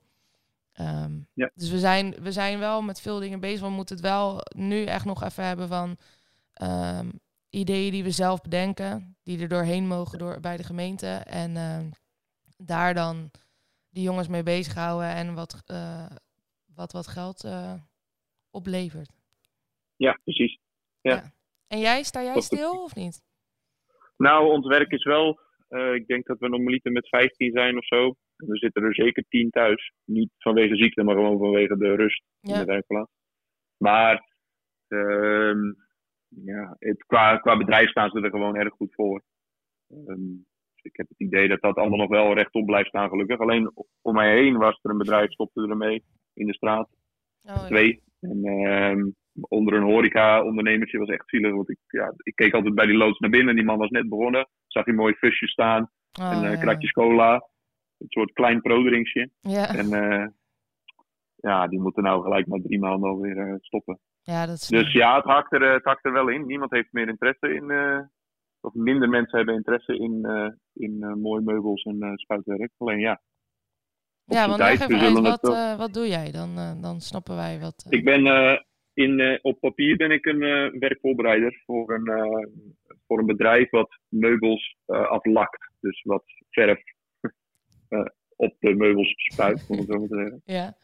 Um, 0.79 1.27
ja. 1.33 1.51
Dus 1.55 1.69
we 1.69 1.79
zijn, 1.79 2.15
we 2.21 2.31
zijn 2.31 2.59
wel 2.59 2.81
met 2.81 3.01
veel 3.01 3.19
dingen 3.19 3.39
bezig. 3.39 3.61
We 3.61 3.69
moeten 3.69 3.95
het 3.95 4.05
wel 4.05 4.41
nu 4.55 4.83
echt 4.83 5.05
nog 5.05 5.23
even 5.23 5.43
hebben 5.45 5.67
van 5.67 5.97
um, 6.61 7.19
ideeën 7.49 7.91
die 7.91 8.03
we 8.03 8.11
zelf 8.11 8.41
bedenken, 8.41 9.17
die 9.23 9.41
er 9.41 9.47
doorheen 9.47 9.87
mogen 9.87 10.19
door, 10.19 10.39
bij 10.39 10.57
de 10.57 10.63
gemeente. 10.63 11.07
En 11.25 11.55
ehm, 11.55 11.89
daar 12.57 12.93
dan 12.93 13.31
die 13.89 14.03
jongens 14.03 14.27
mee 14.27 14.43
bezighouden 14.43 15.09
en 15.09 15.33
wat, 15.33 15.63
uh, 15.71 16.05
wat, 16.75 16.91
wat 16.91 17.07
geld 17.07 17.43
uh, 17.45 17.73
oplevert. 18.51 19.11
Ja, 19.95 20.19
precies. 20.23 20.59
Ja. 21.01 21.13
ja. 21.15 21.31
En 21.67 21.79
jij, 21.79 22.03
sta 22.03 22.23
jij 22.23 22.41
stil 22.41 22.83
of 22.83 22.95
niet? 22.95 23.21
Nou, 24.17 24.51
ons 24.51 24.67
werk 24.67 24.91
is 24.91 25.03
wel, 25.03 25.39
uh, 25.69 25.93
ik 25.93 26.07
denk 26.07 26.25
dat 26.25 26.39
we 26.39 26.49
normaliter 26.49 26.91
met 26.91 27.07
15 27.07 27.51
zijn 27.51 27.77
of 27.77 27.85
zo. 27.85 28.15
En 28.37 28.49
er 28.49 28.57
zitten 28.57 28.83
er 28.83 28.95
zeker 28.95 29.25
10 29.29 29.49
thuis. 29.49 29.93
Niet 30.03 30.31
vanwege 30.37 30.75
ziekte, 30.75 31.03
maar 31.03 31.15
gewoon 31.15 31.37
vanwege 31.37 31.77
de 31.77 31.95
rust 31.95 32.23
ja. 32.39 32.53
in 32.53 32.59
de 32.59 32.65
werkplaats. 32.65 33.11
Maar 33.77 34.35
ehm, 34.87 35.73
ja, 36.27 36.75
het, 36.79 37.05
qua, 37.05 37.37
qua 37.37 37.57
bedrijf 37.57 37.89
staan 37.89 38.09
ze 38.09 38.21
er 38.21 38.29
gewoon 38.29 38.55
erg 38.55 38.73
goed 38.73 38.93
voor. 38.93 39.21
Um, 39.89 40.45
ik 40.81 40.97
heb 40.97 41.07
het 41.09 41.19
idee 41.19 41.47
dat 41.47 41.61
dat 41.61 41.75
allemaal 41.75 41.97
nog 41.97 42.09
wel 42.09 42.33
rechtop 42.33 42.65
blijft 42.65 42.87
staan, 42.87 43.09
gelukkig. 43.09 43.39
Alleen 43.39 43.71
om 44.01 44.13
mij 44.13 44.33
heen 44.33 44.57
was 44.57 44.79
er 44.81 44.91
een 44.91 44.97
bedrijf, 44.97 45.31
stopte 45.31 45.61
ermee 45.61 46.03
in 46.33 46.47
de 46.47 46.53
straat. 46.53 46.89
Oh, 47.43 47.65
Twee. 47.65 48.01
En 48.19 48.45
uh, 48.45 49.05
onder 49.47 49.73
een 49.73 49.83
horeca-ondernemertje 49.83 50.97
was 50.97 51.09
echt 51.09 51.29
zielig. 51.29 51.51
Want 51.51 51.69
ik, 51.69 51.77
ja, 51.87 52.13
ik 52.17 52.35
keek 52.35 52.53
altijd 52.53 52.75
bij 52.75 52.85
die 52.85 52.97
loods 52.97 53.19
naar 53.19 53.29
binnen. 53.29 53.55
Die 53.55 53.65
man 53.65 53.77
was 53.77 53.89
net 53.89 54.09
begonnen. 54.09 54.47
Zag 54.67 54.85
hij 54.85 54.93
mooi 54.93 55.13
fusje 55.13 55.47
staan. 55.47 55.89
oh, 56.21 56.31
en 56.31 56.43
uh, 56.43 56.51
ja. 56.51 56.59
kratjes 56.59 56.91
cola. 56.91 57.33
Een 57.97 58.09
soort 58.09 58.31
klein 58.31 58.61
prodrinksje. 58.61 59.29
Ja. 59.39 59.75
En 59.75 59.93
uh, 59.93 60.27
ja, 61.35 61.67
die 61.67 61.79
moeten 61.79 62.03
nou 62.03 62.23
gelijk 62.23 62.47
na 62.47 62.59
drie 62.61 62.79
maanden 62.79 63.09
alweer 63.09 63.37
uh, 63.37 63.55
stoppen. 63.59 63.99
Ja, 64.31 64.45
dat 64.45 64.55
is 64.55 64.67
Dus 64.67 64.91
ja, 64.91 65.15
het 65.15 65.25
hakt, 65.25 65.53
er, 65.53 65.73
het 65.73 65.83
hakt 65.83 66.05
er 66.05 66.11
wel 66.11 66.27
in. 66.27 66.45
Niemand 66.45 66.71
heeft 66.71 66.91
meer 66.91 67.07
interesse 67.07 67.53
in 67.53 67.69
uh, 67.69 67.99
of 68.61 68.73
minder 68.73 69.09
mensen 69.09 69.37
hebben 69.37 69.55
interesse 69.55 69.97
in, 69.97 70.25
uh, 70.25 70.49
in 70.73 70.97
uh, 70.99 71.13
mooie 71.13 71.41
meubels 71.41 71.83
en 71.83 72.11
spuitwerk. 72.15 72.71
Alleen 72.77 72.99
ja. 72.99 73.21
Ja, 74.23 74.47
want 74.47 74.59
leg 74.59 74.79
even 74.79 74.99
uit, 74.99 75.41
wat, 75.41 75.77
wat 75.77 75.93
doe 75.93 76.07
jij? 76.07 76.31
Dan, 76.31 76.81
dan 76.81 77.01
snappen 77.01 77.35
wij 77.35 77.59
wat. 77.59 77.85
Ik 77.89 78.03
ben 78.03 78.23
in, 78.93 79.39
op 79.41 79.59
papier 79.59 79.97
ben 79.97 80.11
ik 80.11 80.25
een 80.25 80.39
werkvoorbereider 80.79 81.61
voor 81.65 81.93
een, 81.93 82.09
voor 83.07 83.19
een 83.19 83.25
bedrijf 83.25 83.69
wat 83.69 83.99
meubels 84.07 84.77
aflakt. 84.85 85.71
Dus 85.79 86.01
wat 86.03 86.23
verf 86.49 86.81
op 88.45 88.55
de 88.59 88.75
meubels 88.75 89.13
spuit, 89.15 89.65
om 89.69 89.77
het 89.77 89.87
zo 89.87 89.99
maar 89.99 90.07
te 90.07 90.15
zeggen. 90.15 90.41
Ja. 90.57 90.75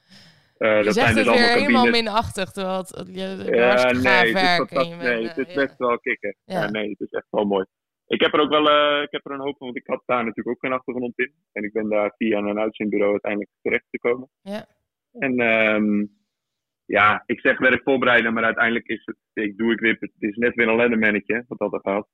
Uh, 0.63 0.77
je 0.77 0.83
dat 0.83 0.93
zegt 0.93 1.07
zijn 1.07 1.17
het 1.17 1.25
dus 1.25 1.35
weer 1.35 1.57
helemaal 1.57 1.89
minachtig, 1.89 2.51
terwijl 2.51 2.77
het, 2.77 3.09
je 3.11 3.27
Ja, 3.55 3.93
uh, 3.93 4.01
nee, 4.01 4.13
het 4.13 4.25
is, 4.25 4.31
werk. 4.31 4.71
nee, 5.01 5.27
het 5.27 5.49
uh, 5.49 5.55
best 5.55 5.77
wel 5.77 5.99
kicken. 5.99 6.35
Ja. 6.45 6.61
Ja. 6.61 6.69
nee, 6.69 6.89
het 6.89 6.99
is 6.99 7.09
echt 7.11 7.27
wel 7.29 7.45
mooi. 7.45 7.65
Ik 8.07 8.21
heb 8.21 8.33
er 8.33 8.39
ook 8.39 8.49
wel 8.49 8.69
uh, 8.69 9.01
ik 9.01 9.11
heb 9.11 9.25
er 9.25 9.31
een 9.31 9.39
hoop 9.39 9.57
van, 9.57 9.67
want 9.67 9.77
ik 9.77 9.87
had 9.87 10.03
daar 10.05 10.25
natuurlijk 10.25 10.47
ook 10.47 10.59
geen 10.59 10.71
achtergrond 10.71 11.19
in. 11.19 11.33
En 11.51 11.63
ik 11.63 11.73
ben 11.73 11.89
daar 11.89 12.13
via 12.17 12.37
een 12.37 12.59
uitzendbureau 12.59 13.11
uiteindelijk 13.11 13.51
terecht 13.61 13.85
gekomen. 13.89 14.29
Ja. 14.41 14.65
En 15.11 15.39
um, 15.39 16.11
ja, 16.85 17.23
ik 17.25 17.39
zeg 17.39 17.59
werkvoorbereiden, 17.59 18.33
maar 18.33 18.43
uiteindelijk 18.43 18.87
is 18.87 19.01
het, 19.05 19.17
ik 19.33 19.57
doe 19.57 19.71
ik 19.71 19.79
weer, 19.79 19.97
het 19.99 20.11
is 20.19 20.35
net 20.35 20.55
weer 20.55 20.67
een 20.67 20.75
lennemannetje, 20.75 21.45
wat 21.47 21.59
dat 21.59 21.73
er 21.73 21.79
gaat. 21.81 22.07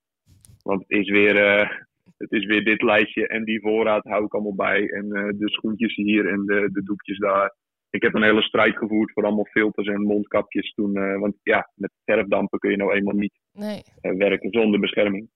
Want 0.64 0.82
het 0.88 1.00
is 1.00 1.10
weer, 1.10 1.36
uh, 1.36 1.70
het 2.18 2.32
is 2.32 2.46
weer 2.46 2.64
dit 2.64 2.82
lijstje 2.82 3.28
en 3.28 3.44
die 3.44 3.62
voorraad 3.62 4.04
hou 4.04 4.26
ik 4.26 4.34
allemaal 4.34 4.56
bij. 4.56 4.90
En 4.90 5.06
uh, 5.06 5.28
de 5.40 5.50
schoentjes 5.50 5.96
hier 5.96 6.28
en 6.28 6.46
de, 6.46 6.70
de 6.72 6.84
doekjes 6.84 7.18
daar. 7.18 7.56
Ik 7.90 8.02
heb 8.02 8.14
een 8.14 8.24
hele 8.24 8.42
strijd 8.42 8.78
gevoerd 8.78 9.12
voor 9.12 9.24
allemaal 9.24 9.46
filters 9.46 9.88
en 9.88 10.02
mondkapjes 10.02 10.74
toen. 10.74 10.98
Uh, 10.98 11.20
want 11.20 11.36
ja, 11.44 11.72
met 11.76 11.92
verfdampen 12.06 12.60
kun 12.60 12.72
je 12.72 12.78
nou 12.78 12.94
eenmaal 12.94 13.16
niet 13.16 13.40
nee. 13.54 13.82
uh, 14.02 14.18
werken 14.18 14.52
zonder 14.52 14.80
bescherming. 14.80 15.30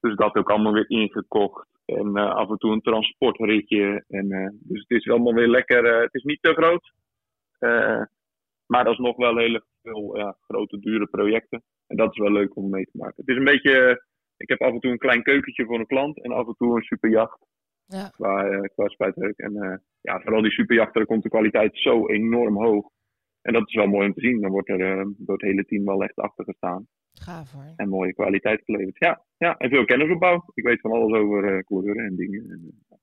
Dus 0.00 0.16
dat 0.16 0.34
ook 0.34 0.50
allemaal 0.50 0.72
weer 0.72 0.90
ingekocht. 0.90 1.68
En 1.84 2.06
uh, 2.06 2.34
af 2.34 2.50
en 2.50 2.56
toe 2.56 2.72
een 2.72 2.80
transportritje. 2.80 4.04
En, 4.08 4.58
dus 4.60 4.84
het 4.86 4.98
is 4.98 5.08
allemaal 5.08 5.34
weer 5.34 5.48
lekker. 5.48 6.00
het 6.00 6.14
is 6.14 6.22
niet 6.22 6.42
te 6.42 6.52
groot. 6.52 6.92
maar 8.66 8.84
dat 8.84 8.92
is 8.92 8.98
nog 8.98 9.16
wel 9.16 9.36
hele 9.36 9.64
veel 9.82 10.16
ja, 10.16 10.36
grote, 10.40 10.78
dure 10.78 11.06
projecten. 11.06 11.62
En 11.86 11.96
dat 11.96 12.10
is 12.10 12.18
wel 12.18 12.32
leuk 12.32 12.56
om 12.56 12.70
mee 12.70 12.84
te 12.84 12.96
maken. 12.98 13.14
Het 13.16 13.28
is 13.28 13.36
een 13.36 13.44
beetje. 13.44 14.04
Ik 14.36 14.48
heb 14.48 14.60
af 14.60 14.72
en 14.72 14.80
toe 14.80 14.90
een 14.90 14.98
klein 14.98 15.22
keukentje 15.22 15.64
voor 15.64 15.78
een 15.78 15.86
klant. 15.86 16.22
En 16.22 16.32
af 16.32 16.46
en 16.46 16.54
toe 16.54 16.76
een 16.76 16.82
superjacht. 16.82 17.46
Ja. 17.92 18.08
Qua, 18.08 18.60
qua 18.74 18.88
spuitwerk. 18.88 19.38
En 19.38 19.82
ja, 20.00 20.20
vooral 20.20 20.42
die 20.42 20.50
superjachten, 20.50 20.94
daar 20.94 21.06
komt 21.06 21.22
de 21.22 21.28
kwaliteit 21.28 21.70
zo 21.78 22.08
enorm 22.08 22.56
hoog. 22.56 22.90
En 23.42 23.52
dat 23.52 23.68
is 23.68 23.74
wel 23.74 23.86
mooi 23.86 24.06
om 24.06 24.12
te 24.14 24.20
zien. 24.20 24.40
Dan 24.40 24.50
wordt 24.50 24.68
er 24.68 24.80
uh, 24.98 25.06
door 25.16 25.36
het 25.36 25.44
hele 25.46 25.64
team 25.64 25.84
wel 25.84 26.02
echt 26.02 26.16
achter 26.16 26.44
gestaan. 26.44 26.86
Gaaf 27.12 27.52
hoor. 27.52 27.72
En 27.76 27.88
mooie 27.88 28.14
kwaliteit 28.14 28.64
geleverd. 28.64 28.98
Ja, 28.98 29.24
ja 29.36 29.56
en 29.56 29.68
veel 29.70 29.84
kennisopbouw. 29.84 30.44
Ik 30.54 30.64
weet 30.64 30.80
van 30.80 30.90
alles 30.90 31.18
over 31.18 31.56
uh, 31.56 31.62
kleuren 31.62 32.04
en 32.04 32.16
dingen. 32.16 32.44
Uh, 32.50 32.98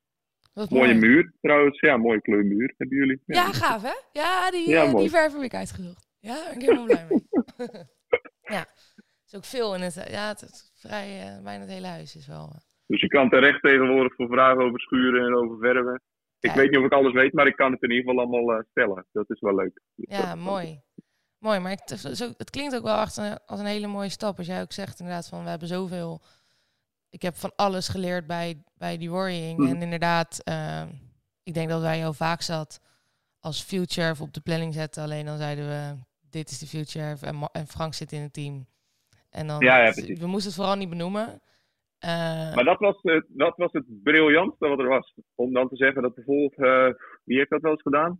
Wat 0.53 0.69
mooie 0.69 0.93
mooi. 0.93 0.99
muur 1.05 1.33
trouwens. 1.41 1.79
Ja, 1.79 1.97
mooie 1.97 2.21
kleurmuur 2.21 2.73
hebben 2.77 2.97
jullie. 2.97 3.21
Ja, 3.25 3.35
ja 3.35 3.51
gaaf 3.51 3.81
hè? 3.81 3.93
Ja, 4.21 4.51
die, 4.51 4.69
Ja, 4.69 4.85
mooi. 4.85 4.97
die 5.03 5.09
verf 5.09 5.33
heb 5.33 5.41
ik 5.41 5.53
uitgezocht. 5.53 6.07
Ja, 6.19 6.33
daar 6.35 6.43
ben 6.43 6.53
ik 6.55 6.61
helemaal 6.61 6.85
blij 6.85 7.05
mee. 7.09 7.25
ja, 8.55 8.59
er 8.59 9.25
is 9.25 9.35
ook 9.35 9.45
veel 9.45 9.75
in 9.75 9.81
het... 9.81 9.93
Ja, 10.09 10.27
het 10.27 10.41
is 10.41 10.71
vrij... 10.75 11.19
eh, 11.21 11.43
bijna 11.43 11.61
het 11.61 11.69
hele 11.71 11.87
huis 11.87 12.15
is 12.15 12.27
wel... 12.27 12.49
eh, 12.55 12.61
Dus 12.89 13.01
je 13.01 13.07
kan 13.07 13.29
terecht 13.29 13.61
tegenwoordig 13.61 14.15
voor 14.15 14.27
vragen 14.27 14.63
over 14.63 14.79
schuren 14.79 15.25
en 15.25 15.35
over 15.35 15.57
verven. 15.59 16.01
Ik 16.39 16.49
Ja. 16.49 16.55
weet 16.55 16.69
niet 16.69 16.79
of 16.79 16.85
ik 16.85 16.91
alles 16.93 17.13
weet, 17.13 17.33
maar 17.33 17.47
ik 17.47 17.55
kan 17.55 17.71
het 17.71 17.81
in 17.81 17.89
ieder 17.91 18.05
geval 18.09 18.19
allemaal 18.25 18.55
uh, 18.57 18.63
stellen. 18.69 19.05
Dat 19.11 19.29
is 19.29 19.39
wel 19.39 19.55
leuk. 19.55 19.81
Dus 19.95 20.17
Ja, 20.17 20.35
mooi. 20.35 20.81
Mooi, 21.37 21.59
maar 21.59 21.71
ook- 21.71 22.37
het 22.37 22.49
klinkt 22.49 22.75
ook 22.75 22.83
wel 22.83 22.99
echt 23.01 23.17
een- 23.17 23.39
als 23.45 23.59
een 23.59 23.65
hele 23.65 23.87
mooie 23.87 24.09
stap. 24.09 24.37
Als 24.37 24.47
jij 24.47 24.61
ook 24.61 24.71
zegt 24.71 24.99
inderdaad 24.99 25.27
van 25.27 25.43
we 25.43 25.49
hebben 25.49 25.67
zoveel... 25.67 26.21
Ik 27.09 27.21
heb 27.21 27.35
van 27.35 27.51
alles 27.55 27.87
geleerd 27.87 28.27
bij, 28.27 28.63
bij 28.77 28.97
die 28.97 29.09
worrying. 29.09 29.57
Mhm. 29.59 29.69
En 29.75 29.81
inderdaad, 29.81 30.41
eh, 30.43 30.81
ik 31.43 31.53
denk 31.53 31.69
dat 31.69 31.81
wij 31.81 31.97
heel 31.97 32.13
vaak 32.13 32.41
zat 32.41 32.79
als 33.39 33.61
future 33.63 34.15
op 34.21 34.33
de 34.33 34.41
planning 34.41 34.73
zetten. 34.73 35.03
Alleen 35.03 35.25
dan 35.25 35.37
zeiden 35.37 35.67
we, 35.67 35.95
dit 36.29 36.49
is 36.49 36.59
de 36.59 36.67
future 36.67 37.17
en, 37.21 37.49
en 37.51 37.67
Frank 37.67 37.93
zit 37.93 38.11
in 38.11 38.21
het 38.21 38.33
team. 38.33 38.67
En 39.29 39.47
dan, 39.47 39.59
Ja, 39.59 39.77
ja, 39.83 39.91
we 39.93 40.27
moesten 40.27 40.47
het 40.51 40.55
vooral 40.59 40.75
niet 40.75 40.89
benoemen. 40.89 41.41
Eh, 41.99 42.55
Maar 42.55 42.63
dat 42.63 42.79
was, 42.79 43.03
uh, 43.03 43.21
dat 43.27 43.53
was 43.57 43.71
het 43.71 43.85
briljantste 44.03 44.67
wat 44.67 44.79
er 44.79 44.87
was. 44.87 45.13
Om 45.35 45.53
dan 45.53 45.69
te 45.69 45.75
zeggen 45.75 46.01
dat 46.01 46.15
bijvoorbeeld, 46.15 46.57
uh, 46.57 46.93
wie 47.23 47.37
heeft 47.37 47.49
dat 47.49 47.61
wel 47.61 47.71
eens 47.71 47.81
gedaan? 47.81 48.19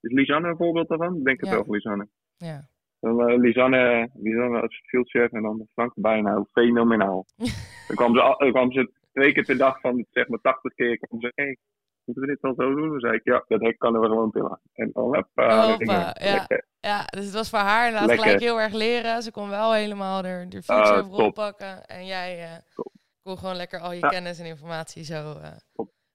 Is 0.00 0.12
Lisanne 0.12 0.48
een 0.48 0.56
voorbeeld 0.56 0.88
daarvan? 0.88 1.16
Ik 1.16 1.24
denk 1.24 1.40
het 1.40 1.48
Ja. 1.48 1.54
wel 1.54 1.64
van 1.64 1.74
Lisanne. 1.74 2.08
ja. 2.36 2.68
Dan, 3.00 3.30
uh, 3.30 3.36
Lisanne, 3.38 4.10
Lisanne 4.14 4.60
als 4.60 4.80
fieldchef 4.86 5.32
en 5.32 5.42
dan 5.42 5.66
Frank 5.72 5.92
bijna 5.94 6.44
fenomenaal. 6.52 7.26
dan 7.86 7.96
kwam 7.96 8.14
ze, 8.14 8.34
dan 8.38 8.50
kwam 8.52 8.72
ze 8.72 8.92
twee 9.12 9.32
keer 9.32 9.44
per 9.44 9.56
dag 9.58 9.80
van 9.80 10.06
zeg 10.10 10.28
maar 10.28 10.38
80 10.42 10.74
keer. 10.74 10.98
Kwam 10.98 11.20
ze, 11.20 11.32
hey, 11.34 11.56
moeten 12.04 12.24
we 12.24 12.30
dit 12.30 12.40
dan 12.40 12.54
zo 12.54 12.74
doen? 12.74 12.88
Dan 12.90 13.00
zei 13.00 13.14
ik, 13.14 13.24
ja, 13.24 13.44
dat 13.48 13.60
hek 13.60 13.78
kan 13.78 14.00
we 14.00 14.06
gewoon 14.06 14.30
tillen. 14.30 14.60
En 14.72 14.90
dan, 14.92 15.04
hoppa, 15.14 15.66
we. 15.66 15.72
Hoppa, 15.72 16.16
ja. 16.18 16.46
Ja, 16.80 17.04
dus 17.04 17.24
het 17.24 17.34
was 17.34 17.50
voor 17.50 17.58
haar 17.58 17.84
inderdaad 17.86 18.08
Lekker. 18.08 18.24
gelijk 18.24 18.42
heel 18.44 18.60
erg 18.60 18.72
leren. 18.72 19.22
Ze 19.22 19.30
kon 19.30 19.48
wel 19.48 19.72
helemaal 19.72 20.22
de, 20.22 20.46
de 20.48 20.62
Ah, 20.66 20.98
overal 20.98 21.16
top. 21.18 21.34
pakken. 21.34 21.84
En 21.86 22.06
jij 22.06 22.38
eh, 22.42 22.56
Top. 22.74 22.92
Kon 23.26 23.38
gewoon 23.38 23.56
lekker 23.56 23.80
al 23.80 23.92
je 23.92 24.00
Ja. 24.00 24.08
kennis 24.08 24.38
en 24.38 24.46
informatie 24.46 25.04
zo 25.04 25.32
eh, 25.32 25.50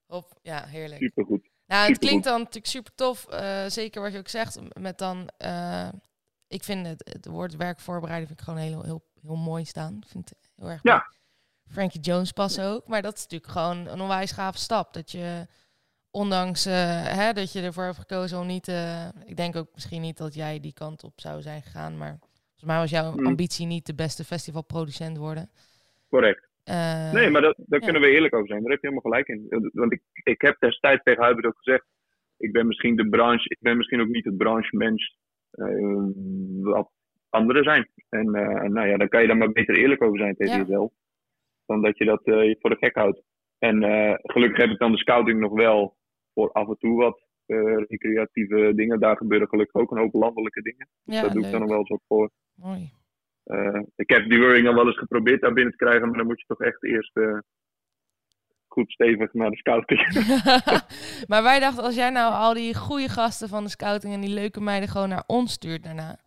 op. 0.06 0.38
Ja, 0.42 0.64
heerlijk. 0.66 1.00
Supergoed. 1.02 1.40
Nou, 1.40 1.48
het 1.66 1.70
Supergoed. 1.82 1.98
klinkt 1.98 2.24
dan 2.24 2.38
natuurlijk 2.38 2.66
super 2.66 2.94
tof. 2.94 3.26
eh, 3.28 3.64
zeker 3.66 4.02
wat 4.02 4.12
je 4.12 4.18
ook 4.18 4.28
zegt. 4.28 4.58
Met 4.78 4.98
dan, 4.98 5.28
eh, 5.36 5.88
ik 6.48 6.64
vind 6.64 6.86
het, 6.86 7.08
het 7.12 7.26
woord 7.26 7.56
werkvoorbereiden 7.56 8.26
vind 8.28 8.38
ik 8.40 8.44
gewoon 8.46 8.60
heel, 8.60 8.82
heel, 8.82 9.04
heel 9.22 9.36
mooi 9.36 9.64
staan. 9.64 9.96
Ik 10.02 10.08
vind 10.08 10.28
het 10.28 10.50
heel 10.56 10.70
erg 10.70 10.80
Ja. 10.82 11.06
Frankie 11.70 12.00
Jones 12.00 12.32
passen 12.32 12.64
ook. 12.64 12.86
Maar 12.88 13.02
dat 13.02 13.14
is 13.16 13.22
natuurlijk 13.22 13.52
gewoon 13.52 13.86
een 13.86 14.00
onwijs 14.00 14.32
gave 14.32 14.58
stap. 14.58 14.92
Dat 14.92 15.10
je, 15.10 15.46
ondanks 16.10 16.64
hè, 16.64 17.32
dat 17.32 17.52
je 17.52 17.62
ervoor 17.62 17.84
hebt 17.84 17.98
gekozen 17.98 18.38
om 18.38 18.46
niet... 18.46 18.68
ik 19.24 19.36
denk 19.36 19.56
ook 19.56 19.68
misschien 19.74 20.00
niet 20.00 20.16
dat 20.16 20.34
jij 20.34 20.60
die 20.60 20.72
kant 20.72 21.04
op 21.04 21.20
zou 21.20 21.42
zijn 21.42 21.62
gegaan. 21.62 21.96
Maar 21.98 22.18
volgens 22.18 22.64
mij 22.64 22.78
was 22.78 22.90
jouw 22.90 23.12
Hmm. 23.12 23.26
ambitie 23.26 23.66
niet 23.66 23.86
de 23.86 23.94
beste 23.94 24.24
festivalproducent 24.24 25.16
worden. 25.16 25.50
Correct. 26.08 26.48
Eh, 26.64 27.12
Nee, 27.12 27.30
maar 27.30 27.40
dat, 27.42 27.56
daar 27.66 27.80
ja. 27.80 27.84
kunnen 27.86 28.02
we 28.02 28.14
eerlijk 28.14 28.34
over 28.34 28.48
zijn. 28.48 28.62
Daar 28.62 28.70
heb 28.70 28.80
je 28.82 28.88
helemaal 28.88 29.10
gelijk 29.12 29.28
in. 29.28 29.70
Want 29.72 29.92
ik, 29.92 30.02
ik 30.22 30.40
heb 30.40 30.56
destijds 30.58 31.02
tegen 31.02 31.24
Hubert 31.26 31.46
ook 31.46 31.56
gezegd. 31.56 31.84
Ik 32.36 32.52
ben 32.52 32.66
misschien 32.66 32.96
de 32.96 33.08
branche, 33.08 33.48
ik 33.48 33.58
ben 33.60 33.76
misschien 33.76 34.00
ook 34.00 34.08
niet 34.08 34.24
het 34.24 34.36
branchemens 34.36 35.16
eh 35.50 36.06
wat 36.62 36.90
anderen 37.28 37.62
zijn. 37.64 37.88
En 38.08 38.34
eh, 38.34 38.68
nou 38.70 38.88
ja, 38.88 38.96
dan 38.96 39.08
kan 39.08 39.20
je 39.20 39.26
daar 39.26 39.36
maar 39.36 39.52
beter 39.52 39.76
eerlijk 39.76 40.02
over 40.02 40.18
zijn 40.18 40.34
tegen 40.36 40.54
Ja. 40.56 40.60
jezelf. 40.60 40.92
Dan 41.66 41.82
dat 41.82 41.98
je 41.98 42.04
dat 42.04 42.20
voor 42.60 42.70
de 42.70 42.76
gek 42.78 42.94
houdt. 42.94 43.22
En 43.58 43.82
gelukkig 44.22 44.58
heb 44.58 44.70
ik 44.70 44.78
dan 44.78 44.92
de 44.92 44.98
scouting 44.98 45.40
nog 45.40 45.52
wel 45.52 45.96
voor 46.34 46.52
af 46.52 46.68
en 46.68 46.76
toe 46.78 46.96
wat 46.96 47.20
recreatieve 47.88 48.72
dingen. 48.74 49.00
Daar 49.00 49.16
gebeuren 49.16 49.48
gelukkig 49.48 49.80
ook 49.82 49.90
een 49.90 49.98
hoop 49.98 50.12
landelijke 50.12 50.62
dingen. 50.62 50.88
ja, 51.02 51.22
dat 51.22 51.32
doe 51.32 51.44
ik 51.44 51.50
dan 51.50 51.60
nog 51.60 51.68
wel 51.68 51.78
eens 51.78 51.88
wat 51.88 52.02
voor. 52.06 52.30
Mooi. 52.54 52.90
Eh, 53.44 53.80
ik 53.96 54.10
heb 54.10 54.28
die 54.28 54.38
wording 54.38 54.68
al 54.68 54.74
wel 54.74 54.86
eens 54.86 54.98
geprobeerd 54.98 55.40
daar 55.40 55.52
binnen 55.52 55.72
te 55.72 55.84
krijgen, 55.84 56.08
maar 56.08 56.16
dan 56.16 56.26
moet 56.26 56.40
je 56.40 56.46
toch 56.46 56.60
echt 56.60 56.84
eerst 56.84 57.16
eh, 57.16 57.38
goed 58.66 58.92
stevig 58.92 59.32
naar 59.32 59.50
de 59.50 59.56
scouting. 59.56 60.00
maar 61.30 61.42
wij 61.42 61.60
dachten, 61.60 61.84
als 61.84 61.94
jij 61.94 62.10
nou 62.10 62.34
al 62.34 62.54
die 62.54 62.74
goede 62.74 63.08
gasten 63.08 63.48
van 63.48 63.64
de 63.64 63.70
scouting 63.70 64.14
en 64.14 64.20
die 64.20 64.34
leuke 64.34 64.60
meiden 64.60 64.88
gewoon 64.88 65.08
naar 65.08 65.24
ons 65.26 65.52
stuurt 65.52 65.82
daarna. 65.84 66.18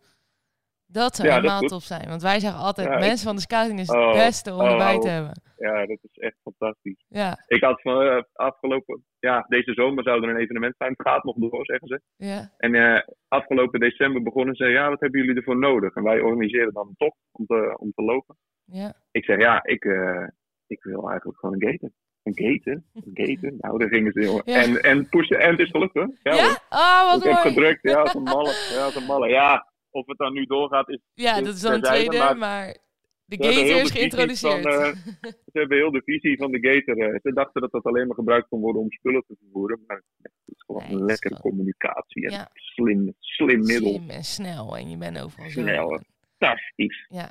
Dat 0.86 1.16
zou 1.16 1.28
Ja, 1.28 1.34
helemaal 1.34 1.60
tof 1.60 1.82
zijn. 1.82 2.08
Want 2.08 2.22
wij 2.22 2.40
zeggen 2.40 2.60
altijd, 2.60 2.86
Ja, 2.88 2.94
ik- 2.94 3.00
mensen 3.00 3.26
van 3.26 3.34
de 3.36 3.40
scouting 3.40 3.78
is 3.80 3.88
het 3.88 3.96
Oh, 3.96 4.12
beste 4.12 4.52
om 4.52 4.60
oh, 4.60 4.70
erbij 4.70 4.94
oh. 4.94 5.00
te 5.00 5.08
hebben. 5.08 5.40
ja, 5.56 5.86
dat 5.86 5.98
is 6.02 6.18
echt 6.18 6.36
fantastisch. 6.42 7.04
Ja, 7.08 7.44
Ik 7.46 7.62
had 7.62 7.80
van 7.80 8.02
eh, 8.02 8.22
afgelopen, 8.32 9.04
ja, 9.18 9.44
deze 9.48 9.72
zomer 9.72 10.02
zou 10.04 10.22
er 10.22 10.28
een 10.28 10.36
evenement 10.40 10.74
zijn. 10.78 10.90
Het 10.96 11.08
gaat 11.08 11.24
nog 11.24 11.36
door, 11.36 11.64
zeggen 11.64 11.88
ze. 11.88 12.00
ja, 12.16 12.52
En 12.56 12.74
eh, 12.74 13.02
afgelopen 13.28 13.80
december 13.80 14.22
begonnen 14.22 14.54
ze, 14.54 14.64
ja, 14.66 14.88
wat 14.88 15.00
hebben 15.00 15.20
jullie 15.20 15.36
ervoor 15.36 15.58
nodig? 15.58 15.94
En 15.94 16.02
wij 16.02 16.20
organiseren 16.20 16.72
dan 16.72 16.86
een 16.88 16.96
tocht 16.96 17.16
om 17.32 17.46
te, 17.46 17.74
om 17.78 17.92
te 17.94 18.02
lopen. 18.02 18.36
ja. 18.64 18.92
Ik 19.10 19.24
zeg, 19.24 19.38
ja, 19.38 19.64
ik, 19.64 19.84
eh, 19.84 20.26
ik 20.66 20.82
wil 20.82 21.08
eigenlijk 21.10 21.38
gewoon 21.38 21.54
een 21.62 21.68
gaten. 21.70 21.94
Een 22.22 22.34
gaten? 22.36 22.86
Een 22.94 23.10
gaten? 23.26 23.56
Nou, 23.58 23.78
daar 23.78 23.88
gingen 23.88 24.12
ze, 24.12 24.20
jongen. 24.20 24.42
Ja. 24.44 24.62
En, 24.62 24.82
en 24.82 25.08
pushen, 25.08 25.40
en 25.40 25.50
het 25.50 25.58
is 25.58 25.70
gelukt, 25.70 25.94
hoor. 25.94 26.10
Ja, 26.22 26.34
Ja? 26.34 26.42
hoor. 26.42 26.58
Oh, 26.70 27.10
wat 27.12 27.24
ik 27.24 27.30
heb 27.32 27.40
gedrukt, 27.42 27.82
ja, 27.82 28.00
als 28.00 28.14
een 28.14 28.22
malle. 28.22 28.52
Ja, 28.74 28.84
als 28.84 28.94
een 28.94 29.04
malle. 29.06 29.28
Ja, 29.28 29.66
of 29.96 30.06
het 30.06 30.18
dan 30.18 30.32
nu 30.32 30.44
doorgaat, 30.44 30.88
is 30.88 31.00
Ja, 31.14 31.40
dat 31.40 31.54
is 31.54 31.60
dan 31.60 31.72
een 31.72 31.82
tweede, 31.82 32.16
maar 32.18 32.36
maar 32.36 32.76
de 33.24 33.36
gator 33.44 33.80
is 33.80 33.90
geïntroduceerd. 33.90 34.62
van, 34.62 34.72
eh, 34.72 34.92
Ze 35.52 35.58
hebben 35.62 35.76
heel 35.76 35.90
de 35.90 36.02
visie 36.04 36.36
van 36.36 36.50
de 36.50 36.58
gator. 36.68 36.98
eh, 37.12 37.18
ze 37.22 37.32
dachten 37.32 37.60
dat 37.60 37.70
dat 37.72 37.84
alleen 37.84 38.06
maar 38.06 38.16
gebruikt 38.16 38.48
kon 38.48 38.60
worden 38.60 38.82
om 38.82 38.90
spullen 38.90 39.24
te 39.26 39.36
vervoeren. 39.40 39.80
Maar 39.86 40.02
het 40.22 40.32
is 40.44 40.62
gewoon 40.66 40.82
Nee, 40.82 40.90
het 40.90 41.00
is 41.00 41.06
lekkere 41.06 41.34
gewoon- 41.36 41.50
communicatie. 41.52 42.24
En 42.26 42.32
Ja. 42.32 42.48
slim, 42.54 43.14
slim 43.20 43.58
middel. 43.64 43.92
Slim 43.94 44.10
en 44.10 44.24
snel 44.24 44.76
en 44.76 44.90
je 44.90 44.96
bent 44.96 45.20
overal 45.20 45.50
zo. 45.50 45.60
Snel. 45.60 46.00
Fantastisch. 46.38 47.06
Ja. 47.08 47.28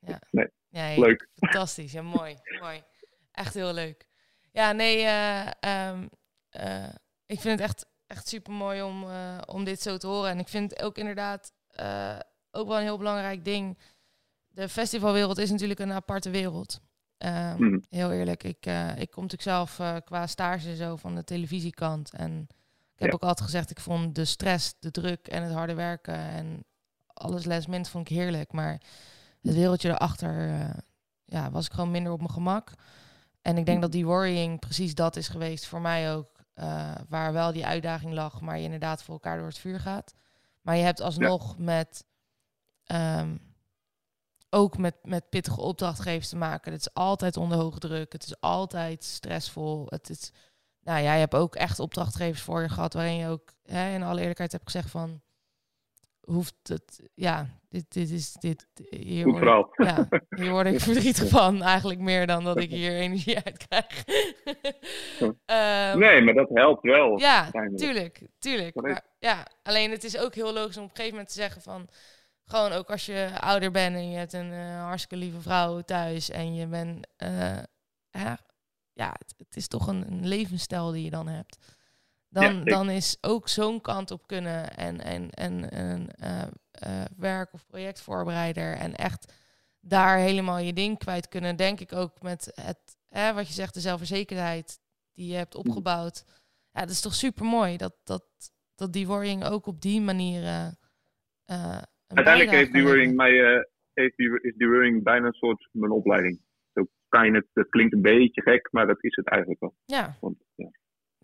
Ja. 0.00 0.18
Nee, 0.30 0.48
Ja, 0.68 0.80
hey, 0.80 0.98
leuk. 0.98 1.28
Fantastisch, 1.34 1.92
ja, 1.92 2.02
mooi, 2.02 2.34
mooi. 2.62 2.82
Echt 3.32 3.54
heel 3.54 3.72
leuk. 3.74 4.06
Ja, 4.52 4.72
nee, 4.72 4.96
eh, 5.02 5.46
ehm, 5.60 6.06
eh, 6.50 6.88
ik 7.26 7.40
vind 7.40 7.58
het 7.60 7.68
echt, 7.68 7.86
echt 8.06 8.28
super 8.28 8.52
mooi 8.52 8.82
om, 8.82 9.04
om 9.46 9.64
dit 9.64 9.80
zo 9.80 9.96
te 9.96 10.06
horen. 10.06 10.30
En 10.30 10.38
ik 10.38 10.48
vind 10.48 10.70
het 10.70 10.82
ook 10.82 10.98
inderdaad 10.98 11.52
eh, 11.76 12.18
ook 12.50 12.66
wel 12.68 12.76
een 12.76 12.82
heel 12.82 12.98
belangrijk 12.98 13.44
ding. 13.44 13.78
De 14.48 14.68
festivalwereld 14.68 15.38
is 15.38 15.50
natuurlijk 15.50 15.80
een 15.80 15.92
aparte 15.92 16.30
wereld. 16.30 16.80
Ehm, 17.18 17.62
Mhm. 17.64 17.78
Heel 17.90 18.12
eerlijk, 18.12 18.42
ik, 18.44 18.66
eh, 18.66 18.88
ik 18.98 19.10
kom 19.10 19.22
natuurlijk 19.22 19.42
zelf 19.50 19.78
eh, 19.78 19.96
qua 20.04 20.26
stage 20.26 20.76
zo 20.76 20.96
van 20.96 21.14
de 21.14 21.24
televisiekant. 21.24 22.12
En 22.14 22.40
ik 22.94 23.00
heb 23.00 23.08
Ja. 23.08 23.14
ook 23.14 23.22
altijd 23.22 23.40
gezegd, 23.40 23.70
ik 23.70 23.80
vond 23.80 24.14
de 24.14 24.24
stress, 24.24 24.74
de 24.78 24.90
druk 24.90 25.26
en 25.28 25.42
het 25.42 25.52
harde 25.52 25.74
werken 25.74 26.14
en 26.14 26.64
alles 27.06 27.44
last 27.44 27.68
minute 27.68 27.90
vond 27.90 28.10
ik 28.10 28.16
heerlijk. 28.16 28.52
Maar 28.52 28.80
het 29.42 29.54
wereldje 29.54 29.88
erachter 29.88 30.66
ja, 31.24 31.50
was 31.50 31.66
ik 31.66 31.72
gewoon 31.72 31.90
minder 31.90 32.12
op 32.12 32.18
mijn 32.18 32.30
gemak. 32.30 32.72
En 33.42 33.56
ik 33.58 33.66
denk 33.66 33.80
dat 33.80 33.92
die 33.92 34.06
worrying 34.06 34.58
precies 34.60 34.94
dat 34.94 35.16
is 35.16 35.28
geweest 35.28 35.66
voor 35.66 35.80
mij 35.80 36.14
ook. 36.14 36.32
waar 37.08 37.32
wel 37.32 37.52
die 37.52 37.66
uitdaging 37.66 38.12
lag, 38.12 38.40
maar 38.40 38.56
je 38.58 38.64
inderdaad 38.64 39.02
voor 39.02 39.14
elkaar 39.14 39.36
door 39.38 39.46
het 39.46 39.58
vuur 39.58 39.80
gaat. 39.80 40.14
Maar 40.64 40.76
je 40.76 40.82
hebt 40.82 41.00
alsnog 41.00 41.58
met 41.58 42.04
ehm, 42.84 43.36
ook 44.50 44.78
met, 44.78 44.96
met 45.02 45.28
pittige 45.28 45.60
opdrachtgevers 45.60 46.28
te 46.28 46.36
maken. 46.36 46.72
Het 46.72 46.80
is 46.80 46.94
altijd 46.94 47.36
onder 47.36 47.58
hoge 47.58 47.78
druk. 47.78 48.12
Het 48.12 48.24
is 48.24 48.40
altijd 48.40 49.04
stressvol. 49.04 49.86
Het 49.88 50.10
is, 50.10 50.30
nou 50.80 51.02
ja, 51.02 51.12
je 51.12 51.18
hebt 51.18 51.34
ook 51.34 51.54
echt 51.54 51.78
opdrachtgevers 51.78 52.42
voor 52.42 52.62
je 52.62 52.68
gehad 52.68 52.92
waarin 52.92 53.16
je 53.16 53.28
ook 53.28 53.52
hè, 53.62 53.94
in 53.94 54.02
alle 54.02 54.20
eerlijkheid 54.20 54.52
hebt 54.52 54.64
gezegd 54.64 54.90
van 54.90 55.22
hoeft 56.24 56.54
het, 56.62 57.02
ja, 57.14 57.46
dit, 57.68 57.84
dit 57.92 58.10
is 58.10 58.32
dit. 58.32 58.66
Hier 58.90 59.24
Goed 59.24 59.38
word 59.38 59.66
ik, 59.78 59.86
ja, 59.86 60.08
hier 60.36 60.50
word 60.50 60.66
ik 60.66 60.80
verdrietig 60.80 61.28
van, 61.38 61.62
eigenlijk 61.62 62.00
meer 62.00 62.26
dan 62.26 62.44
dat 62.44 62.60
ik 62.60 62.70
hier 62.70 62.92
energie 62.92 63.38
uit 63.44 63.66
krijg. 63.66 64.04
Ehm, 65.44 65.98
Nee, 65.98 66.20
maar 66.20 66.34
dat 66.34 66.48
helpt 66.48 66.82
wel. 66.82 67.18
ja, 67.18 67.50
tuurlijk, 67.76 68.20
tuurlijk. 68.38 68.74
Maar, 68.74 69.04
ja, 69.18 69.46
alleen 69.62 69.90
het 69.90 70.04
is 70.04 70.18
ook 70.18 70.34
heel 70.34 70.52
logisch 70.52 70.76
om 70.76 70.82
op 70.84 70.90
een 70.90 70.96
gegeven 70.96 71.16
moment 71.16 71.28
te 71.34 71.40
zeggen 71.40 71.62
van... 71.62 71.88
Gewoon 72.46 72.72
ook 72.72 72.90
als 72.90 73.06
je 73.06 73.30
ouder 73.40 73.70
bent 73.70 73.94
en 73.96 74.10
je 74.10 74.16
hebt 74.16 74.32
een 74.32 74.52
eh, 74.52 74.84
hartstikke 74.84 75.16
lieve 75.24 75.40
vrouw 75.40 75.80
thuis... 75.80 76.30
en 76.30 76.54
je 76.54 76.66
bent... 76.66 77.06
eh, 77.16 77.58
ja, 78.10 78.38
ja 78.92 79.14
het, 79.18 79.34
het 79.36 79.56
is 79.56 79.68
toch 79.68 79.86
een, 79.86 80.06
een 80.06 80.26
levensstijl 80.26 80.90
die 80.90 81.04
je 81.04 81.10
dan 81.10 81.28
hebt. 81.28 81.58
Dan, 82.34 82.64
dan 82.64 82.90
is 82.90 83.18
ook 83.20 83.48
zo'n 83.48 83.80
kant 83.80 84.10
op 84.10 84.26
kunnen 84.26 84.76
en, 84.76 85.00
en, 85.00 85.30
en 85.30 85.78
een 85.78 86.10
eh, 86.10 86.42
eh, 86.70 87.04
werk- 87.16 87.52
of 87.52 87.66
projectvoorbereider... 87.66 88.76
en 88.76 88.94
echt 88.94 89.32
daar 89.80 90.18
helemaal 90.18 90.58
je 90.58 90.72
ding 90.72 90.98
kwijt 90.98 91.28
kunnen... 91.28 91.56
denk 91.56 91.80
ik 91.80 91.92
ook 91.92 92.22
met 92.22 92.52
het, 92.54 92.96
hè, 93.08 93.34
wat 93.34 93.46
je 93.46 93.54
zegt, 93.54 93.74
de 93.74 93.80
zelfverzekerdheid 93.80 94.80
die 95.12 95.28
je 95.28 95.36
hebt 95.36 95.54
opgebouwd. 95.54 96.24
Ja, 96.70 96.80
dat 96.80 96.90
is 96.90 97.00
toch 97.00 97.14
super 97.14 97.44
mooi 97.44 97.76
dat, 97.76 97.94
dat, 98.04 98.24
dat 98.74 98.92
die 98.92 99.06
worrying 99.06 99.44
ook 99.44 99.66
op 99.66 99.80
die 99.80 100.00
manier. 100.00 100.42
een 101.44 101.86
Uiteindelijk 102.06 102.50
heeft 102.50 102.82
wording 102.82 103.14
mij, 103.16 103.64
heeft 103.92 104.16
die, 104.16 104.40
is 104.40 105.02
bijna 105.02 105.26
een 105.26 105.32
soort 105.32 105.68
mijn 105.72 105.92
opleiding. 105.92 106.40
Zo 106.72 106.86
kan 107.08 107.26
je 107.26 107.32
het, 107.32 107.46
het 107.52 107.68
klinkt 107.68 107.94
een 107.94 108.02
beetje 108.02 108.42
gek, 108.42 108.68
maar 108.70 108.86
dat 108.86 109.04
is 109.04 109.16
het 109.16 109.28
eigenlijk 109.28 109.60
wel. 109.60 109.74
leveren. 109.84 110.10
Ja, 110.10 110.16
Want, 110.20 110.36
ja. 110.54 110.70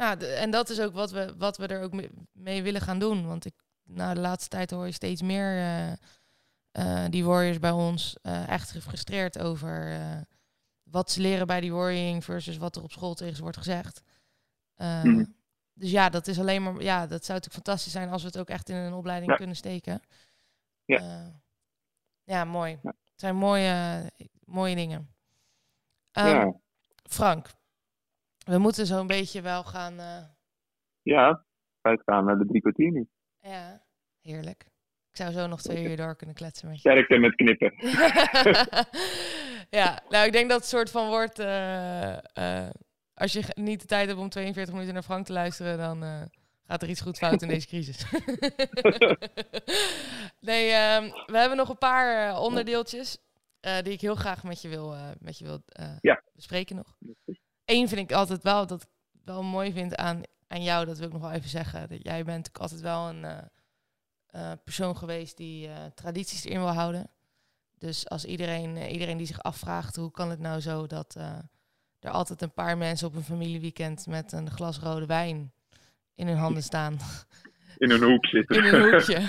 Ja 0.00 0.16
de- 0.16 0.26
en 0.26 0.50
dat 0.50 0.68
is 0.70 0.80
ook 0.80 0.92
wat 0.94 1.10
we, 1.10 1.34
wat 1.36 1.56
we 1.56 1.66
er 1.66 1.82
ook 1.82 1.92
mee, 1.92 2.10
mee 2.32 2.62
willen 2.62 2.80
gaan 2.80 2.98
doen. 2.98 3.26
Want 3.26 3.44
ik, 3.44 3.54
nou, 3.84 4.14
de 4.14 4.20
laatste 4.20 4.48
tijd 4.48 4.70
hoor 4.70 4.86
je 4.86 4.92
steeds 4.92 5.22
meer 5.22 5.56
eh, 5.56 5.92
eh, 6.70 7.10
die 7.10 7.24
warriors 7.24 7.58
bij 7.58 7.70
ons 7.70 8.16
eh, 8.22 8.48
echt 8.48 8.70
gefrustreerd 8.70 9.38
over 9.38 9.98
wat 10.82 11.10
ze 11.10 11.20
leren 11.20 11.46
bij 11.46 11.60
die 11.60 11.72
worrying 11.72 12.24
versus 12.24 12.56
wat 12.56 12.76
er 12.76 12.82
op 12.82 12.92
school 12.92 13.14
tegen 13.14 13.36
ze 13.36 13.42
wordt 13.42 13.56
gezegd. 13.56 14.02
Eh, 14.74 15.02
Mhm. 15.02 15.24
Dus 15.74 15.90
ja, 15.90 16.08
dat 16.08 16.26
is 16.26 16.38
alleen 16.38 16.62
maar. 16.62 16.82
Ja, 16.82 16.98
dat 17.06 17.24
zou 17.24 17.38
natuurlijk 17.38 17.64
fantastisch 17.66 17.92
zijn 17.92 18.08
als 18.10 18.22
we 18.22 18.28
het 18.28 18.38
ook 18.38 18.48
echt 18.48 18.68
in 18.68 18.76
een 18.76 18.92
opleiding 18.92 19.30
Ja. 19.30 19.36
kunnen 19.36 19.56
steken. 19.56 20.00
Ja. 20.84 21.32
Ja, 22.24 22.44
mooi. 22.44 22.78
Ja. 22.82 22.94
Het 23.10 23.20
zijn 23.20 23.36
mooie, 23.36 24.02
mooie 24.44 24.74
dingen. 24.74 25.14
Ehm, 26.12 26.26
ja. 26.28 26.52
Frank, 27.02 27.46
we 28.50 28.58
moeten 28.58 28.86
zo'n 28.86 29.06
beetje 29.06 29.40
wel 29.42 29.64
gaan. 29.64 29.98
eh, 30.00 30.22
ja, 31.02 31.44
wij 31.80 31.98
gaan 32.04 32.24
naar 32.24 32.38
de 32.38 32.46
drie 32.46 32.60
kwartier 32.60 32.90
nu. 32.92 33.08
ja, 33.40 33.82
heerlijk. 34.20 34.62
Ik 35.10 35.16
zou 35.16 35.32
zo 35.32 35.46
nog 35.46 35.62
twee 35.62 35.84
uur 35.84 35.96
door 35.96 36.16
kunnen 36.16 36.36
kletsen 36.36 36.68
met 36.68 36.82
je. 36.82 36.90
Sterkte 36.90 37.18
met 37.18 37.34
knippen. 37.34 37.72
ja, 39.80 40.02
nou, 40.08 40.26
ik 40.26 40.32
denk 40.32 40.48
dat 40.50 40.60
het 40.60 40.68
soort 40.68 40.90
van 40.90 41.08
wordt. 41.08 41.38
eh, 41.38 42.16
eh, 42.66 42.70
als 43.14 43.32
je 43.32 43.42
niet 43.54 43.80
de 43.80 43.86
tijd 43.86 44.08
hebt 44.08 44.20
om 44.20 44.28
42 44.28 44.72
minuten 44.74 44.94
naar 44.94 45.02
Frank 45.02 45.26
te 45.26 45.32
luisteren, 45.32 45.78
dan 45.78 46.28
gaat 46.66 46.82
er 46.82 46.88
iets 46.88 47.00
goed 47.00 47.18
fout 47.18 47.42
in 47.42 47.48
deze 47.48 47.66
crisis. 47.72 48.04
nee, 50.40 50.70
ehm, 50.70 51.04
we 51.26 51.38
hebben 51.38 51.56
nog 51.56 51.68
een 51.68 51.78
paar 51.78 52.38
onderdeeltjes 52.40 53.18
die 53.60 53.92
ik 53.92 54.00
heel 54.00 54.14
graag 54.14 54.44
met 54.44 54.62
je 54.62 54.68
wil, 54.68 54.94
met 55.18 55.38
je 55.38 55.44
wil 55.44 55.62
Ja. 56.00 56.22
bespreken 56.32 56.76
nog. 56.76 56.96
Eén 57.70 57.88
vind 57.88 58.10
ik 58.10 58.16
altijd 58.16 58.42
wel 58.42 58.66
dat 58.66 58.82
ik 58.82 58.88
wel 59.24 59.42
mooi 59.42 59.72
vind 59.72 59.96
aan 59.96 60.22
aan 60.46 60.62
jou, 60.62 60.86
dat 60.86 60.98
wil 60.98 61.06
ik 61.06 61.12
nog 61.12 61.22
wel 61.22 61.30
even 61.30 61.48
zeggen. 61.48 61.88
Dat 61.88 62.02
jij 62.02 62.24
bent 62.24 62.58
altijd 62.58 62.80
wel 62.80 63.08
een 63.08 63.24
eh, 63.24 63.38
eh, 64.26 64.58
persoon 64.64 64.96
geweest 64.96 65.36
die 65.36 65.68
eh, 65.68 65.74
tradities 65.94 66.44
erin 66.44 66.58
wil 66.58 66.72
houden. 66.72 67.10
Dus 67.78 68.08
als 68.08 68.24
iedereen, 68.24 68.76
iedereen 68.76 69.16
die 69.16 69.26
zich 69.26 69.42
afvraagt 69.42 69.96
hoe 69.96 70.10
kan 70.10 70.30
het 70.30 70.38
nou 70.38 70.60
zo 70.60 70.86
dat 70.86 71.14
er 71.98 72.10
altijd 72.10 72.42
een 72.42 72.52
paar 72.52 72.78
mensen 72.78 73.06
op 73.06 73.14
een 73.14 73.24
familieweekend 73.24 74.06
met 74.06 74.32
een 74.32 74.50
glas 74.50 74.78
rode 74.78 75.06
wijn 75.06 75.52
in 76.14 76.26
hun 76.26 76.36
handen 76.36 76.62
staan. 76.62 76.98
In 77.80 77.90
een 77.90 78.02
hoek 78.02 78.26
zitten. 78.26 78.56
In 78.64 78.74
een 78.74 78.90
hoekje. 78.92 79.20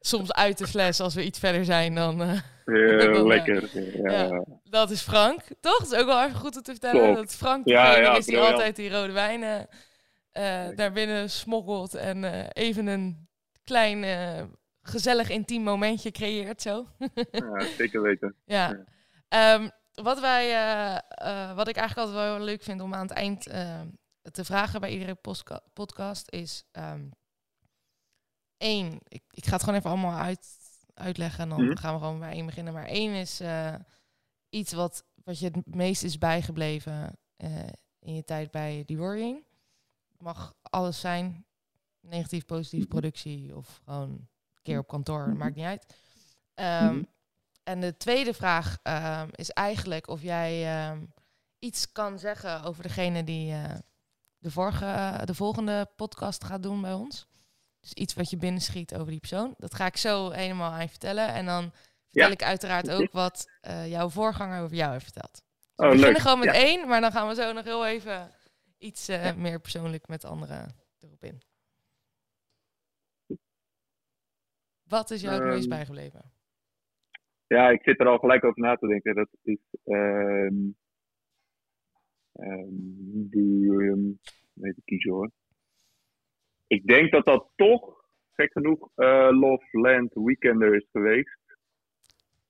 Soms 0.00 0.32
uit 0.32 0.58
de 0.58 0.66
fles 0.66 1.00
als 1.00 1.14
we 1.14 1.24
iets 1.24 1.38
verder 1.38 1.64
zijn 1.64 1.94
dan. 1.94 2.20
eh, 2.22 2.40
Heel 2.64 3.14
Ja. 3.16 3.22
lekker. 3.34 3.68
Ja. 4.02 4.22
Ja. 4.22 4.44
dat 4.64 4.90
is 4.90 5.00
Frank, 5.02 5.40
toch? 5.60 5.78
Dat 5.78 5.92
is 5.92 5.98
ook 5.98 6.06
wel 6.06 6.24
even 6.24 6.38
goed 6.38 6.56
om 6.56 6.62
te 6.62 6.70
vertellen. 6.70 7.14
Dat 7.14 7.34
Frank 7.34 7.68
Ja, 7.68 7.96
ja, 7.96 8.16
is 8.16 8.24
die 8.24 8.34
briljant. 8.34 8.54
altijd 8.56 8.76
die 8.76 8.90
rode 8.90 9.12
wijnen 9.12 9.68
eh 10.30 10.68
daar 10.74 10.92
binnen 10.92 11.30
smokkelt 11.30 11.94
en 11.94 12.24
eh, 12.24 12.46
even 12.52 12.86
een 12.86 13.28
klein 13.64 14.04
eh, 14.04 14.42
gezellig 14.82 15.28
intiem 15.30 15.62
momentje 15.62 16.10
creëert 16.10 16.62
zo. 16.62 16.86
Ja, 17.30 17.60
zeker 17.76 18.02
weten. 18.02 18.34
Ja. 18.44 18.84
Ehm, 19.28 19.68
wat, 19.94 20.20
wij, 20.20 20.46
eh, 20.50 20.96
eh, 21.08 21.56
wat 21.56 21.68
ik 21.68 21.76
eigenlijk 21.76 22.08
altijd 22.08 22.28
wel 22.28 22.44
leuk 22.44 22.62
vind 22.62 22.80
om 22.80 22.94
aan 22.94 23.06
het 23.06 23.16
eind 23.16 23.46
eh, 23.46 23.80
te 24.30 24.44
vragen 24.44 24.80
bij 24.80 24.90
iedere 24.90 25.18
podcast 25.72 26.30
is... 26.32 26.64
ehm 26.72 27.00
één, 28.60 28.98
ik, 29.08 29.22
ik 29.30 29.46
ga 29.46 29.52
het 29.52 29.62
gewoon 29.62 29.78
even 29.78 29.90
allemaal 29.90 30.18
uit, 30.18 30.48
uitleggen 30.94 31.42
en 31.42 31.48
dan 31.48 31.64
Mhm. 31.64 31.76
gaan 31.76 31.94
we 31.94 32.00
gewoon 32.00 32.18
bij 32.18 32.32
één 32.32 32.46
beginnen. 32.46 32.72
Maar 32.72 32.86
één 32.86 33.14
is 33.14 33.40
eh, 33.40 33.74
iets 34.48 34.72
wat, 34.72 35.04
wat 35.24 35.38
je 35.38 35.46
het 35.46 35.74
meest 35.74 36.02
is 36.02 36.18
bijgebleven 36.18 37.18
eh, 37.36 37.66
in 37.98 38.14
je 38.14 38.24
tijd 38.24 38.50
bij 38.50 38.82
Dioriing. 38.86 39.44
Het 40.12 40.20
mag 40.22 40.54
alles 40.62 41.00
zijn, 41.00 41.44
negatief, 42.00 42.44
positief, 42.44 42.80
Mhm. 42.80 42.88
productie 42.88 43.56
of 43.56 43.80
gewoon 43.84 44.10
een 44.10 44.28
keer 44.62 44.78
op 44.78 44.86
kantoor, 44.88 45.28
Mhm. 45.28 45.36
maakt 45.36 45.54
niet 45.56 45.64
uit. 45.64 45.94
Ehm. 46.54 47.02
En 47.62 47.80
de 47.80 47.96
tweede 47.96 48.34
vraag 48.34 48.78
ehm, 48.82 49.28
is 49.32 49.50
eigenlijk 49.50 50.08
of 50.08 50.22
jij 50.22 50.66
ehm, 50.66 51.04
iets 51.58 51.92
kan 51.92 52.18
zeggen 52.18 52.62
over 52.62 52.82
degene 52.82 53.24
die 53.24 53.52
eh, 53.52 53.74
de, 54.38 54.50
vorige, 54.50 55.20
de 55.24 55.34
volgende 55.34 55.90
podcast 55.96 56.44
gaat 56.44 56.62
doen 56.62 56.80
bij 56.80 56.92
ons. 56.92 57.26
Dus 57.80 57.92
iets 57.92 58.14
wat 58.14 58.30
je 58.30 58.36
binnenschiet 58.36 58.94
over 58.94 59.10
die 59.10 59.18
persoon. 59.20 59.54
Dat 59.58 59.74
ga 59.74 59.86
ik 59.86 59.96
zo 59.96 60.30
helemaal 60.30 60.70
aan 60.72 60.82
je 60.82 60.88
vertellen. 60.88 61.28
En 61.28 61.44
dan 61.46 61.70
vertel 62.04 62.26
Ja. 62.28 62.32
ik 62.32 62.42
uiteraard 62.42 62.90
ook 62.90 63.12
wat 63.12 63.50
eh, 63.60 63.90
jouw 63.90 64.08
voorganger 64.08 64.62
over 64.62 64.76
jou 64.76 64.92
heeft 64.92 65.04
verteld. 65.04 65.32
Dus 65.32 65.42
we 65.76 65.82
Oh, 65.84 65.90
beginnen 65.90 66.12
leuk. 66.12 66.20
gewoon 66.22 66.38
met 66.38 66.54
Ja. 66.54 66.60
één, 66.62 66.88
maar 66.88 67.00
dan 67.00 67.12
gaan 67.12 67.28
we 67.28 67.34
zo 67.34 67.52
nog 67.52 67.64
heel 67.64 67.86
even 67.86 68.30
iets 68.78 69.08
eh, 69.08 69.34
meer 69.34 69.60
persoonlijk 69.60 70.08
met 70.08 70.24
anderen 70.24 70.74
erop 71.00 71.24
in. 71.24 71.40
Wat 74.82 75.10
is 75.10 75.20
jou 75.20 75.34
het 75.34 75.44
meest 75.44 75.60
Ehm, 75.60 75.68
bijgebleven? 75.68 76.32
Ja, 77.46 77.68
ik 77.70 77.82
zit 77.82 78.00
er 78.00 78.06
al 78.08 78.18
gelijk 78.18 78.44
over 78.44 78.60
na 78.62 78.76
te 78.76 78.86
denken. 78.86 79.14
Dat 79.14 79.28
is 79.42 79.58
ehm 79.84 80.56
ehm, 82.32 82.68
die, 83.30 83.70
ehm, 83.72 84.10
even 84.60 84.82
kiezen 84.84 85.10
hoor. 85.12 85.30
Ik 86.70 86.86
denk 86.86 87.10
dat 87.10 87.24
dat 87.24 87.48
toch, 87.56 88.04
gek 88.32 88.52
genoeg, 88.52 88.90
eh 88.94 89.28
Love 89.30 89.66
Land 89.70 90.14
Weekender 90.14 90.74
is 90.74 90.86
geweest. 90.92 91.38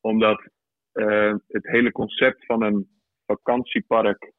Omdat 0.00 0.48
eh, 0.92 1.34
het 1.48 1.66
hele 1.66 1.92
concept 1.92 2.46
van 2.46 2.62
een 2.62 2.88
vakantiepark 3.26 4.32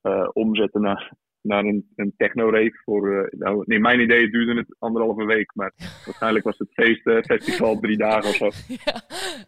eh, 0.00 0.28
omzetten 0.32 0.80
naar, 0.80 1.12
naar 1.40 1.64
een, 1.64 1.92
een 1.96 2.14
techno-rave 2.16 2.80
voor... 2.84 3.28
nou, 3.30 3.64
in 3.66 3.80
mijn 3.80 4.00
idee 4.00 4.30
duurde 4.30 4.54
het 4.54 4.76
anderhalve 4.78 5.24
week, 5.24 5.54
maar 5.54 5.72
waarschijnlijk 6.04 6.44
was 6.44 6.58
het 6.58 6.72
feest, 6.72 7.02
festival 7.02 7.78
drie 7.78 7.96
dagen 7.96 8.28
of 8.28 8.34
zo. 8.34 8.50
ja, 8.84 9.02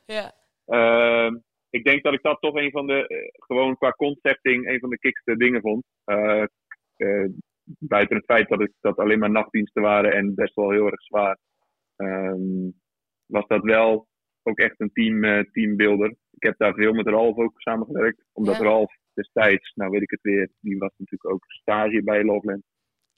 ja, 0.06 0.32
Ehm, 0.68 1.36
ik 1.70 1.84
denk 1.84 2.02
dat 2.02 2.12
ik 2.12 2.22
dat 2.22 2.40
toch 2.40 2.54
een 2.54 2.70
van 2.70 2.86
de, 2.86 3.30
gewoon 3.32 3.76
qua 3.76 3.90
concepting, 3.90 4.68
een 4.68 4.80
van 4.80 4.90
de 4.90 4.98
kikste 4.98 5.36
dingen 5.36 5.60
vond. 5.60 5.84
Buiten 7.78 8.16
het 8.16 8.24
feit 8.24 8.48
dat 8.48 8.58
het 8.58 8.72
dat 8.80 8.96
alleen 8.98 9.18
maar 9.18 9.30
nachtdiensten 9.30 9.82
waren 9.82 10.12
en 10.12 10.34
best 10.34 10.54
wel 10.54 10.70
heel 10.70 10.86
erg 10.86 11.02
zwaar, 11.02 11.38
ehm, 11.96 12.70
was 13.26 13.46
dat 13.46 13.62
wel 13.62 14.06
ook 14.42 14.58
echt 14.58 14.80
een 14.80 14.92
team, 14.92 15.24
eh, 15.24 15.44
teambuilder. 15.52 16.08
Ik 16.30 16.42
heb 16.42 16.54
daar 16.58 16.74
veel 16.74 16.92
met 16.92 17.06
Ralf 17.06 17.36
ook 17.36 17.60
samengewerkt, 17.60 18.24
omdat 18.32 18.56
Ja. 18.56 18.62
Ralf 18.62 18.96
destijds, 19.14 19.72
nou 19.74 19.90
weet 19.90 20.02
ik 20.02 20.10
het 20.10 20.22
weer, 20.22 20.50
die 20.60 20.78
was 20.78 20.92
natuurlijk 20.96 21.34
ook 21.34 21.44
stage 21.46 22.02
bij 22.02 22.24
Loveland. 22.24 22.62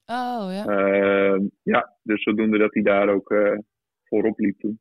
Oh 0.07 0.49
ja. 0.53 0.65
Ehm, 0.65 1.47
ja, 1.63 1.97
dus 2.03 2.23
zodoende 2.23 2.59
dat 2.59 2.75
hij 2.75 2.83
daar 2.83 3.09
ook 3.09 3.31
eh, 3.31 3.59
voorop 4.05 4.39
liep 4.39 4.59
toen. 4.59 4.81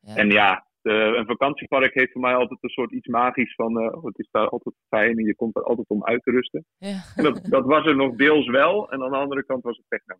Ja. 0.00 0.16
En 0.16 0.30
ja, 0.30 0.66
de- 0.82 1.14
een 1.18 1.26
vakantiepark 1.26 1.94
heeft 1.94 2.12
voor 2.12 2.20
mij 2.20 2.34
altijd 2.34 2.62
een 2.62 2.68
soort 2.68 2.92
iets 2.92 3.06
magisch 3.06 3.54
van, 3.54 3.80
eh, 3.80 3.92
oh, 3.96 4.04
het 4.04 4.18
is 4.18 4.28
daar 4.30 4.48
altijd 4.48 4.74
fijn 4.88 5.18
en 5.18 5.24
je 5.24 5.34
komt 5.34 5.56
er 5.56 5.62
altijd 5.62 5.88
om 5.88 6.04
uit 6.04 6.22
te 6.22 6.30
rusten. 6.30 6.64
ja. 6.78 7.02
En 7.16 7.24
dat, 7.24 7.44
dat 7.44 7.64
was 7.64 7.86
er 7.86 7.96
nog 7.96 8.14
deels 8.16 8.46
wel, 8.48 8.90
en 8.90 9.02
aan 9.02 9.10
de 9.10 9.16
andere 9.16 9.44
kant 9.44 9.62
was 9.62 9.80
het 9.86 9.86
techno. 9.88 10.16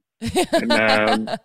En, 0.60 0.68
ehm, 0.88 1.36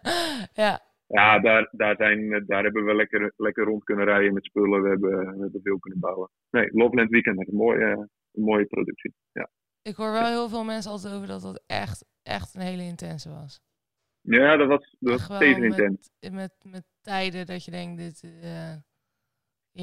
ja, 0.54 0.80
Ja, 1.08 1.40
daar, 1.40 1.68
daar, 1.72 1.96
zijn, 1.96 2.34
eh, 2.34 2.42
daar 2.46 2.64
hebben 2.64 2.86
we 2.86 2.96
lekker, 2.96 3.34
lekker 3.38 3.64
rond 3.66 3.84
kunnen 3.84 4.06
rijden 4.06 4.34
met 4.34 4.46
spullen, 4.46 4.82
we 4.82 4.90
hebben, 4.90 5.10
we 5.36 5.42
hebben 5.42 5.62
veel 5.64 5.80
kunnen 5.80 6.00
bouwen. 6.00 6.30
Nee, 6.50 6.70
Loveland 6.72 7.10
Weekend, 7.10 7.48
een 7.48 7.56
mooie, 7.56 8.08
een 8.32 8.44
mooie 8.44 8.66
productie. 8.66 9.14
Ja. 9.32 9.50
ik 9.82 9.96
hoor 9.96 10.12
wel 10.12 10.26
heel 10.26 10.50
veel 10.50 10.64
mensen 10.64 10.92
altijd 10.92 11.14
over 11.14 11.28
dat 11.28 11.42
dat 11.42 11.64
echt, 11.68 12.06
echt 12.24 12.56
een 12.56 12.62
hele 12.62 12.84
intense 12.84 13.30
was. 13.30 13.60
ja, 14.22 14.58
dat 14.58 14.68
was, 14.68 14.96
dat 15.00 15.28
was 15.28 15.36
steeds 15.38 15.60
intens. 15.60 16.10
met, 16.20 16.32
met, 16.34 16.56
met 16.72 16.84
tijden 17.02 17.46
dat 17.46 17.66
je 17.66 17.72
denkt, 17.72 17.98
dit, 18.02 18.24
eh 18.42 18.76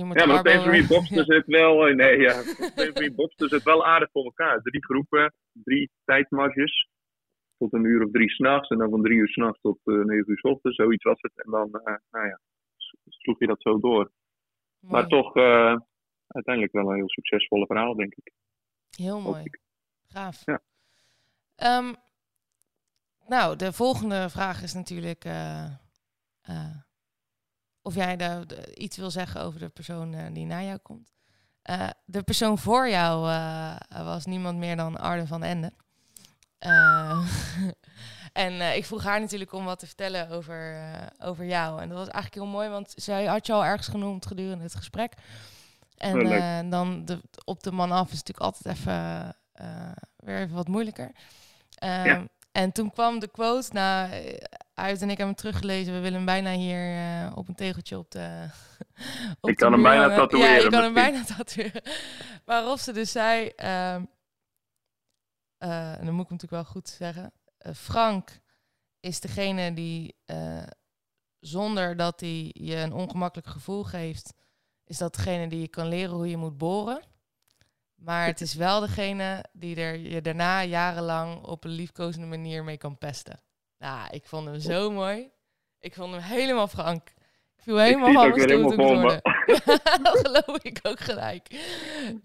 moet 0.01 0.19
Ja, 0.19 0.27
maar 0.27 0.49
Symphony 0.49 0.87
Bobster 0.87 1.25
zit 1.25 1.47
wel, 1.47 1.85
nee 1.85 2.21
ja, 2.21 2.33
Symphony 2.77 3.15
Bobster 3.15 3.49
zit 3.49 3.63
wel 3.63 3.87
aardig 3.87 4.11
voor 4.11 4.25
elkaar. 4.25 4.63
Drie 4.63 4.85
groepen, 4.85 5.35
drie 5.53 5.91
tijdmarges. 6.05 6.89
Tot 7.59 7.73
een 7.73 7.85
uur 7.85 8.05
of 8.05 8.11
drie 8.11 8.31
s'nachts 8.31 8.69
en 8.69 8.79
dan 8.79 8.91
van 8.91 9.03
drie 9.03 9.17
uur 9.17 9.29
s'nachts 9.29 9.61
tot 9.61 9.79
eh, 9.85 9.95
negen 9.95 10.31
uur 10.31 10.39
s 10.39 10.43
ochtends, 10.43 10.77
zoiets 10.77 11.05
was 11.05 11.21
het. 11.21 11.33
En 11.45 11.51
dan, 11.51 11.73
eh, 11.73 11.95
nou 12.11 12.27
ja, 12.27 12.41
sloeg 13.09 13.39
je 13.39 13.47
dat 13.47 13.63
zo 13.63 13.81
door. 13.81 14.11
Mooi. 14.81 14.93
Maar 14.95 15.07
toch 15.07 15.37
eh, 15.37 15.77
uiteindelijk 16.27 16.75
wel 16.75 16.89
een 16.89 16.97
heel 16.97 17.11
succesvolle 17.11 17.67
verhaal, 17.67 17.95
denk 17.95 18.15
ik. 18.15 18.33
Heel 18.97 19.21
mooi. 19.21 19.43
ik. 19.45 19.61
Gaaf. 20.07 20.43
Ja. 20.45 20.63
Ehm, 21.57 21.93
nou, 23.27 23.57
de 23.57 23.73
volgende 23.73 24.31
vraag 24.31 24.63
is 24.63 24.75
natuurlijk 24.75 25.25
of 27.83 27.95
jij 27.95 28.17
de, 28.17 28.45
de- 28.47 28.75
iets 28.75 28.97
wil 28.97 29.11
zeggen 29.11 29.41
over 29.43 29.61
de 29.61 29.69
persoon 29.69 30.15
eh, 30.15 30.25
die 30.33 30.47
na 30.47 30.63
jou 30.63 30.79
komt. 30.79 31.11
Eh, 31.63 31.89
de 32.05 32.23
persoon 32.23 32.59
voor 32.59 32.89
jou 32.89 33.31
eh, 33.31 33.77
was 34.05 34.25
niemand 34.25 34.59
meer 34.59 34.77
dan 34.77 34.97
Arden 34.99 35.27
van 35.27 35.43
Ende. 35.43 35.73
En 38.33 38.77
ik 38.77 38.85
vroeg 38.85 39.03
haar 39.05 39.21
natuurlijk 39.21 39.53
om 39.53 39.65
wat 39.65 39.79
te 39.79 39.87
vertellen 39.87 40.29
over, 40.31 40.81
over 41.19 41.45
jou. 41.47 41.81
En 41.81 41.89
dat 41.89 41.99
was 41.99 42.09
eigenlijk 42.09 42.35
heel 42.45 42.53
mooi, 42.53 42.69
want 42.69 42.93
zij 42.97 43.25
had 43.27 43.47
je 43.47 43.53
al 43.53 43.65
ergens 43.65 43.89
genoemd 43.89 44.27
gedurende 44.27 44.63
het 44.65 44.75
gesprek. 44.75 45.13
En 45.97 46.71
dan 46.71 47.05
de, 47.05 47.21
op 47.45 47.63
de 47.63 47.73
man 47.73 47.93
af 47.93 48.13
is 48.13 48.23
natuurlijk 48.23 48.41
altijd 48.41 48.77
even, 48.77 49.37
weer 50.17 50.39
even 50.41 50.55
wat 50.55 50.69
moeilijker. 50.69 51.11
Ehm, 51.75 52.07
Ja. 52.07 52.27
En 52.53 52.73
toen 52.73 52.91
kwam 52.93 53.19
de 53.19 53.29
quote, 53.29 53.73
nou, 53.73 54.11
eh, 54.11 54.37
Uit 54.83 55.03
en 55.03 55.11
ik 55.11 55.17
hebben 55.19 55.27
hem 55.27 55.35
teruggelezen. 55.35 55.93
We 55.93 56.01
willen 56.01 56.17
hem 56.17 56.25
bijna 56.25 56.53
hier 56.53 56.97
eh, 56.97 57.37
op 57.37 57.49
een 57.49 57.55
tegeltje 57.55 57.99
op 57.99 58.11
de. 58.11 58.49
op 59.41 59.49
Ik 59.49 59.59
de 59.59 59.65
kan 59.65 59.73
hem 59.73 59.83
bijna 59.83 60.01
hangen. 60.01 60.17
Ja, 60.17 60.23
tatoeëren 60.23 60.65
ik 60.65 60.71
kan 60.71 60.83
hem 60.83 60.95
bijna 60.95 61.25
tatoeëren. 61.37 61.83
Waarop 62.45 62.79
ze 62.79 62.93
dus 62.93 63.13
zei, 63.13 63.49
ehm, 63.49 64.05
eh, 65.59 65.99
en 65.99 66.05
dan 66.05 66.15
moet 66.15 66.25
ik 66.25 66.29
hem 66.29 66.39
natuurlijk 66.39 66.51
wel 66.51 66.65
goed 66.65 66.89
zeggen. 66.89 67.33
eh, 67.59 67.73
Frank 67.75 68.41
is 69.01 69.21
degene 69.21 69.73
die, 69.73 70.17
zonder 71.39 71.97
dat 71.97 72.21
hij 72.21 72.51
je 72.53 72.77
een 72.77 72.93
ongemakkelijk 72.93 73.49
gevoel 73.49 73.85
geeft, 73.85 74.35
is 74.85 74.99
dat 74.99 75.15
degene 75.15 75.49
die 75.49 75.61
je 75.61 75.69
kan 75.69 75.89
leren 75.89 76.15
hoe 76.15 76.29
je 76.29 76.37
moet 76.37 76.59
boren. 76.59 77.03
Maar 77.95 78.27
het 78.27 78.41
is 78.41 78.55
wel 78.55 78.81
degene 78.81 79.45
die 79.53 79.77
er 79.77 79.97
je 79.97 80.21
daarna 80.21 80.65
jarenlang 80.65 81.43
op 81.43 81.65
een 81.65 81.71
liefkozende 81.71 82.27
manier 82.27 82.65
mee 82.65 82.79
kan 82.79 82.99
pesten. 82.99 83.41
Nou, 83.83 84.09
ik 84.11 84.27
vond 84.27 84.47
hem 84.47 84.61
zo 84.61 84.91
mooi. 84.91 85.31
Ik 85.81 85.95
vond 85.95 86.13
hem 86.13 86.21
helemaal 86.21 86.69
Frank. 86.69 87.09
Ik 87.57 87.63
viel 87.63 87.79
helemaal 87.79 88.09
het 88.09 88.15
van 88.17 88.29
mijn 88.29 88.35
weer 88.35 88.49
stoel 88.49 88.71
helemaal 88.71 89.09
toen 89.09 89.17
ik 89.17 89.65
dat 90.05 90.19
geloof 90.23 90.63
ik 90.63 90.79
ook 90.83 91.01
gelijk. 91.01 91.47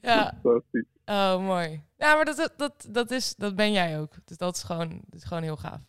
Ja, 0.02 0.34
Fantastisch. 0.42 0.86
oh 1.06 1.46
mooi. 1.46 1.82
Ja, 1.98 2.16
maar 2.16 2.26
dat, 2.26 2.54
dat, 2.58 2.88
dat, 2.90 3.12
is, 3.12 3.36
dat 3.36 3.56
ben 3.56 3.72
jij 3.72 4.00
ook. 4.00 4.14
Dus 4.26 4.38
dat 4.38 4.56
is 4.56 4.64
gewoon, 4.64 4.90
dat 4.90 5.20
is 5.20 5.24
gewoon 5.24 5.44
heel 5.44 5.56
gaaf. 5.56 5.80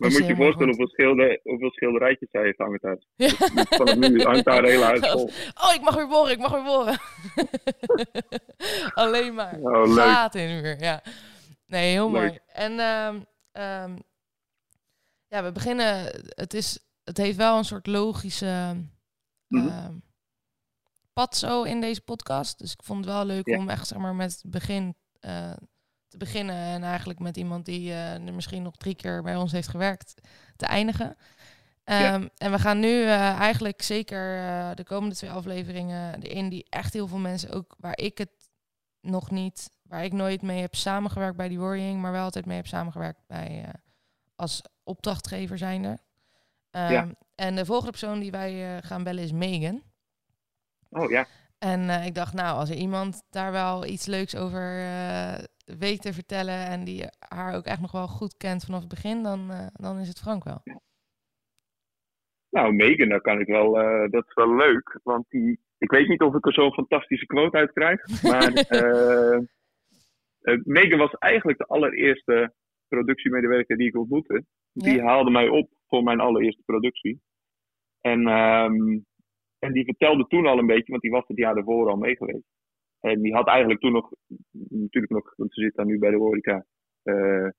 Maar 0.00 0.10
moet 0.10 0.26
je 0.26 0.36
voorstellen 0.36 0.68
hoeveel, 0.68 0.88
schilder, 0.88 1.40
hoeveel 1.42 1.70
schilderijtjes 1.70 2.28
hij 2.32 2.42
heeft 2.42 2.58
hangen 2.58 2.80
thuis. 2.80 3.08
Ja. 3.14 3.26
Dus 3.28 3.66
vanaf 3.68 3.96
nu 3.96 4.22
hangt 4.22 4.44
daar 4.44 4.64
hele 4.64 4.84
huis 4.84 5.10
vol. 5.10 5.30
Oh, 5.64 5.74
ik 5.74 5.80
mag 5.80 5.94
weer 5.94 6.08
boren, 6.08 6.32
ik 6.32 6.38
mag 6.38 6.52
weer 6.52 6.64
boren. 6.64 6.98
Alleen 9.04 9.34
maar. 9.34 9.58
Oh, 9.60 9.94
leuk. 9.94 10.04
Gaten 10.04 10.40
in 10.40 10.56
de 10.56 10.62
muur, 10.62 10.80
ja. 10.80 11.02
Nee, 11.66 11.90
heel 11.90 12.10
Leuk. 12.12 12.20
mooi. 12.20 12.38
En 12.46 12.78
ehm, 12.78 13.96
ja, 15.32 15.42
we 15.42 15.52
beginnen. 15.52 16.04
Het, 16.28 16.54
is, 16.54 16.78
het 17.04 17.16
heeft 17.16 17.36
wel 17.36 17.58
een 17.58 17.64
soort 17.64 17.86
logische 17.86 18.76
Mhm. 19.48 19.68
ehm, 19.68 19.94
pad 21.12 21.36
zo 21.36 21.62
in 21.62 21.80
deze 21.80 22.00
podcast. 22.00 22.58
Dus 22.58 22.72
ik 22.72 22.82
vond 22.82 23.04
het 23.04 23.14
wel 23.14 23.24
leuk 23.24 23.46
Ja. 23.48 23.56
om 23.58 23.68
echt 23.68 23.86
zeg 23.86 23.98
maar, 23.98 24.14
met 24.14 24.32
het 24.42 24.50
begin 24.50 24.94
eh, 25.20 25.52
te 26.08 26.16
beginnen. 26.16 26.54
En 26.56 26.82
eigenlijk 26.82 27.18
met 27.18 27.36
iemand 27.36 27.64
die 27.64 27.90
eh, 27.90 28.12
er 28.26 28.34
misschien 28.34 28.62
nog 28.62 28.76
drie 28.76 28.94
keer 28.94 29.22
bij 29.22 29.36
ons 29.36 29.52
heeft 29.52 29.68
gewerkt 29.68 30.14
te 30.56 30.66
eindigen. 30.66 31.16
Ja. 31.84 32.12
Ehm, 32.14 32.28
En 32.36 32.50
we 32.50 32.58
gaan 32.58 32.78
nu 32.80 33.02
eh, 33.02 33.38
eigenlijk 33.38 33.82
zeker 33.82 34.18
de 34.76 34.84
komende 34.84 35.14
twee 35.14 35.30
afleveringen 35.30 36.22
erin 36.22 36.48
die 36.48 36.66
echt 36.68 36.92
heel 36.92 37.06
veel 37.08 37.18
mensen 37.18 37.50
ook 37.50 37.74
waar 37.78 37.98
ik 37.98 38.18
het 38.18 38.50
nog 39.00 39.30
niet, 39.30 39.70
waar 39.82 40.04
ik 40.04 40.12
nooit 40.12 40.42
mee 40.42 40.60
heb 40.60 40.74
samengewerkt 40.74 41.36
bij 41.36 41.48
die 41.48 41.58
Worrying, 41.58 42.00
maar 42.00 42.12
wel 42.12 42.24
altijd 42.24 42.46
mee 42.46 42.56
heb 42.56 42.66
samengewerkt 42.66 43.26
bij 43.26 43.62
eh, 43.64 43.74
als 44.36 44.62
opdrachtgever 44.84 45.58
zijnde. 45.58 45.98
Ehm, 46.70 46.92
Ja. 46.92 47.08
En 47.34 47.54
de 47.54 47.64
volgende 47.64 47.90
persoon 47.90 48.20
die 48.20 48.30
wij 48.30 48.76
eh, 48.76 48.82
gaan 48.82 49.04
bellen 49.04 49.22
is 49.22 49.32
Megan. 49.32 49.82
Oh 50.90 51.10
ja. 51.10 51.26
En 51.58 51.88
eh, 51.88 52.06
ik 52.06 52.14
dacht, 52.14 52.34
nou, 52.34 52.58
als 52.58 52.70
er 52.70 52.76
iemand 52.76 53.22
daar 53.30 53.52
wel 53.52 53.86
iets 53.86 54.06
leuks 54.06 54.36
over 54.36 54.78
eh, 54.78 55.34
weet 55.78 56.02
te 56.02 56.12
vertellen 56.12 56.66
en 56.66 56.84
die 56.84 57.04
haar 57.18 57.54
ook 57.54 57.64
echt 57.64 57.80
nog 57.80 57.92
wel 57.92 58.08
goed 58.08 58.36
kent 58.36 58.64
vanaf 58.64 58.80
het 58.80 58.88
begin, 58.88 59.22
dan, 59.22 59.70
dan 59.72 59.98
is 59.98 60.08
het 60.08 60.18
Frank 60.18 60.44
wel. 60.44 60.60
Nou, 62.50 62.72
Megan, 62.72 63.08
daar 63.08 63.20
kan 63.20 63.40
ik 63.40 63.46
wel, 63.46 63.72
dat 64.10 64.24
is 64.26 64.34
wel 64.34 64.56
leuk. 64.56 65.00
Want 65.02 65.24
die, 65.28 65.60
ik 65.78 65.90
weet 65.90 66.08
niet 66.08 66.20
of 66.20 66.34
ik 66.34 66.46
er 66.46 66.52
zo'n 66.52 66.72
fantastische 66.72 67.26
quote 67.26 67.56
uit 67.56 67.72
krijg. 67.72 68.22
Maar 68.22 68.52
Megan 70.64 70.98
was 70.98 71.12
eigenlijk 71.12 71.58
de 71.58 71.66
allereerste 71.66 72.54
productiemedewerker 72.96 73.76
die 73.76 73.86
ik 73.88 73.96
ontmoette. 73.96 74.44
Die 74.72 74.94
Ja. 74.96 75.04
haalde 75.04 75.30
mij 75.30 75.48
op 75.48 75.68
voor 75.86 76.02
mijn 76.02 76.20
allereerste 76.20 76.62
productie. 76.64 77.20
En, 78.00 78.26
ehm, 78.26 78.98
en 79.58 79.72
die 79.72 79.84
vertelde 79.84 80.26
toen 80.26 80.46
al 80.46 80.58
een 80.58 80.66
beetje, 80.66 80.90
want 80.90 81.02
die 81.02 81.10
was 81.10 81.24
het 81.26 81.36
jaar 81.38 81.54
daarvoor 81.54 81.88
al 81.88 81.96
mee 81.96 82.16
geweest. 82.16 82.46
En 83.00 83.22
die 83.22 83.34
had 83.34 83.46
eigenlijk 83.48 83.80
toen 83.80 83.92
nog, 83.92 84.10
natuurlijk 84.68 85.12
nog, 85.12 85.32
want 85.36 85.52
ze 85.54 85.60
zit 85.62 85.74
daar 85.74 85.86
nu 85.86 85.98
bij 85.98 86.10
de 86.10 86.16
horeca. 86.16 86.64
eh, 87.02 87.44
eh, 87.46 87.50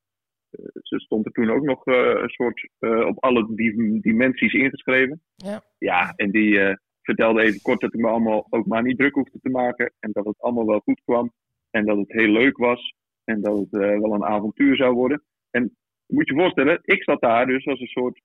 ze 0.82 1.00
stond 1.00 1.26
er 1.26 1.32
toen 1.32 1.50
ook 1.50 1.64
nog 1.64 1.86
eh, 1.86 1.96
een 2.22 2.30
soort 2.30 2.70
op 3.08 3.24
alle 3.24 3.56
di- 3.56 4.00
dimensies 4.02 4.54
ingeschreven. 4.54 5.22
Ja. 5.36 5.64
Ja, 5.78 6.14
en 6.16 6.32
die 6.32 6.60
vertelde 7.02 7.42
even 7.42 7.62
kort 7.62 7.80
dat 7.82 7.94
ik 7.94 8.00
me 8.00 8.08
allemaal 8.08 8.48
ook 8.50 8.66
maar 8.66 8.84
niet 8.84 8.98
druk 8.98 9.14
hoefde 9.14 9.40
te 9.42 9.50
maken. 9.50 9.94
En 10.00 10.12
dat 10.12 10.26
het 10.26 10.40
allemaal 10.42 10.66
wel 10.66 10.80
goed 10.80 11.02
kwam. 11.06 11.32
En 11.70 11.86
dat 11.86 11.98
het 11.98 12.12
heel 12.12 12.28
leuk 12.32 12.58
was. 12.58 12.94
En 13.24 13.42
dat 13.42 13.58
het 13.58 13.74
eh, 13.74 14.00
wel 14.00 14.14
een 14.14 14.24
avontuur 14.24 14.76
zou 14.76 14.94
worden. 14.94 15.24
En 15.50 15.78
moet 16.08 16.28
je 16.28 16.36
voorstellen, 16.36 16.80
ik 16.84 17.04
zat 17.04 17.22
daar 17.22 17.46
dus 17.46 17.66
als 17.66 17.80
een 17.80 17.88
soort 17.88 18.22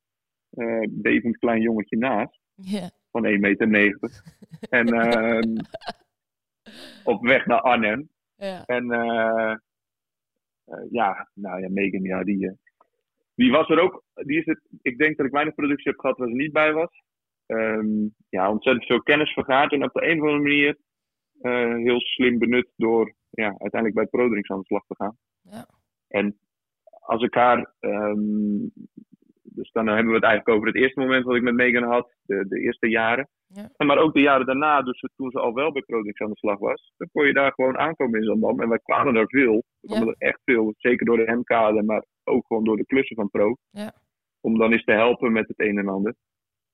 eh 0.51 0.83
bevend 0.91 1.39
klein 1.39 1.61
jongetje 1.61 1.97
naast. 1.97 2.41
Van 3.11 3.27
1,90 3.27 3.69
meter. 3.69 4.11
en 4.79 4.87
ehm, 4.87 5.57
op 7.05 7.23
weg 7.23 7.47
naar 7.47 7.61
Arnhem. 7.61 8.09
En 8.67 8.91
eh, 8.91 9.55
ja, 10.91 11.29
nou 11.35 11.61
ja, 11.61 11.69
Megan, 11.71 12.03
ja, 12.03 12.25
die, 12.25 12.59
die 13.35 13.51
was 13.51 13.69
er 13.69 13.81
ook. 13.81 14.03
Die 14.15 14.39
is 14.39 14.45
het, 14.45 14.61
ik 14.83 14.99
denk 14.99 15.17
dat 15.17 15.27
ik 15.27 15.33
weinig 15.33 15.55
productie 15.55 15.91
heb 15.91 16.01
gehad 16.01 16.19
waar 16.19 16.29
ze 16.29 16.35
niet 16.35 16.53
bij 16.53 16.73
was. 16.73 17.03
Ehm, 17.47 18.09
ja, 18.29 18.51
ontzettend 18.51 18.87
veel 18.87 19.03
kennis 19.03 19.33
vergaard 19.33 19.73
en 19.73 19.85
op 19.85 19.93
de 19.93 20.07
een 20.07 20.21
of 20.23 20.29
andere 20.29 20.43
manier 20.43 20.77
heel 21.85 22.01
slim 22.01 22.39
benut 22.39 22.69
door 22.77 23.15
ja, 23.31 23.49
uiteindelijk 23.59 23.95
bij 23.95 24.07
Prodrinks 24.07 24.51
aan 24.51 24.59
de 24.59 24.65
slag 24.65 24.85
te 24.87 24.95
gaan. 24.95 25.17
Ja. 25.43 25.67
En 26.09 26.39
als 27.01 27.23
ik 27.23 27.35
haar, 27.35 27.75
ehm, 27.81 28.69
dus 29.43 29.71
dan 29.73 29.87
hebben 29.87 30.07
we 30.07 30.15
het 30.15 30.25
eigenlijk 30.25 30.49
over 30.49 30.67
het 30.67 30.77
eerste 30.77 31.01
moment 31.01 31.25
wat 31.25 31.37
ik 31.37 31.43
met 31.43 31.55
Megan 31.55 31.83
had, 31.83 32.15
de, 32.23 32.47
de 32.49 32.61
eerste 32.61 32.89
jaren. 32.89 33.29
Ja. 33.47 33.69
En 33.77 33.87
maar 33.87 33.99
ook 33.99 34.15
de 34.15 34.21
jaren 34.21 34.47
daarna, 34.47 34.83
dus 34.83 35.05
toen 35.17 35.31
ze 35.31 35.41
al 35.41 35.55
wel 35.55 35.73
bij 35.73 35.83
Prodrinks 35.83 36.21
aan 36.21 36.31
de 36.31 36.37
slag 36.37 36.59
was, 36.59 36.93
dan 36.97 37.09
kon 37.13 37.27
je 37.27 37.33
daar 37.33 37.53
gewoon 37.53 37.79
aankomen 37.79 38.21
in 38.21 38.27
Zandam. 38.27 38.61
En 38.61 38.69
wij 38.69 38.79
kwamen 38.79 39.17
er 39.17 39.29
veel, 39.29 39.65
we 39.81 39.89
kwamen 39.89 40.09
er 40.09 40.15
echt 40.19 40.41
veel, 40.45 40.75
zeker 40.77 41.07
door 41.07 41.17
de 41.17 41.33
M-kade, 41.33 41.83
maar 41.83 42.05
ook 42.25 42.47
gewoon 42.47 42.65
door 42.65 42.77
de 42.77 42.87
klussen 42.87 43.17
van 43.17 43.31
Pro. 43.31 43.57
Ja. 43.71 43.93
Om 44.41 44.59
dan 44.59 44.73
eens 44.73 44.85
te 44.85 44.93
helpen 44.93 45.33
met 45.33 45.49
het 45.49 45.61
een 45.61 45.79
en 45.79 45.89
ander. 45.89 46.15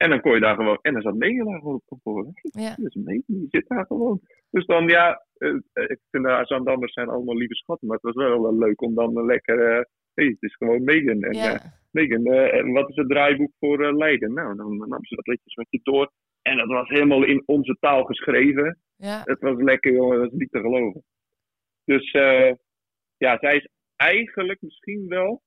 En 0.05 0.11
dan 0.11 0.21
kon 0.21 0.35
je 0.35 0.41
daar 0.41 0.55
gewoon, 0.57 0.79
en 0.83 0.93
dan 0.93 1.03
zat 1.03 1.15
Megan 1.15 1.47
daar 1.47 1.59
gewoon 1.59 1.75
op 1.75 1.85
kantoor. 1.87 2.27
Ja. 2.43 2.75
Dus 2.85 2.95
Megan, 2.95 3.23
die 3.27 3.47
zit 3.51 3.69
daar 3.69 3.87
gewoon. 3.87 4.21
Dus 4.51 4.67
dan 4.67 4.89
ja, 4.89 5.25
eh, 5.37 5.49
eh, 5.73 5.85
ik 5.91 5.99
vind 6.11 6.25
de 6.25 6.41
Zandammers 6.43 6.93
zijn 6.93 7.09
allemaal 7.09 7.37
lieve 7.37 7.55
schatten, 7.55 7.87
maar 7.89 7.99
het 8.03 8.15
was 8.15 8.27
wel 8.27 8.47
eh, 8.49 8.59
leuk 8.59 8.83
om 8.83 8.95
dan 8.95 9.19
eh, 9.19 9.25
lekker, 9.25 9.59
eh 9.59 9.83
hey, 10.15 10.27
het 10.27 10.43
is 10.43 10.57
gewoon 10.57 10.85
Megan. 10.85 11.23
En, 11.23 11.31
eh, 11.31 11.43
Ja. 11.45 11.61
Megan, 11.91 12.25
eh, 12.25 12.55
en 12.59 12.73
wat 12.73 12.89
is 12.89 12.97
het 12.97 13.09
draaiboek 13.09 13.53
voor 13.59 13.85
eh, 13.85 13.97
Leiden? 13.97 14.33
Nou, 14.33 14.57
dan 14.57 14.77
nam 14.77 15.05
ze 15.05 15.15
dat 15.15 15.27
liedjes 15.27 15.55
met 15.55 15.67
je 15.71 15.81
door. 15.83 16.11
En 16.43 16.57
dat 16.57 16.67
was 16.69 16.89
helemaal 16.89 17.25
in 17.25 17.43
onze 17.47 17.77
taal 17.81 18.05
geschreven. 18.05 18.79
Ja. 18.97 19.21
Het 19.25 19.41
was 19.41 19.57
lekker, 19.63 19.93
jongen, 19.93 20.19
dat 20.19 20.33
is 20.33 20.39
niet 20.39 20.51
te 20.51 20.61
geloven. 20.61 21.03
Dus 21.85 22.11
eh, 22.11 22.53
ja, 23.17 23.39
zij 23.41 23.57
is 23.57 23.69
eigenlijk 23.97 24.61
misschien 24.63 25.09
wel, 25.09 25.43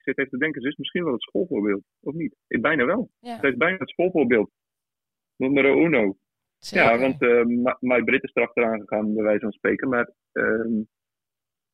ik 0.00 0.06
zit 0.06 0.18
even 0.18 0.30
te 0.30 0.44
denken, 0.44 0.62
ze 0.62 0.68
is 0.68 0.76
misschien 0.76 1.04
wel 1.04 1.12
het 1.12 1.22
schoolvoorbeeld, 1.22 1.84
of 2.00 2.14
niet? 2.14 2.36
Ik, 2.46 2.60
bijna 2.62 2.84
wel. 2.84 3.10
Ja. 3.18 3.38
Zij 3.40 3.50
is 3.50 3.56
bijna 3.56 3.76
het 3.78 3.88
schoolvoorbeeld. 3.90 4.50
Nummer 5.36 5.64
uno. 5.64 6.16
Zeker. 6.58 6.86
Ja, 6.90 6.98
want 6.98 7.22
eh 7.22 7.44
Ma- 7.44 7.76
My 7.80 8.02
Brit 8.04 8.22
is 8.22 8.34
erachteraan 8.34 8.80
gegaan, 8.80 9.14
bij 9.14 9.22
wijze 9.24 9.40
van 9.40 9.52
spreken. 9.52 9.88
Maar 9.88 10.12
ehm, 10.32 10.82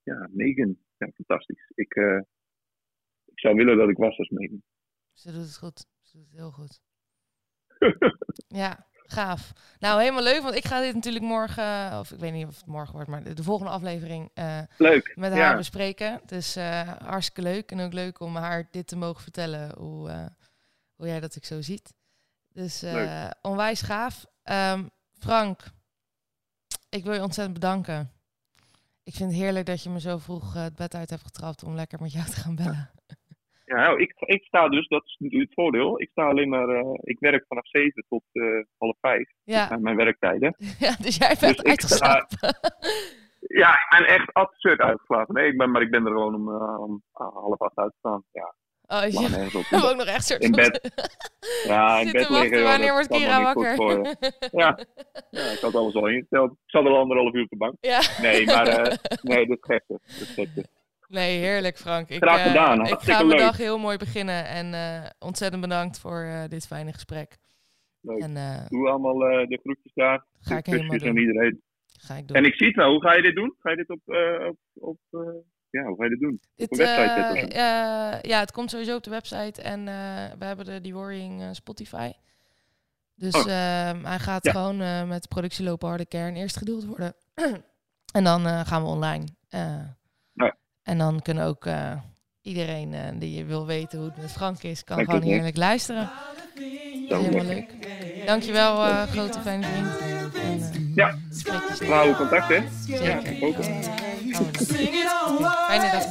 ja, 0.03 0.29
Megan, 0.33 0.77
ja, 0.97 1.11
fantastisch. 1.15 1.71
Ik, 1.75 1.95
eh, 1.95 2.21
ik 3.25 3.39
zou 3.41 3.55
willen 3.55 3.77
dat 3.77 3.89
ik 3.89 3.97
was 3.97 4.19
als 4.19 4.29
Megan. 4.29 4.63
Ze 5.13 5.33
doet 5.33 5.41
het 5.43 5.57
goed. 5.57 5.87
Ze 6.03 6.17
doet 6.17 6.27
het 6.27 6.37
heel 6.37 6.51
goed. 6.51 6.81
Ja, 8.49 8.87
gaaf. 9.07 9.53
Nou, 9.79 10.01
helemaal 10.01 10.23
leuk, 10.23 10.43
want 10.43 10.55
ik 10.55 10.67
ga 10.67 10.81
dit 10.81 10.95
natuurlijk 10.95 11.25
morgen, 11.25 11.99
of 11.99 12.13
ik 12.13 12.19
weet 12.19 12.33
niet 12.33 12.47
of 12.47 12.57
het 12.57 12.67
morgen 12.67 12.95
wordt, 12.95 13.09
maar 13.09 13.23
de, 13.23 13.33
de 13.33 13.43
volgende 13.43 13.73
aflevering 13.73 14.31
eh, 14.35 14.59
Leuk. 14.77 15.13
met 15.17 15.31
haar 15.33 15.41
ja. 15.41 15.57
bespreken. 15.57 16.21
Dus 16.27 16.57
eh, 16.57 16.89
hartstikke 17.05 17.43
leuk 17.43 17.71
en 17.71 17.81
ook 17.81 17.93
leuk 17.93 18.21
om 18.21 18.37
haar 18.37 18.69
dit 18.71 18.87
te 18.87 18.97
mogen 18.97 19.23
vertellen, 19.23 19.75
hoe, 19.79 20.11
eh, 20.11 20.27
hoe 20.95 21.07
jij 21.07 21.21
dat 21.21 21.37
ik 21.37 21.45
zo 21.45 21.63
ziet. 21.63 21.95
Dus 22.57 22.83
eh, 22.83 23.31
onwijs 23.43 23.81
gaaf. 23.83 24.27
Ehm, 24.43 24.85
Frank, 25.19 25.63
ik 26.89 27.05
wil 27.05 27.13
je 27.13 27.23
ontzettend 27.23 27.59
bedanken. 27.59 28.11
Ik 29.03 29.15
vind 29.15 29.31
het 29.31 29.41
heerlijk 29.41 29.67
dat 29.67 29.83
je 29.83 29.91
me 29.91 30.01
zo 30.01 30.19
vroeg 30.19 30.55
eh, 30.55 30.63
het 30.63 30.77
bed 30.77 30.95
uit 30.95 31.11
hebt 31.11 31.23
getrapt 31.23 31.65
om 31.65 31.75
lekker 31.75 32.01
met 32.03 32.13
jou 32.13 32.27
te 32.27 32.37
gaan 32.37 32.55
bellen. 32.55 32.91
Ja, 33.07 33.16
nou, 33.67 34.01
ik, 34.01 34.13
ik 34.19 34.45
sta 34.45 34.69
dus, 34.69 34.89
dat 34.89 35.05
is 35.05 35.17
natuurlijk 35.19 35.51
het 35.51 35.59
voordeel. 35.65 36.01
Ik 36.01 36.09
sta 36.11 36.29
alleen 36.29 36.49
maar, 36.49 36.69
eh, 36.69 36.91
ik 37.03 37.19
werk 37.19 37.45
vanaf 37.49 37.67
7 37.69 38.05
tot 38.09 38.23
eh, 38.33 38.43
half 38.79 38.97
5 39.01 39.29
Ja, 39.45 39.71
aan 39.71 39.83
mijn 39.83 39.97
werktijden. 39.97 40.55
ja 40.79 40.97
dus 41.01 41.17
jij 41.17 41.37
bent 41.41 41.57
Dus 41.65 41.73
ik 41.73 41.81
sta- 41.81 42.07
uitgeslapen. 42.07 42.57
Ja, 43.49 43.71
ik 43.71 43.87
ben 43.99 44.07
echt 44.09 44.33
absurd 44.33 44.81
uitgeslagen. 44.81 45.35
Nee, 45.35 45.51
ik 45.51 45.57
ben, 45.57 45.71
maar 45.71 45.83
ik 45.83 45.91
ben 45.91 46.05
er 46.07 46.13
gewoon 46.13 46.35
om, 46.35 46.49
eh, 46.55 46.81
om 46.81 47.03
ah, 47.13 47.35
half 47.35 47.59
acht 47.61 47.77
uitgestaan. 47.79 48.25
Ja, 48.33 48.55
Oh, 48.89 49.03
sla 49.03 49.21
ja. 49.21 49.45
op. 49.47 49.53
We 49.53 49.67
hebben 49.69 49.91
ook 49.91 49.97
nog 49.97 50.07
echt 50.07 50.25
soort 50.25 50.43
In 50.43 50.51
bed. 50.53 50.81
Ja, 51.67 51.99
in 51.99 52.13
bed 52.13 52.29
liggen. 52.31 52.63
wanneer 52.63 52.87
dat 52.87 53.09
wordt 53.09 53.09
Kira 53.09 53.43
wakker? 53.43 54.17
Ja. 54.53 54.79
ja, 55.31 55.51
ik 55.53 55.59
had 55.61 55.75
alles 55.75 55.95
al 55.95 56.09
ingesteld. 56.09 56.51
Ik 56.51 56.57
zat 56.67 56.85
al 56.87 56.97
anderhalf 56.99 57.35
uur 57.35 57.43
op 57.43 57.49
de 57.51 57.57
bank. 57.57 57.75
ja. 57.81 58.01
Nee, 58.23 58.47
maar 58.47 58.99
nee, 59.23 59.47
dat 59.47 59.59
is 59.59 59.65
gekte. 59.65 60.01
Dat 60.37 60.47
is. 60.55 60.65
Nee, 61.09 61.39
heerlijk 61.39 61.79
Frank. 61.79 62.09
Ik, 62.09 62.23
Graag 62.23 62.39
eh, 62.39 62.47
gedaan, 62.47 62.81
ik 62.81 62.87
hartstikke 62.89 63.13
ga 63.21 63.25
mijn 63.27 63.39
leuk. 63.39 63.47
dag 63.47 63.57
heel 63.57 63.79
mooi 63.79 63.97
beginnen 63.97 64.47
en 64.47 64.75
eh, 64.75 65.11
ontzettend 65.19 65.61
bedankt 65.63 65.99
voor 65.99 66.21
eh, 66.23 66.45
dit 66.49 66.67
fijne 66.67 66.93
gesprek. 66.93 67.37
Leuk. 68.01 68.19
En 68.23 68.35
Doe 68.69 68.89
allemaal 68.89 69.19
de 69.49 69.59
groetjes 69.63 69.93
daar. 69.95 70.25
ga 70.41 70.57
ik 70.57 70.65
De 70.65 70.71
helemaal 70.71 70.93
aan 70.93 70.99
doen. 70.99 71.17
iedereen. 71.19 71.63
Ga 72.01 72.15
ik 72.15 72.29
doen. 72.29 72.37
En 72.37 72.45
ik 72.45 72.55
zie 72.55 72.67
het 72.67 72.77
wel. 72.77 72.91
Hoe 72.91 73.01
ga 73.03 73.15
je 73.15 73.23
dit 73.23 73.35
doen? 73.35 73.55
Ga 73.59 73.71
je 73.71 73.77
dit 73.77 73.91
op, 73.91 74.01
op, 74.49 74.59
op 74.75 74.99
ja, 75.71 75.83
hoe 75.85 75.97
ga 75.97 76.05
je 76.05 76.11
dit 76.11 76.21
doen? 76.21 76.41
Dit, 76.57 76.71
een 76.73 76.79
website 76.79 77.41
zetten 77.41 78.29
ja, 78.31 78.41
het 78.41 78.53
komt 78.53 78.71
sowieso 78.71 78.97
op 78.97 79.03
de 79.03 79.11
website 79.11 79.63
en 79.63 79.85
we 80.39 80.45
hebben 80.45 80.65
de 80.65 80.81
Deworrying 80.81 81.43
eh, 81.43 81.49
Spotify. 81.53 82.13
Dus 83.15 83.35
Oh. 83.35 83.41
ehm, 83.51 84.05
hij 84.05 84.19
gaat 84.19 84.45
Ja. 84.45 84.51
gewoon 84.53 85.09
met 85.09 85.23
de 85.23 85.29
productielopen 85.29 85.89
harde 85.89 86.07
kern 86.07 86.35
eerst 86.37 86.57
geduld 86.57 86.85
worden. 86.85 87.15
en 88.19 88.25
dan 88.25 88.47
gaan 88.67 88.83
we 88.83 88.89
online. 88.89 89.25
En 90.87 90.99
dan 90.99 91.23
kunnen 91.23 91.45
ook 91.45 91.67
eh, 91.67 91.93
iedereen 92.43 92.93
uh, 92.93 93.01
die 93.15 93.45
wil 93.45 93.67
weten 93.67 93.99
hoe 93.99 94.09
het 94.09 94.17
met 94.17 94.33
Frank 94.33 94.63
is, 94.63 94.85
kan 94.85 95.05
gewoon 95.05 95.23
heerlijk 95.23 95.57
luisteren. 95.57 96.11
Dat 97.09 97.21
is 97.21 97.27
helemaal 97.27 97.55
leuk. 97.55 97.71
Dankjewel, 98.27 98.85
eh, 98.85 99.03
grote 99.03 99.41
fijne 99.41 99.67
vriend. 99.67 100.71
Ja, 100.95 101.15
contact, 102.17 102.49
hè? 102.49 102.63
Zeker. 102.87 103.23
Fijne 105.67 105.91
dag. 105.91 106.05